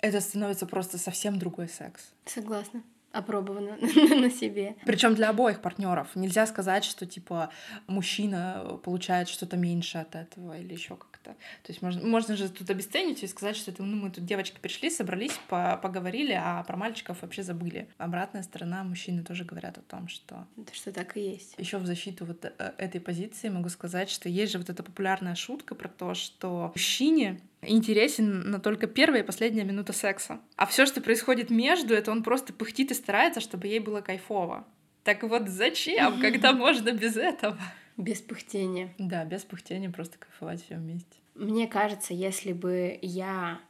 это 0.00 0.20
становится 0.20 0.66
просто 0.66 0.98
совсем 0.98 1.38
другой 1.38 1.68
секс. 1.68 2.12
Согласна 2.24 2.82
опробовано 3.16 3.76
на 4.20 4.30
себе. 4.30 4.76
Причем 4.84 5.14
для 5.14 5.30
обоих 5.30 5.60
партнеров. 5.60 6.08
Нельзя 6.14 6.46
сказать, 6.46 6.84
что 6.84 7.06
типа 7.06 7.50
мужчина 7.86 8.78
получает 8.84 9.28
что-то 9.28 9.56
меньше 9.56 9.98
от 9.98 10.14
этого 10.14 10.58
или 10.58 10.72
еще 10.74 10.96
как-то. 10.96 11.30
То 11.62 11.68
есть 11.68 11.82
можно, 11.82 12.06
можно 12.06 12.36
же 12.36 12.48
тут 12.48 12.70
обесценить 12.70 13.22
и 13.22 13.26
сказать, 13.26 13.56
что 13.56 13.70
это, 13.70 13.82
ну, 13.82 13.96
мы 13.96 14.10
тут 14.10 14.24
девочки 14.24 14.58
пришли, 14.60 14.90
собрались, 14.90 15.38
по 15.48 15.76
поговорили, 15.76 16.38
а 16.40 16.62
про 16.64 16.76
мальчиков 16.76 17.22
вообще 17.22 17.42
забыли. 17.42 17.88
Обратная 17.98 18.42
сторона, 18.42 18.84
мужчины 18.84 19.22
тоже 19.22 19.44
говорят 19.44 19.78
о 19.78 19.82
том, 19.82 20.08
что... 20.08 20.46
Это 20.56 20.74
что 20.74 20.92
так 20.92 21.16
и 21.16 21.20
есть. 21.20 21.54
Еще 21.58 21.78
в 21.78 21.86
защиту 21.86 22.24
вот 22.24 22.44
э, 22.44 22.72
этой 22.78 23.00
позиции 23.00 23.48
могу 23.48 23.68
сказать, 23.68 24.10
что 24.10 24.28
есть 24.28 24.52
же 24.52 24.58
вот 24.58 24.70
эта 24.70 24.82
популярная 24.82 25.34
шутка 25.34 25.74
про 25.74 25.88
то, 25.88 26.14
что 26.14 26.72
мужчине 26.74 27.40
интересен 27.62 28.50
на 28.50 28.60
только 28.60 28.86
первая 28.86 29.22
и 29.22 29.26
последняя 29.26 29.64
минута 29.64 29.92
секса. 29.92 30.40
А 30.56 30.66
все, 30.66 30.86
что 30.86 31.00
происходит 31.00 31.50
между, 31.50 31.94
это 31.94 32.10
он 32.10 32.22
просто 32.22 32.52
пыхтит 32.52 32.90
и 32.90 32.94
старается, 32.94 33.40
чтобы 33.40 33.66
ей 33.66 33.80
было 33.80 34.00
кайфово. 34.00 34.66
Так 35.04 35.22
вот 35.22 35.48
зачем, 35.48 36.20
когда 36.20 36.52
можно 36.52 36.92
без 36.92 37.16
этого? 37.16 37.58
Без 37.96 38.20
пыхтения. 38.20 38.94
Да, 38.98 39.24
без 39.24 39.44
пыхтения 39.44 39.90
просто 39.90 40.18
кайфовать 40.18 40.62
все 40.64 40.74
вместе. 40.76 41.16
Мне 41.34 41.66
кажется, 41.66 42.12
если 42.12 42.52
бы 42.52 42.98
я 43.02 43.60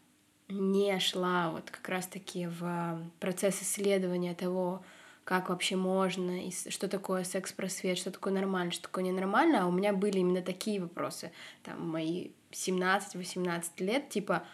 не 0.48 0.98
шла 1.00 1.50
вот 1.50 1.70
как 1.70 1.88
раз-таки 1.88 2.46
в 2.46 3.02
процесс 3.20 3.62
исследования 3.62 4.34
того, 4.34 4.84
как 5.24 5.48
вообще 5.48 5.74
можно, 5.74 6.46
и 6.46 6.52
что 6.52 6.86
такое 6.88 7.24
секс-просвет, 7.24 7.98
что 7.98 8.12
такое 8.12 8.32
нормально, 8.32 8.70
что 8.70 8.84
такое 8.84 9.02
ненормально, 9.02 9.64
а 9.64 9.66
у 9.66 9.72
меня 9.72 9.92
были 9.92 10.18
именно 10.20 10.40
такие 10.40 10.80
вопросы, 10.80 11.32
там, 11.64 11.88
мои 11.88 12.28
17-18 12.52 13.64
лет, 13.78 14.08
типа, 14.08 14.44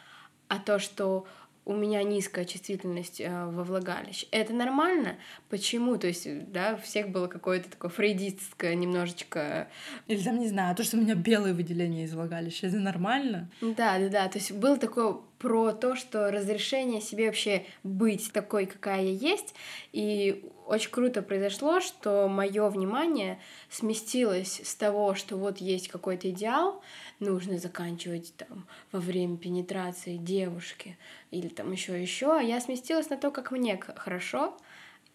а 0.49 0.59
то, 0.59 0.79
что 0.79 1.27
у 1.65 1.75
меня 1.75 2.03
низкая 2.03 2.45
чувствительность 2.45 3.21
э, 3.21 3.47
во 3.47 3.63
влагалище. 3.63 4.27
Это 4.33 4.53
нормально? 4.53 5.17
Почему? 5.49 5.97
То 5.97 6.09
есть, 6.09 6.27
да, 6.51 6.75
у 6.75 6.83
всех 6.83 7.11
было 7.11 7.29
какое-то 7.29 7.71
такое 7.71 7.91
фрейдистское 7.91 8.75
немножечко... 8.75 9.69
Или 10.09 10.21
там, 10.23 10.41
не 10.41 10.49
знаю, 10.49 10.75
то, 10.75 10.83
что 10.83 10.97
у 10.97 11.01
меня 11.01 11.15
белые 11.15 11.55
выделения 11.55 12.05
из 12.05 12.15
влагалища, 12.15 12.67
это 12.67 12.79
нормально? 12.79 13.49
Да, 13.61 13.99
да, 13.99 14.09
да. 14.09 14.29
То 14.29 14.39
есть 14.39 14.53
было 14.53 14.77
такое 14.77 15.19
про 15.43 15.73
то, 15.73 15.97
что 15.97 16.31
разрешение 16.31 17.01
себе 17.01 17.27
вообще 17.27 17.67
быть 17.83 18.33
такой, 18.33 18.67
какая 18.67 19.03
я 19.03 19.11
есть. 19.11 19.57
И 19.91 20.49
очень 20.69 20.93
круто 20.93 21.21
произошло, 21.21 21.81
что 21.81 22.29
мое 22.29 22.71
внимание 22.71 23.41
сместилось 23.69 24.61
с 24.65 24.77
того, 24.77 25.17
что 25.17 25.37
вот 25.37 25.59
есть 25.59 25.89
какой-то 25.89 26.31
идеал, 26.31 26.81
нужно 27.19 27.59
заканчивать 27.59 28.33
там 28.37 28.69
во 28.93 29.01
время 29.01 29.37
пенетрации 29.37 30.17
девушки 30.17 30.97
или 31.33 31.49
там 31.49 31.73
еще 31.73 32.01
еще, 32.01 32.39
а 32.39 32.41
я 32.41 32.61
сместилась 32.61 33.11
на 33.11 33.17
то, 33.17 33.33
как 33.33 33.51
мне 33.51 33.81
хорошо. 33.97 34.57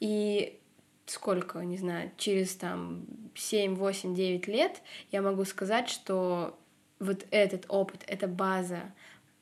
И 0.01 0.59
сколько, 1.05 1.59
не 1.59 1.77
знаю, 1.77 2.11
через 2.17 2.53
там 2.57 3.05
7, 3.33 3.75
8, 3.75 4.13
9 4.13 4.47
лет 4.47 4.81
я 5.13 5.21
могу 5.21 5.45
сказать, 5.45 5.87
что 5.87 6.59
вот 6.99 7.25
этот 7.31 7.65
опыт, 7.69 8.03
эта 8.07 8.27
база 8.27 8.91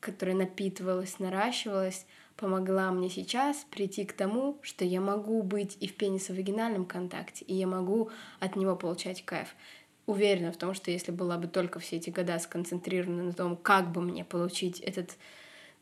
которая 0.00 0.36
напитывалась, 0.36 1.18
наращивалась, 1.18 2.06
помогла 2.36 2.90
мне 2.90 3.08
сейчас 3.08 3.66
прийти 3.70 4.04
к 4.04 4.12
тому, 4.12 4.58
что 4.62 4.84
я 4.84 5.00
могу 5.00 5.42
быть 5.42 5.76
и 5.80 5.88
в 5.88 5.94
пенисовагинальном 5.94 6.84
контакте, 6.84 7.44
и 7.44 7.54
я 7.54 7.66
могу 7.66 8.10
от 8.40 8.56
него 8.56 8.76
получать 8.76 9.24
кайф. 9.24 9.54
Уверена 10.06 10.52
в 10.52 10.56
том, 10.56 10.74
что 10.74 10.90
если 10.90 11.10
была 11.10 11.36
бы 11.36 11.48
только 11.48 11.80
все 11.80 11.96
эти 11.96 12.10
года 12.10 12.38
сконцентрирована 12.38 13.24
на 13.24 13.32
том, 13.32 13.56
как 13.56 13.90
бы 13.90 14.00
мне 14.00 14.24
получить 14.24 14.80
этот 14.80 15.16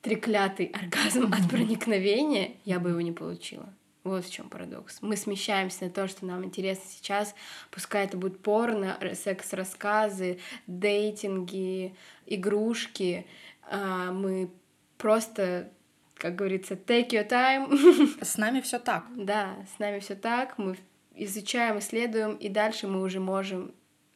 треклятый 0.01 0.67
оргазм 0.67 1.33
от 1.33 1.49
проникновения, 1.51 2.53
я 2.65 2.79
бы 2.79 2.91
его 2.91 3.01
не 3.01 3.13
получила. 3.13 3.73
Вот 4.05 4.27
в 4.27 4.31
чем 4.31 4.51
парадокс. 4.51 4.99
Мы 5.01 5.17
смещаемся 5.17 5.85
на 5.85 5.91
то, 5.91 6.07
что 6.09 6.27
нам 6.27 6.45
интересно 6.45 6.85
сейчас. 6.91 7.35
Пускай 7.71 8.05
это 8.05 8.19
будет 8.19 8.39
порно, 8.39 8.99
секс-рассказы, 9.15 10.41
дейтинги, 10.67 11.95
игрушки. 12.27 13.27
А, 13.71 14.13
мы 14.13 14.51
просто, 14.99 15.71
как 16.15 16.37
говорится, 16.37 16.75
take 16.75 17.11
your 17.11 17.29
time. 17.29 18.25
С 18.25 18.37
нами 18.37 18.61
все 18.61 18.79
так. 18.79 19.05
Да, 19.17 19.57
с 19.75 19.79
нами 19.79 19.99
все 19.99 20.15
так. 20.15 20.59
Мы 20.59 20.77
изучаем, 21.15 21.79
исследуем, 21.79 22.37
и 22.37 22.49
дальше 22.49 22.87
мы 22.87 23.03
уже 23.03 23.21
можем 23.21 23.75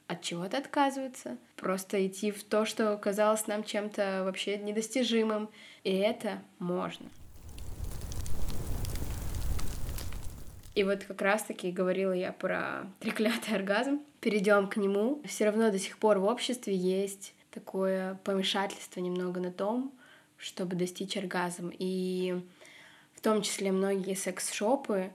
от 0.08 0.22
чего-то 0.22 0.56
отказываться, 0.56 1.36
просто 1.56 2.04
идти 2.06 2.30
в 2.30 2.42
то, 2.42 2.64
что 2.64 2.96
казалось 2.96 3.46
нам 3.46 3.62
чем-то 3.62 4.22
вообще 4.24 4.56
недостижимым. 4.56 5.50
И 5.84 5.94
это 5.94 6.42
можно. 6.58 7.06
И 10.74 10.84
вот 10.84 11.04
как 11.04 11.20
раз-таки 11.22 11.72
говорила 11.72 12.12
я 12.12 12.32
про 12.32 12.86
треклятый 13.00 13.54
оргазм. 13.54 14.00
Перейдем 14.20 14.68
к 14.68 14.76
нему. 14.76 15.20
Все 15.24 15.46
равно 15.46 15.70
до 15.70 15.78
сих 15.78 15.98
пор 15.98 16.18
в 16.18 16.24
обществе 16.24 16.74
есть 16.74 17.34
такое 17.50 18.14
помешательство 18.24 19.00
немного 19.00 19.40
на 19.40 19.50
том, 19.50 19.92
чтобы 20.36 20.76
достичь 20.76 21.16
оргазм. 21.16 21.70
И 21.78 22.40
в 23.14 23.20
том 23.20 23.42
числе 23.42 23.72
многие 23.72 24.14
секс-шопы 24.14 25.10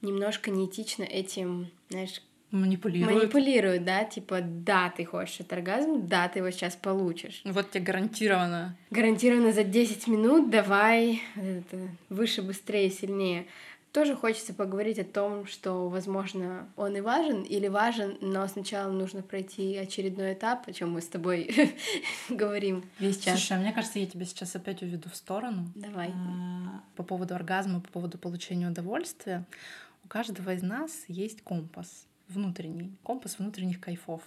немножко 0.00 0.50
неэтично 0.50 1.02
этим, 1.04 1.68
знаешь, 1.90 2.22
манипулируют. 2.50 3.16
Манипулируют, 3.16 3.84
да, 3.84 4.04
типа, 4.04 4.40
да, 4.42 4.92
ты 4.94 5.04
хочешь 5.04 5.40
этот 5.40 5.54
оргазм, 5.54 6.06
да, 6.06 6.28
ты 6.28 6.40
его 6.40 6.50
сейчас 6.50 6.76
получишь. 6.76 7.40
Вот 7.44 7.70
тебе 7.70 7.84
гарантированно. 7.84 8.76
Гарантированно 8.90 9.52
за 9.52 9.64
10 9.64 10.06
минут 10.06 10.50
давай 10.50 11.22
это, 11.34 11.88
выше, 12.08 12.42
быстрее, 12.42 12.90
сильнее. 12.90 13.46
Тоже 13.92 14.16
хочется 14.16 14.54
поговорить 14.54 14.98
о 14.98 15.04
том, 15.04 15.46
что, 15.46 15.88
возможно, 15.88 16.68
он 16.76 16.96
и 16.96 17.00
важен, 17.00 17.42
или 17.42 17.68
важен, 17.68 18.16
но 18.20 18.46
сначала 18.48 18.90
нужно 18.90 19.22
пройти 19.22 19.76
очередной 19.76 20.32
этап, 20.32 20.66
о 20.66 20.72
чем 20.72 20.92
мы 20.92 21.02
с 21.02 21.08
тобой 21.08 21.74
говорим 22.30 22.84
весь 22.98 23.18
час. 23.18 23.38
Слушай, 23.38 23.58
а 23.58 23.60
мне 23.60 23.72
кажется, 23.72 23.98
я 23.98 24.06
тебя 24.06 24.24
сейчас 24.24 24.56
опять 24.56 24.82
уведу 24.82 25.10
в 25.10 25.16
сторону. 25.16 25.70
Давай. 25.74 26.08
А, 26.08 26.82
по 26.96 27.02
поводу 27.02 27.34
оргазма, 27.34 27.80
по 27.80 27.88
поводу 27.90 28.16
получения 28.16 28.68
удовольствия. 28.68 29.44
У 30.04 30.08
каждого 30.08 30.54
из 30.54 30.62
нас 30.62 31.04
есть 31.08 31.42
компас 31.42 32.06
внутренний, 32.28 32.96
компас 33.02 33.38
внутренних 33.38 33.78
кайфов. 33.78 34.22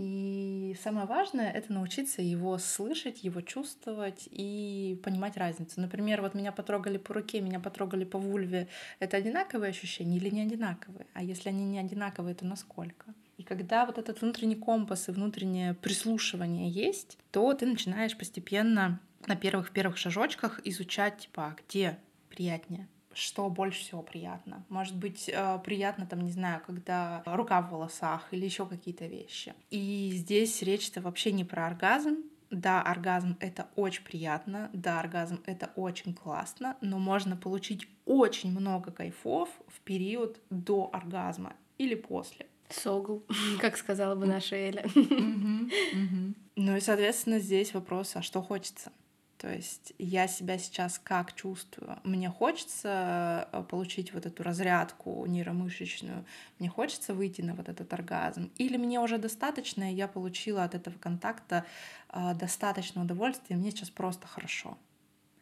И 0.00 0.76
самое 0.80 1.08
важное— 1.08 1.50
это 1.54 1.72
научиться 1.72 2.22
его 2.22 2.56
слышать, 2.58 3.24
его 3.24 3.40
чувствовать 3.40 4.28
и 4.30 5.00
понимать 5.02 5.36
разницу. 5.36 5.80
Например, 5.80 6.22
вот 6.22 6.34
меня 6.34 6.52
потрогали 6.52 6.98
по 6.98 7.14
руке, 7.14 7.40
меня 7.40 7.58
потрогали 7.58 8.04
по 8.04 8.16
вульве. 8.16 8.68
Это 9.00 9.16
одинаковые 9.16 9.70
ощущения 9.70 10.18
или 10.18 10.30
не 10.30 10.42
одинаковые? 10.42 11.06
А 11.14 11.24
если 11.24 11.48
они 11.48 11.64
не 11.64 11.80
одинаковые, 11.80 12.36
то 12.36 12.46
насколько? 12.46 13.12
И 13.38 13.42
когда 13.42 13.86
вот 13.86 13.98
этот 13.98 14.20
внутренний 14.20 14.54
компас 14.54 15.08
и 15.08 15.12
внутреннее 15.12 15.74
прислушивание 15.74 16.70
есть, 16.70 17.18
то 17.32 17.52
ты 17.54 17.66
начинаешь 17.66 18.16
постепенно 18.16 19.00
на 19.26 19.34
первых 19.34 19.72
первых 19.72 19.96
шажочках 19.96 20.60
изучать, 20.62 21.18
типа, 21.22 21.46
а 21.46 21.56
где 21.60 21.98
приятнее, 22.28 22.86
что 23.18 23.48
больше 23.50 23.80
всего 23.80 24.02
приятно. 24.02 24.64
Может 24.68 24.96
быть, 24.96 25.28
э, 25.28 25.58
приятно, 25.64 26.06
там, 26.06 26.20
не 26.20 26.30
знаю, 26.30 26.62
когда 26.64 27.22
рука 27.26 27.60
в 27.62 27.70
волосах 27.70 28.28
или 28.30 28.44
еще 28.44 28.66
какие-то 28.66 29.06
вещи. 29.06 29.54
И 29.70 30.10
здесь 30.14 30.62
речь-то 30.62 31.00
вообще 31.00 31.32
не 31.32 31.44
про 31.44 31.66
оргазм, 31.66 32.18
да, 32.50 32.80
оргазм 32.82 33.36
это 33.40 33.68
очень 33.76 34.04
приятно, 34.04 34.70
да, 34.72 35.00
оргазм 35.00 35.40
это 35.44 35.70
очень 35.76 36.14
классно, 36.14 36.76
но 36.80 36.98
можно 36.98 37.36
получить 37.36 37.88
очень 38.06 38.50
много 38.52 38.90
кайфов 38.90 39.48
в 39.66 39.80
период 39.80 40.40
до 40.48 40.88
оргазма 40.92 41.54
или 41.76 41.94
после. 41.94 42.46
Согл, 42.70 43.24
как 43.60 43.76
сказала 43.76 44.14
бы 44.14 44.26
наша 44.26 44.56
Эля. 44.56 44.86
Ну 46.60 46.76
и, 46.76 46.80
соответственно, 46.80 47.38
здесь 47.38 47.72
вопрос, 47.72 48.16
а 48.16 48.22
что 48.22 48.42
хочется? 48.42 48.90
То 49.38 49.54
есть 49.54 49.92
я 49.98 50.26
себя 50.26 50.58
сейчас 50.58 50.98
как 50.98 51.32
чувствую? 51.32 51.98
Мне 52.02 52.28
хочется 52.28 53.48
э, 53.52 53.62
получить 53.62 54.12
вот 54.12 54.26
эту 54.26 54.42
разрядку 54.42 55.24
нейромышечную, 55.26 56.24
мне 56.58 56.68
хочется 56.68 57.14
выйти 57.14 57.40
на 57.42 57.54
вот 57.54 57.68
этот 57.68 57.92
оргазм, 57.92 58.50
или 58.58 58.76
мне 58.76 58.98
уже 58.98 59.16
достаточно, 59.16 59.92
и 59.92 59.94
я 59.94 60.08
получила 60.08 60.64
от 60.64 60.74
этого 60.74 60.98
контакта 60.98 61.64
э, 62.08 62.34
достаточно 62.34 63.02
удовольствия, 63.02 63.54
и 63.54 63.58
мне 63.58 63.70
сейчас 63.70 63.90
просто 63.90 64.26
хорошо. 64.26 64.76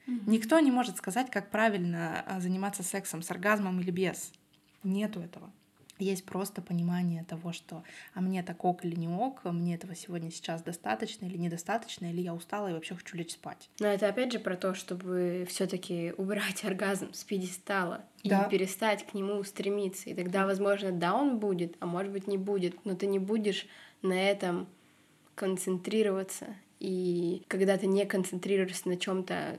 Mm-hmm. 0.06 0.22
Никто 0.26 0.60
не 0.60 0.70
может 0.70 0.98
сказать, 0.98 1.30
как 1.30 1.50
правильно 1.50 2.22
э, 2.26 2.40
заниматься 2.40 2.82
сексом 2.82 3.22
с 3.22 3.30
оргазмом 3.30 3.80
или 3.80 3.90
без. 3.90 4.30
Нету 4.82 5.20
этого 5.20 5.50
есть 5.98 6.24
просто 6.24 6.62
понимание 6.62 7.24
того, 7.24 7.52
что 7.52 7.82
а 8.14 8.20
мне 8.20 8.42
так 8.42 8.64
ок 8.64 8.84
или 8.84 8.94
не 8.94 9.08
ок, 9.08 9.44
мне 9.44 9.74
этого 9.74 9.94
сегодня 9.94 10.30
сейчас 10.30 10.62
достаточно 10.62 11.26
или 11.26 11.36
недостаточно, 11.36 12.06
или 12.06 12.20
я 12.20 12.34
устала 12.34 12.68
и 12.68 12.72
вообще 12.72 12.94
хочу 12.94 13.16
лечь 13.16 13.32
спать. 13.32 13.70
Но 13.80 13.86
это 13.86 14.08
опять 14.08 14.32
же 14.32 14.38
про 14.38 14.56
то, 14.56 14.74
чтобы 14.74 15.46
все 15.48 15.66
таки 15.66 16.12
убрать 16.16 16.64
оргазм 16.64 17.12
с 17.12 17.24
пьедестала 17.24 18.04
да. 18.24 18.44
и 18.44 18.50
перестать 18.50 19.06
к 19.06 19.14
нему 19.14 19.42
стремиться. 19.44 20.10
И 20.10 20.14
тогда, 20.14 20.46
возможно, 20.46 20.92
да, 20.92 21.14
он 21.14 21.38
будет, 21.38 21.76
а 21.80 21.86
может 21.86 22.12
быть, 22.12 22.26
не 22.26 22.38
будет, 22.38 22.84
но 22.84 22.94
ты 22.94 23.06
не 23.06 23.18
будешь 23.18 23.66
на 24.02 24.14
этом 24.14 24.66
концентрироваться. 25.34 26.46
И 26.78 27.42
когда 27.48 27.76
ты 27.78 27.86
не 27.86 28.04
концентрируешься 28.04 28.88
на 28.88 28.96
чем-то 28.96 29.58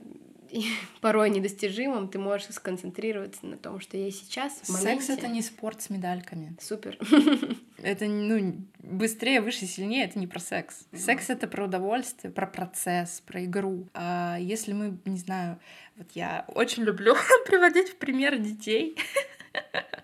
порой 1.00 1.30
недостижимым, 1.30 2.08
ты 2.08 2.18
можешь 2.18 2.48
сконцентрироваться 2.48 3.46
на 3.46 3.56
том, 3.56 3.80
что 3.80 3.96
есть 3.96 4.26
сейчас. 4.26 4.54
В 4.62 4.70
моменте. 4.70 5.04
Секс 5.04 5.18
это 5.18 5.28
не 5.28 5.42
спорт 5.42 5.82
с 5.82 5.90
медальками. 5.90 6.56
Супер. 6.60 6.98
Это 7.80 8.06
ну 8.06 8.56
быстрее, 8.80 9.40
выше, 9.40 9.66
сильнее. 9.66 10.04
Это 10.04 10.18
не 10.18 10.26
про 10.26 10.40
секс. 10.40 10.86
Секс 10.92 11.30
это 11.30 11.46
про 11.46 11.66
удовольствие, 11.66 12.32
про 12.32 12.46
процесс, 12.46 13.22
про 13.24 13.44
игру. 13.44 13.86
А 13.94 14.36
если 14.40 14.72
мы, 14.72 14.98
не 15.04 15.18
знаю, 15.18 15.60
вот 15.96 16.08
я 16.14 16.44
очень 16.48 16.82
люблю 16.82 17.14
приводить 17.46 17.90
в 17.90 17.96
пример 17.96 18.36
детей. 18.38 18.96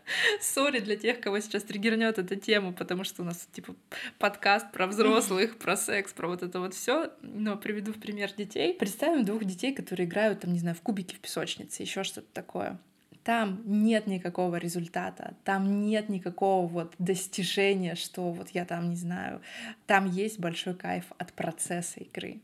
Sorry 0.41 0.81
для 0.81 0.97
тех, 0.97 1.21
кого 1.21 1.41
сейчас 1.41 1.63
триггернет 1.63 2.19
эта 2.19 2.37
тема, 2.37 2.73
потому 2.73 3.05
что 3.05 3.23
у 3.23 3.25
нас 3.25 3.49
типа 3.53 3.75
подкаст 4.19 4.71
про 4.73 4.87
взрослых, 4.87 5.59
про 5.59 5.77
секс, 5.77 6.13
про 6.13 6.29
вот 6.29 6.43
это 6.43 6.61
вот 6.61 6.75
все. 6.75 7.11
Но 7.23 7.57
приведу 7.57 7.93
в 7.93 8.01
пример 8.01 8.33
детей. 8.33 8.75
Представим 8.75 9.25
двух 9.25 9.45
детей, 9.45 9.75
которые 9.75 10.07
играют, 10.07 10.41
там, 10.41 10.53
не 10.53 10.59
знаю, 10.59 10.77
в 10.77 10.81
кубики 10.81 11.15
в 11.15 11.21
песочнице, 11.21 11.83
еще 11.83 12.05
что-то 12.05 12.29
такое. 12.33 12.79
Там 13.23 13.63
нет 13.65 14.07
никакого 14.07 14.57
результата, 14.57 15.35
там 15.45 15.81
нет 15.81 16.11
никакого 16.11 16.67
вот 16.67 16.95
достижения, 16.99 17.95
что 17.95 18.31
вот 18.31 18.51
я 18.51 18.67
там 18.67 18.91
не 18.91 18.97
знаю. 18.97 19.41
Там 19.87 20.11
есть 20.11 20.39
большой 20.39 20.75
кайф 20.75 21.07
от 21.17 21.33
процесса 21.33 22.01
игры. 22.01 22.41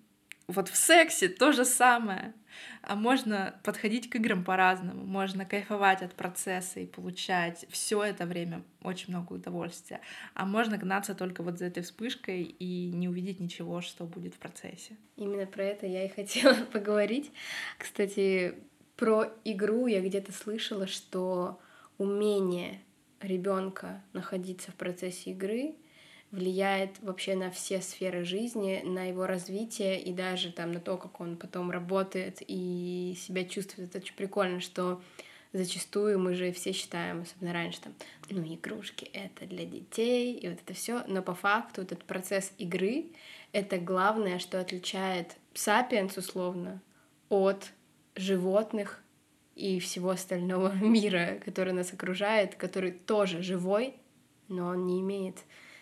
Вот 0.51 0.69
в 0.69 0.77
сексе 0.77 1.29
то 1.29 1.53
же 1.53 1.65
самое. 1.65 2.35
А 2.83 2.97
можно 2.97 3.55
подходить 3.63 4.11
к 4.11 4.17
играм 4.17 4.45
по-разному, 4.45 5.05
можно 5.05 5.45
кайфовать 5.45 6.03
от 6.03 6.15
процесса 6.15 6.81
и 6.81 6.87
получать 6.87 7.65
все 7.71 8.03
это 8.03 8.27
время 8.27 8.63
очень 8.83 9.11
много 9.11 9.35
удовольствия. 9.35 10.01
А 10.35 10.45
можно 10.45 10.77
гнаться 10.77 11.15
только 11.15 11.43
вот 11.43 11.59
за 11.59 11.67
этой 11.67 11.83
вспышкой 11.83 12.43
и 12.43 12.91
не 12.93 13.09
увидеть 13.09 13.39
ничего, 13.39 13.81
что 13.81 14.05
будет 14.05 14.35
в 14.35 14.39
процессе. 14.39 14.97
Именно 15.17 15.47
про 15.47 15.65
это 15.65 15.87
я 15.87 16.05
и 16.05 16.09
хотела 16.09 16.55
поговорить. 16.73 17.31
Кстати, 17.79 18.55
про 18.97 19.33
игру 19.45 19.87
я 19.87 20.01
где-то 20.01 20.33
слышала, 20.33 20.87
что 20.87 21.61
умение 21.99 22.81
ребенка 23.21 24.03
находиться 24.13 24.73
в 24.73 24.75
процессе 24.75 25.31
игры 25.31 25.77
влияет 26.31 27.01
вообще 27.01 27.35
на 27.35 27.51
все 27.51 27.81
сферы 27.81 28.25
жизни, 28.25 28.83
на 28.85 29.05
его 29.05 29.27
развитие 29.27 30.01
и 30.01 30.13
даже 30.13 30.53
там 30.53 30.73
на 30.73 30.81
то, 30.81 30.97
как 30.97 31.21
он 31.21 31.37
потом 31.37 31.71
работает 31.71 32.39
и 32.47 33.17
себя 33.19 33.45
чувствует. 33.45 33.91
Это 33.91 33.99
очень 33.99 34.15
прикольно, 34.15 34.61
что 34.61 35.01
зачастую 35.53 36.21
мы 36.21 36.35
же 36.35 36.53
все 36.53 36.73
считаем, 36.73 37.23
особенно 37.23 37.53
раньше, 37.53 37.81
там, 37.81 37.95
ну, 38.31 38.43
игрушки— 38.43 39.05
это 39.13 39.47
для 39.47 39.65
детей, 39.65 40.35
и 40.35 40.49
вот 40.49 40.59
это 40.65 40.75
все, 40.75 41.03
но 41.09 41.23
по 41.23 41.35
факту 41.35 41.83
этот 41.83 42.05
процесс 42.05 42.53
игры— 42.59 43.07
это 43.53 43.79
главное, 43.79 44.39
что 44.39 44.61
отличает 44.61 45.37
сапиенс, 45.55 46.17
условно, 46.17 46.81
от 47.29 47.73
животных 48.15 49.03
и 49.57 49.81
всего 49.81 50.11
остального 50.11 50.73
мира, 50.81 51.41
который 51.45 51.73
нас 51.73 51.93
окружает, 51.93 52.55
который 52.55 52.93
тоже 52.93 53.43
живой, 53.43 53.95
но 54.49 54.69
он 54.69 54.87
не 54.87 55.01
имеет 55.01 55.39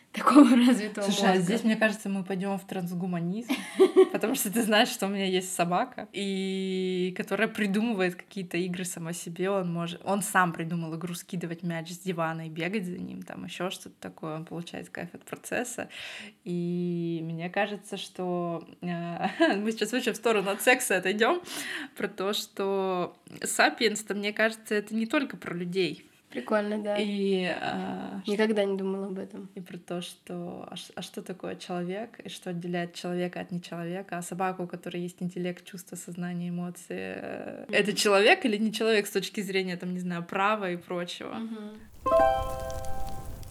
такого 0.12 0.48
развитого 0.56 1.04
Слушай, 1.04 1.28
мозга. 1.28 1.32
а 1.32 1.36
здесь, 1.38 1.64
мне 1.64 1.76
кажется, 1.76 2.08
мы 2.08 2.24
пойдем 2.24 2.58
в 2.58 2.66
трансгуманизм, 2.66 3.52
потому 4.12 4.34
что 4.34 4.50
ты 4.50 4.62
знаешь, 4.62 4.88
что 4.88 5.06
у 5.06 5.10
меня 5.10 5.26
есть 5.26 5.54
собака, 5.54 6.08
и 6.12 7.14
которая 7.16 7.48
придумывает 7.48 8.14
какие-то 8.14 8.56
игры 8.56 8.84
сама 8.84 9.12
себе. 9.12 9.50
Он 9.50 9.72
может, 9.72 10.00
он 10.04 10.22
сам 10.22 10.52
придумал 10.52 10.96
игру 10.96 11.14
скидывать 11.14 11.62
мяч 11.62 11.90
с 11.90 11.98
дивана 11.98 12.46
и 12.46 12.50
бегать 12.50 12.86
за 12.86 12.98
ним, 12.98 13.22
там 13.22 13.44
еще 13.44 13.70
что-то 13.70 13.96
такое. 14.00 14.36
Он 14.36 14.44
получает 14.44 14.88
кайф 14.88 15.14
от 15.14 15.24
процесса. 15.24 15.88
И 16.44 17.20
мне 17.22 17.50
кажется, 17.50 17.96
что 17.96 18.66
э, 18.80 19.56
мы 19.56 19.72
сейчас 19.72 19.92
вообще 19.92 20.12
в 20.12 20.16
сторону 20.16 20.50
от 20.50 20.62
секса 20.62 20.96
отойдем 20.96 21.42
про 21.96 22.08
то, 22.08 22.32
что 22.32 23.16
сапиенс, 23.42 24.04
мне 24.08 24.32
кажется, 24.32 24.74
это 24.74 24.94
не 24.94 25.06
только 25.06 25.36
про 25.36 25.54
людей. 25.54 26.07
Прикольно, 26.30 26.78
да. 26.78 26.96
И 26.98 27.44
а, 27.44 28.22
никогда 28.26 28.62
что... 28.62 28.70
не 28.70 28.76
думала 28.76 29.06
об 29.06 29.18
этом. 29.18 29.48
И 29.54 29.60
про 29.60 29.78
то, 29.78 30.02
что 30.02 30.68
а, 30.70 30.74
а 30.94 31.02
что 31.02 31.22
такое 31.22 31.56
человек 31.56 32.20
и 32.22 32.28
что 32.28 32.50
отделяет 32.50 32.94
человека 32.94 33.40
от 33.40 33.50
нечеловека, 33.50 34.18
а 34.18 34.22
собаку, 34.22 34.64
у 34.64 34.66
которой 34.66 35.00
есть 35.00 35.22
интеллект, 35.22 35.64
чувство, 35.64 35.96
сознание, 35.96 36.50
эмоции, 36.50 37.16
mm-hmm. 37.16 37.74
это 37.74 37.94
человек 37.94 38.44
или 38.44 38.58
не 38.58 38.72
человек 38.72 39.06
с 39.06 39.10
точки 39.10 39.40
зрения 39.40 39.76
там 39.76 39.94
не 39.94 40.00
знаю 40.00 40.22
права 40.22 40.70
и 40.70 40.76
прочего. 40.76 41.34
Mm-hmm. 41.34 41.78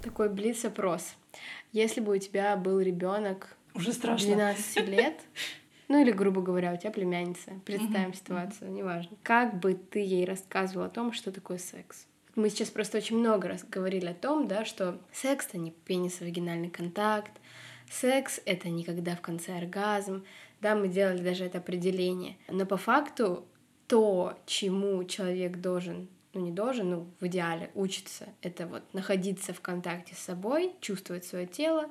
Такой 0.04 0.30
блиц-опрос. 0.30 1.16
Если 1.72 2.00
бы 2.00 2.16
у 2.16 2.18
тебя 2.20 2.56
был 2.58 2.80
ребенок 2.80 3.58
уже 3.74 3.92
страшно 3.92 4.28
12 4.28 4.88
лет, 4.88 5.16
ну 5.88 6.02
или, 6.02 6.12
грубо 6.12 6.42
говоря, 6.42 6.74
у 6.74 6.78
тебя 6.78 6.92
племянница, 6.92 7.52
представим 7.66 8.14
ситуацию, 8.14 8.72
неважно. 8.72 9.18
Как 9.24 9.60
бы 9.60 9.74
ты 9.74 10.00
ей 10.00 10.26
рассказывал 10.26 10.86
о 10.86 10.90
том, 10.90 11.14
что 11.14 11.32
такое 11.32 11.58
секс? 11.58 12.06
Мы 12.38 12.52
сейчас 12.52 12.70
просто 12.70 13.00
очень 13.00 13.18
много 13.18 13.48
раз 13.48 13.64
говорили 13.64 14.06
о 14.06 14.14
том, 14.14 14.48
да, 14.48 14.64
что 14.64 15.00
секс— 15.12 15.48
это 15.50 15.58
не 15.58 15.72
пенис-вагинальный 15.72 16.70
контакт, 16.70 17.32
секс— 17.90 18.40
это 18.46 18.70
никогда 18.70 19.16
в 19.16 19.22
конце 19.22 19.58
оргазм, 19.58 20.24
да, 20.62 20.76
мы 20.76 20.88
делали 20.88 21.24
даже 21.24 21.46
это 21.46 21.58
определение. 21.58 22.38
Но 22.48 22.68
по 22.68 22.78
факту 22.78 23.44
то, 23.88 24.38
чему 24.46 25.04
человек 25.06 25.58
должен, 25.58 26.10
ну 26.34 26.42
не 26.42 26.52
должен, 26.52 26.92
ну 26.92 27.08
в 27.20 27.26
идеале 27.26 27.72
учиться, 27.74 28.28
это 28.44 28.68
вот 28.68 28.84
находиться 28.94 29.52
в 29.52 29.60
контакте 29.60 30.14
с 30.14 30.20
собой, 30.20 30.74
чувствовать 30.80 31.26
свое 31.26 31.48
тело, 31.48 31.90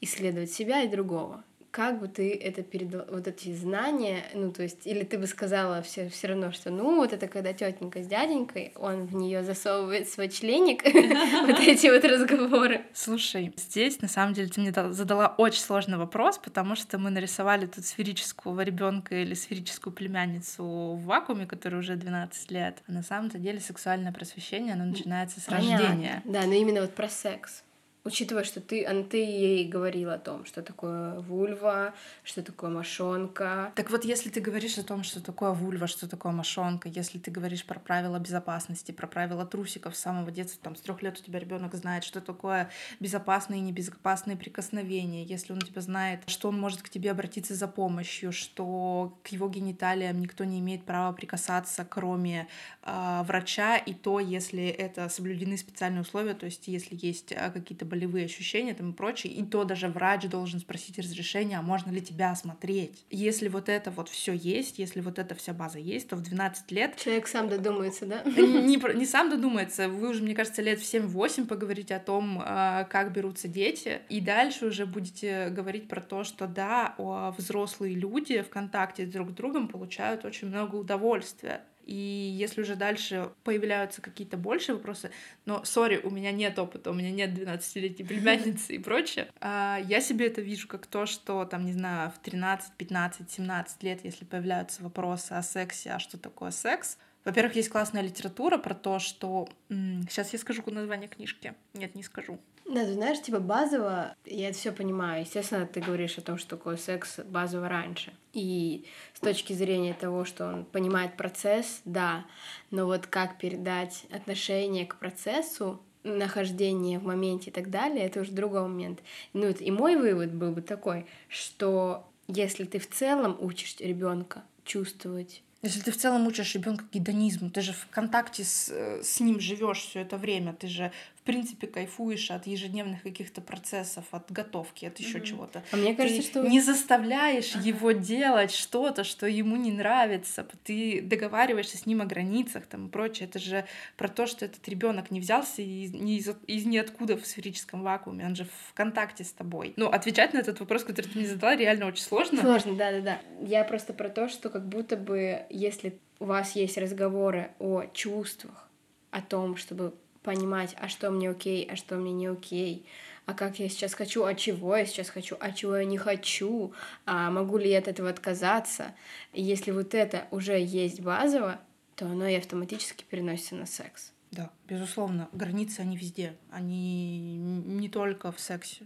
исследовать 0.00 0.50
себя 0.50 0.82
и 0.82 0.88
другого. 0.88 1.44
Как 1.70 2.00
бы 2.00 2.08
ты 2.08 2.34
это 2.34 2.62
передал, 2.62 3.04
вот 3.10 3.28
эти 3.28 3.54
знания, 3.54 4.24
ну, 4.34 4.52
то 4.52 4.62
есть, 4.62 4.86
или 4.86 5.04
ты 5.04 5.18
бы 5.18 5.26
сказала 5.26 5.82
все, 5.82 6.08
все 6.08 6.28
равно, 6.28 6.50
что, 6.50 6.70
ну, 6.70 6.96
вот 6.96 7.12
это 7.12 7.28
когда 7.28 7.52
тетенька 7.52 8.02
с 8.02 8.06
дяденькой, 8.06 8.72
он 8.76 9.06
в 9.06 9.14
нее 9.14 9.44
засовывает 9.44 10.08
свой 10.08 10.28
членик, 10.28 10.82
вот 10.84 11.60
эти 11.66 11.88
вот 11.88 12.04
разговоры. 12.04 12.82
Слушай, 12.94 13.52
здесь, 13.56 14.00
на 14.00 14.08
самом 14.08 14.32
деле, 14.34 14.48
ты 14.48 14.60
мне 14.60 14.72
задала 14.72 15.34
очень 15.36 15.60
сложный 15.60 15.98
вопрос, 15.98 16.38
потому 16.38 16.74
что 16.74 16.98
мы 16.98 17.10
нарисовали 17.10 17.66
тут 17.66 17.84
сферического 17.84 18.60
ребенка 18.62 19.14
или 19.14 19.34
сферическую 19.34 19.92
племянницу 19.92 20.64
в 20.64 21.04
вакууме, 21.04 21.46
которой 21.46 21.76
уже 21.76 21.96
12 21.96 22.50
лет. 22.50 22.82
А 22.88 22.92
на 22.92 23.02
самом-то 23.02 23.38
деле 23.38 23.60
сексуальное 23.60 24.12
просвещение, 24.12 24.72
оно 24.72 24.86
начинается 24.86 25.40
с 25.40 25.48
рождения. 25.48 26.22
Да, 26.24 26.44
но 26.46 26.54
именно 26.54 26.80
вот 26.80 26.94
про 26.94 27.08
секс 27.08 27.62
учитывая, 28.08 28.44
что 28.44 28.60
ты, 28.60 28.84
а 28.84 29.04
ты 29.04 29.18
ей 29.18 29.68
говорила 29.68 30.14
о 30.14 30.18
том, 30.18 30.44
что 30.46 30.62
такое 30.62 31.20
вульва, 31.20 31.94
что 32.24 32.42
такое 32.42 32.70
мошонка. 32.70 33.72
Так 33.76 33.90
вот, 33.90 34.04
если 34.04 34.30
ты 34.30 34.40
говоришь 34.40 34.78
о 34.78 34.82
том, 34.82 35.04
что 35.04 35.22
такое 35.22 35.52
вульва, 35.52 35.86
что 35.86 36.08
такое 36.08 36.32
мошонка, 36.32 36.88
если 36.88 37.18
ты 37.18 37.30
говоришь 37.30 37.64
про 37.64 37.78
правила 37.78 38.18
безопасности, 38.18 38.92
про 38.92 39.06
правила 39.06 39.44
трусиков 39.44 39.94
с 39.94 40.00
самого 40.00 40.30
детства, 40.30 40.60
там, 40.62 40.74
с 40.74 40.80
трех 40.80 41.02
лет 41.02 41.18
у 41.20 41.22
тебя 41.22 41.38
ребенок 41.38 41.74
знает, 41.74 42.02
что 42.02 42.20
такое 42.20 42.70
безопасные 42.98 43.60
и 43.60 43.62
небезопасные 43.62 44.36
прикосновения, 44.36 45.24
если 45.24 45.52
он 45.52 45.58
у 45.58 45.66
тебя 45.66 45.82
знает, 45.82 46.20
что 46.26 46.48
он 46.48 46.58
может 46.58 46.82
к 46.82 46.88
тебе 46.88 47.10
обратиться 47.10 47.54
за 47.54 47.68
помощью, 47.68 48.32
что 48.32 49.18
к 49.22 49.28
его 49.28 49.48
гениталиям 49.48 50.18
никто 50.18 50.44
не 50.44 50.60
имеет 50.60 50.84
права 50.84 51.12
прикасаться, 51.12 51.84
кроме 51.84 52.48
э, 52.82 53.22
врача, 53.24 53.76
и 53.76 53.92
то, 53.92 54.18
если 54.18 54.66
это 54.66 55.08
соблюдены 55.10 55.58
специальные 55.58 56.02
условия, 56.02 56.34
то 56.34 56.46
есть 56.46 56.68
если 56.68 56.98
есть 57.00 57.32
э, 57.32 57.50
какие-то 57.50 57.84
болезни, 57.84 57.97
болевые 57.98 58.26
ощущения 58.26 58.74
там 58.74 58.90
и 58.90 58.94
прочее. 58.94 59.32
И 59.32 59.42
то 59.44 59.64
даже 59.64 59.88
врач 59.88 60.24
должен 60.28 60.60
спросить 60.60 60.98
разрешение, 60.98 61.58
а 61.58 61.62
можно 61.62 61.90
ли 61.90 62.00
тебя 62.00 62.30
осмотреть. 62.30 63.04
Если 63.10 63.48
вот 63.48 63.68
это 63.68 63.90
вот 63.90 64.08
все 64.08 64.32
есть, 64.32 64.78
если 64.78 65.00
вот 65.00 65.18
эта 65.18 65.34
вся 65.34 65.52
база 65.52 65.78
есть, 65.78 66.08
то 66.08 66.16
в 66.16 66.22
12 66.22 66.70
лет... 66.70 66.96
Человек 66.96 67.26
сам 67.26 67.48
додумается, 67.48 68.06
да? 68.06 68.22
Не, 68.24 68.76
не 68.76 69.06
сам 69.06 69.30
додумается. 69.30 69.88
Вы 69.88 70.10
уже, 70.10 70.22
мне 70.22 70.34
кажется, 70.34 70.62
лет 70.62 70.80
в 70.80 70.82
7-8 70.82 71.46
поговорите 71.46 71.96
о 71.96 72.00
том, 72.00 72.40
а, 72.44 72.84
как 72.84 73.12
берутся 73.12 73.48
дети. 73.48 74.00
И 74.08 74.20
дальше 74.20 74.66
уже 74.66 74.86
будете 74.86 75.48
говорить 75.48 75.88
про 75.88 76.00
то, 76.00 76.22
что 76.22 76.46
да, 76.46 76.94
взрослые 77.36 77.94
люди 77.94 78.42
в 78.42 78.48
контакте 78.48 79.06
друг 79.06 79.30
с 79.30 79.32
другом 79.32 79.68
получают 79.68 80.24
очень 80.24 80.48
много 80.48 80.76
удовольствия. 80.76 81.62
И 81.88 81.94
если 81.94 82.60
уже 82.60 82.76
дальше 82.76 83.30
появляются 83.44 84.02
какие-то 84.02 84.36
большие 84.36 84.76
вопросы, 84.76 85.10
но, 85.46 85.64
сори, 85.64 85.98
у 86.04 86.10
меня 86.10 86.32
нет 86.32 86.58
опыта, 86.58 86.90
у 86.90 86.94
меня 86.94 87.10
нет 87.10 87.30
12-летней 87.30 88.04
племянницы 88.04 88.74
и 88.74 88.78
прочее, 88.78 89.28
а 89.40 89.78
я 89.88 90.02
себе 90.02 90.26
это 90.26 90.42
вижу 90.42 90.68
как 90.68 90.86
то, 90.86 91.06
что, 91.06 91.46
там, 91.46 91.64
не 91.64 91.72
знаю, 91.72 92.10
в 92.10 92.18
13, 92.18 92.74
15, 92.74 93.30
17 93.30 93.82
лет, 93.82 94.04
если 94.04 94.26
появляются 94.26 94.82
вопросы 94.82 95.32
о 95.32 95.42
сексе, 95.42 95.92
а 95.92 95.98
что 95.98 96.18
такое 96.18 96.50
секс, 96.50 96.98
во-первых, 97.24 97.56
есть 97.56 97.70
классная 97.70 98.02
литература 98.02 98.58
про 98.58 98.74
то, 98.74 98.98
что... 98.98 99.48
Сейчас 99.68 100.32
я 100.32 100.38
скажу 100.38 100.62
название 100.66 101.08
книжки. 101.08 101.54
Нет, 101.72 101.94
не 101.94 102.02
скажу. 102.02 102.38
Да, 102.68 102.84
ты 102.84 102.92
знаешь, 102.92 103.22
типа 103.22 103.40
базово, 103.40 104.14
я 104.26 104.50
это 104.50 104.58
все 104.58 104.72
понимаю. 104.72 105.22
Естественно, 105.22 105.66
ты 105.66 105.80
говоришь 105.80 106.18
о 106.18 106.20
том, 106.20 106.36
что 106.36 106.50
такое 106.50 106.76
секс 106.76 107.18
базово 107.24 107.66
раньше. 107.66 108.12
И 108.34 108.84
с 109.14 109.20
точки 109.20 109.54
зрения 109.54 109.94
того, 109.94 110.26
что 110.26 110.46
он 110.46 110.64
понимает 110.66 111.16
процесс, 111.16 111.80
да. 111.86 112.26
Но 112.70 112.84
вот 112.84 113.06
как 113.06 113.38
передать 113.38 114.04
отношение 114.12 114.84
к 114.84 114.96
процессу, 114.96 115.80
нахождение 116.04 116.98
в 116.98 117.04
моменте 117.04 117.48
и 117.48 117.52
так 117.52 117.70
далее, 117.70 118.04
это 118.04 118.20
уже 118.20 118.32
другой 118.32 118.62
момент. 118.62 119.02
Ну 119.32 119.48
и 119.48 119.70
мой 119.70 119.96
вывод 119.96 120.34
был 120.34 120.52
бы 120.52 120.60
такой, 120.60 121.06
что 121.28 122.06
если 122.26 122.64
ты 122.64 122.78
в 122.78 122.88
целом 122.88 123.38
учишь 123.40 123.76
ребенка 123.80 124.42
чувствовать 124.64 125.42
если 125.60 125.80
ты 125.80 125.90
в 125.90 125.96
целом 125.96 126.26
учишь 126.28 126.54
ребенка 126.54 126.84
гедонизму, 126.92 127.50
ты 127.50 127.62
же 127.62 127.72
в 127.72 127.88
контакте 127.90 128.44
с, 128.44 128.68
э, 128.68 129.02
с 129.02 129.18
ним 129.18 129.40
живешь 129.40 129.80
все 129.80 130.00
это 130.00 130.16
время, 130.16 130.52
ты 130.52 130.68
же 130.68 130.92
принципе 131.28 131.66
кайфуешь 131.66 132.30
от 132.30 132.46
ежедневных 132.46 133.02
каких-то 133.02 133.42
процессов, 133.42 134.06
от 134.12 134.32
готовки, 134.32 134.86
от 134.86 134.98
еще 134.98 135.18
mm-hmm. 135.18 135.24
чего-то. 135.24 135.62
А 135.72 135.76
мне 135.76 135.94
кажется, 135.94 136.22
ты 136.22 136.26
что 136.26 136.48
не 136.48 136.62
заставляешь 136.62 137.54
ага. 137.54 137.68
его 137.68 137.92
делать 137.92 138.50
что-то, 138.50 139.04
что 139.04 139.26
ему 139.26 139.56
не 139.56 139.70
нравится. 139.70 140.48
Ты 140.64 141.02
договариваешься 141.02 141.76
с 141.76 141.84
ним 141.84 142.00
о 142.00 142.06
границах 142.06 142.64
там 142.64 142.86
и 142.86 142.90
прочее. 142.90 143.28
Это 143.28 143.38
же 143.38 143.66
про 143.98 144.08
то, 144.08 144.26
что 144.26 144.46
этот 144.46 144.66
ребенок 144.70 145.10
не 145.10 145.20
взялся 145.20 145.60
из, 145.60 145.92
не 145.92 146.16
из, 146.16 146.30
из 146.46 146.64
ниоткуда 146.64 147.18
в 147.18 147.26
сферическом 147.26 147.82
вакууме, 147.82 148.24
он 148.24 148.34
же 148.34 148.44
в 148.44 148.72
контакте 148.72 149.22
с 149.22 149.32
тобой. 149.32 149.74
Ну, 149.76 149.88
отвечать 149.88 150.32
на 150.32 150.38
этот 150.38 150.60
вопрос, 150.60 150.82
который 150.82 151.08
ты 151.08 151.18
мне 151.18 151.28
задала, 151.28 151.56
реально 151.56 151.88
очень 151.88 152.04
сложно. 152.04 152.40
Сложно, 152.40 152.74
да, 152.74 152.90
да, 152.92 153.00
да. 153.02 153.18
Я 153.42 153.64
просто 153.64 153.92
про 153.92 154.08
то, 154.08 154.30
что 154.30 154.48
как 154.48 154.66
будто 154.66 154.96
бы, 154.96 155.42
если 155.50 155.98
у 156.20 156.24
вас 156.24 156.56
есть 156.56 156.78
разговоры 156.78 157.50
о 157.58 157.84
чувствах, 157.92 158.70
о 159.10 159.20
том, 159.20 159.56
чтобы 159.56 159.92
понимать, 160.28 160.76
а 160.78 160.88
что 160.88 161.10
мне 161.10 161.30
окей, 161.30 161.66
а 161.72 161.74
что 161.74 161.96
мне 161.96 162.12
не 162.12 162.26
окей, 162.26 162.84
а 163.24 163.32
как 163.32 163.58
я 163.60 163.70
сейчас 163.70 163.94
хочу, 163.94 164.24
а 164.24 164.34
чего 164.34 164.76
я 164.76 164.84
сейчас 164.84 165.08
хочу, 165.08 165.38
а 165.40 165.52
чего 165.52 165.78
я 165.78 165.86
не 165.86 165.96
хочу, 165.96 166.74
а 167.06 167.30
могу 167.30 167.56
ли 167.56 167.70
я 167.70 167.78
от 167.78 167.88
этого 167.88 168.10
отказаться. 168.10 168.94
Если 169.32 169.70
вот 169.70 169.94
это 169.94 170.26
уже 170.30 170.60
есть 170.60 171.00
базово, 171.00 171.58
то 171.96 172.04
оно 172.04 172.26
и 172.26 172.34
автоматически 172.34 173.06
переносится 173.08 173.54
на 173.54 173.64
секс. 173.64 174.12
Да, 174.30 174.50
безусловно, 174.68 175.30
границы 175.32 175.80
они 175.80 175.96
везде, 175.96 176.36
они 176.50 177.38
не 177.38 177.88
только 177.88 178.30
в 178.30 178.38
сексе. 178.38 178.84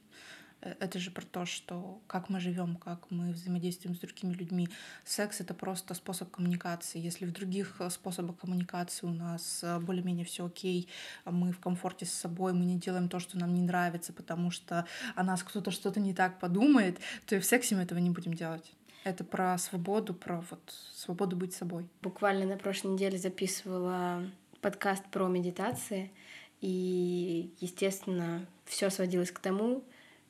Это 0.62 1.00
же 1.00 1.10
про 1.10 1.22
то, 1.22 1.44
что 1.44 2.00
как 2.06 2.28
мы 2.28 2.38
живем, 2.38 2.76
как 2.76 3.10
мы 3.10 3.32
взаимодействуем 3.32 3.96
с 3.96 3.98
другими 3.98 4.32
людьми. 4.32 4.68
Секс 5.04 5.40
это 5.40 5.54
просто 5.54 5.94
способ 5.94 6.30
коммуникации. 6.30 7.00
Если 7.00 7.26
в 7.26 7.32
других 7.32 7.80
э, 7.80 7.90
способах 7.90 8.36
коммуникации 8.38 9.06
у 9.06 9.12
нас 9.12 9.60
э, 9.64 9.80
более-менее 9.80 10.24
все 10.24 10.46
окей, 10.46 10.88
мы 11.24 11.50
в 11.50 11.58
комфорте 11.58 12.06
с 12.06 12.12
собой, 12.12 12.52
мы 12.52 12.64
не 12.64 12.78
делаем 12.78 13.08
то, 13.08 13.18
что 13.18 13.36
нам 13.38 13.54
не 13.54 13.62
нравится, 13.62 14.12
потому 14.12 14.52
что 14.52 14.86
о 15.16 15.24
нас 15.24 15.42
кто-то 15.42 15.72
что-то 15.72 15.98
не 15.98 16.14
так 16.14 16.38
подумает, 16.38 17.00
то 17.26 17.34
и 17.34 17.40
в 17.40 17.44
сексе 17.44 17.74
мы 17.74 17.82
этого 17.82 17.98
не 17.98 18.10
будем 18.10 18.34
делать. 18.34 18.72
Это 19.02 19.24
про 19.24 19.58
свободу, 19.58 20.14
про 20.14 20.44
вот 20.48 20.60
свободу 20.94 21.36
быть 21.36 21.54
собой. 21.54 21.88
Буквально 22.02 22.46
на 22.46 22.56
прошлой 22.56 22.92
неделе 22.92 23.18
записывала 23.18 24.24
подкаст 24.60 25.04
про 25.10 25.26
медитации, 25.26 26.12
и, 26.60 27.52
естественно, 27.58 28.46
все 28.64 28.88
сводилось 28.90 29.32
к 29.32 29.40
тому, 29.40 29.82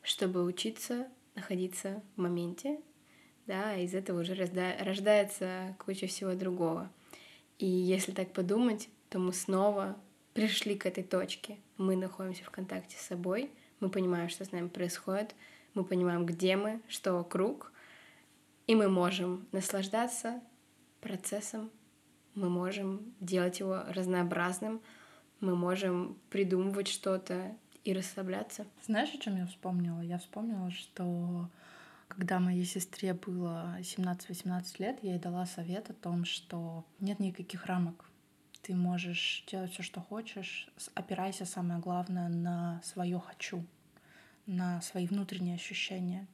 чтобы 0.03 0.45
учиться 0.45 1.09
находиться 1.35 2.03
в 2.17 2.21
моменте, 2.21 2.81
да, 3.47 3.77
из 3.77 3.95
этого 3.95 4.21
уже 4.21 4.35
рождается 4.35 5.77
куча 5.79 6.07
всего 6.07 6.35
другого. 6.35 6.91
И 7.59 7.67
если 7.67 8.13
так 8.13 8.33
подумать, 8.33 8.89
то 9.09 9.19
мы 9.19 9.33
снова 9.33 9.97
пришли 10.35 10.77
к 10.77 10.87
этой 10.87 11.05
точке. 11.05 11.59
Мы 11.77 11.97
находимся 11.97 12.45
в 12.45 12.51
контакте 12.51 12.97
с 12.97 13.03
собой, 13.03 13.51
мы 13.81 13.89
понимаем, 13.89 14.29
что 14.29 14.45
с 14.45 14.53
нами 14.53 14.69
происходит, 14.69 15.35
мы 15.75 15.85
понимаем, 15.85 16.25
где 16.25 16.57
мы, 16.57 16.81
что 16.89 17.15
вокруг, 17.15 17.73
и 18.67 18.75
мы 18.75 18.89
можем 18.89 19.47
наслаждаться 19.53 20.41
процессом, 21.01 21.71
мы 22.35 22.49
можем 22.49 23.13
делать 23.21 23.61
его 23.61 23.83
разнообразным, 23.89 24.81
мы 25.41 25.57
можем 25.57 26.17
придумывать 26.31 26.89
что-то 26.89 27.57
и 27.85 27.93
расслабляться. 27.93 28.67
Знаешь, 28.87 29.15
о 29.15 29.19
чем 29.19 29.37
я 29.37 29.47
вспомнила? 29.47 30.01
Я 30.01 30.19
вспомнила, 30.19 30.71
что 30.71 31.49
когда 32.09 32.41
моей 32.41 32.65
сестре 32.65 33.15
было 33.15 33.77
17-18 33.81 34.65
лет, 34.79 34.99
я 35.03 35.13
ей 35.13 35.19
дала 35.19 35.47
совет 35.47 35.91
о 35.91 35.95
том, 35.95 36.25
что 36.25 36.85
нет 37.01 37.19
никаких 37.21 37.67
рамок. 37.67 38.05
Ты 38.61 38.75
можешь 38.75 39.45
делать 39.51 39.73
все, 39.73 39.83
что 39.83 40.01
хочешь, 40.01 40.69
опирайся, 40.95 41.45
самое 41.45 41.81
главное, 41.81 42.29
на 42.29 42.81
свое 42.85 43.19
хочу, 43.19 43.65
на 44.47 44.81
свои 44.83 45.07
внутренние 45.07 45.57
ощущения, 45.57 46.29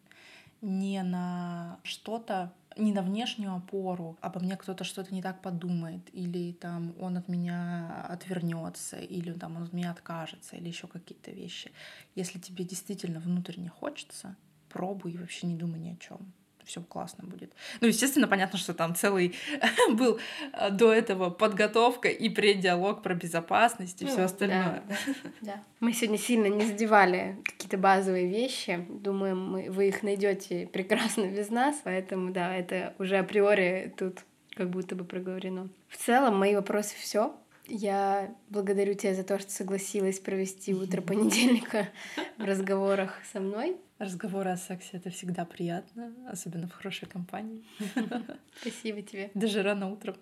не 0.61 1.03
на 1.03 1.79
что-то, 1.85 2.53
не 2.79 2.93
на 2.93 3.03
внешнюю 3.03 3.55
опору, 3.55 4.17
обо 4.21 4.41
мне 4.41 4.57
кто-то 4.57 4.85
что-то 4.85 5.13
не 5.13 5.23
так 5.23 5.43
подумает, 5.43 6.03
или 6.13 6.53
там 6.53 6.95
он 7.01 7.17
от 7.17 7.29
меня 7.29 8.07
отвернется, 8.09 8.97
или 8.97 9.33
там 9.33 9.57
он 9.57 9.65
от 9.65 9.73
меня 9.73 9.91
откажется, 9.91 10.57
или 10.57 10.69
еще 10.69 10.87
какие-то 10.87 11.31
вещи. 11.31 11.73
Если 12.15 12.39
тебе 12.39 12.65
действительно 12.65 13.21
внутренне 13.21 13.69
хочется, 13.69 14.37
пробуй 14.69 15.13
и 15.13 15.19
вообще 15.19 15.47
не 15.47 15.57
думай 15.57 15.81
ни 15.81 15.91
о 15.91 15.97
чем 15.97 16.33
все 16.69 16.83
классно 16.83 17.25
будет. 17.25 17.51
Ну, 17.81 17.89
естественно, 17.89 18.29
понятно, 18.29 18.59
что 18.59 18.75
там 18.75 18.95
целый 18.95 19.35
был 19.91 20.21
э, 20.53 20.71
до 20.71 20.93
этого 20.93 21.31
подготовка 21.31 22.09
и 22.09 22.29
предиалог 22.29 23.03
про 23.03 23.15
безопасность 23.15 24.03
и 24.03 24.05
ну, 24.05 24.11
все 24.11 24.23
остальное. 24.25 24.83
Да, 24.87 24.97
да, 25.07 25.31
да. 25.41 25.63
Мы 25.81 25.95
сегодня 25.95 26.19
сильно 26.19 26.47
не 26.47 26.67
задевали 26.67 27.39
какие-то 27.43 27.79
базовые 27.79 28.29
вещи. 28.29 28.87
Думаем, 28.89 29.43
мы, 29.43 29.71
вы 29.71 29.89
их 29.89 30.03
найдете 30.03 30.67
прекрасно 30.67 31.27
без 31.27 31.49
нас, 31.49 31.81
поэтому 31.83 32.33
да, 32.33 32.55
это 32.55 32.95
уже 32.99 33.17
априори 33.17 33.95
тут 33.97 34.19
как 34.55 34.69
будто 34.69 34.95
бы 34.95 35.05
проговорено. 35.05 35.71
В 35.89 35.97
целом, 35.97 36.37
мои 36.37 36.55
вопросы 36.55 36.95
все. 36.99 37.35
Я 37.69 38.35
благодарю 38.49 38.95
тебя 38.95 39.15
за 39.15 39.25
то, 39.25 39.39
что 39.39 39.51
согласилась 39.51 40.19
провести 40.19 40.75
утро 40.75 41.03
понедельника 41.03 41.89
в 42.39 42.45
разговорах 42.45 43.21
со 43.31 43.41
мной. 43.41 43.77
Разговоры 43.99 44.51
о 44.51 44.57
сексе— 44.57 44.89
это 44.93 45.11
всегда 45.11 45.45
приятно, 45.45 46.15
особенно 46.31 46.67
в 46.67 46.73
хорошей 46.73 47.07
компании. 47.09 47.65
Спасибо 48.61 49.03
тебе. 49.03 49.31
Даже 49.35 49.63
рано 49.63 49.91
утром. 49.91 50.17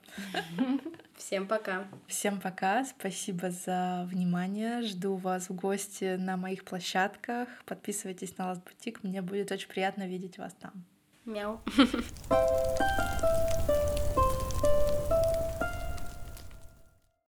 Всем 1.14 1.47
пока. 1.47 1.86
Всем 2.09 2.40
пока. 2.40 2.84
Спасибо 2.84 3.51
за 3.51 4.09
внимание. 4.11 4.82
Жду 4.82 5.14
вас 5.14 5.49
в 5.49 5.55
гости 5.55 6.16
на 6.16 6.36
моих 6.36 6.64
площадках. 6.64 7.49
Подписывайтесь 7.64 8.36
на 8.38 8.51
Last 8.51 8.62
Boutique. 8.64 8.99
Мне 9.03 9.22
будет 9.22 9.53
очень 9.53 9.68
приятно 9.68 10.09
видеть 10.09 10.38
вас 10.38 10.55
там. 10.55 10.72
Мяу. 11.24 11.61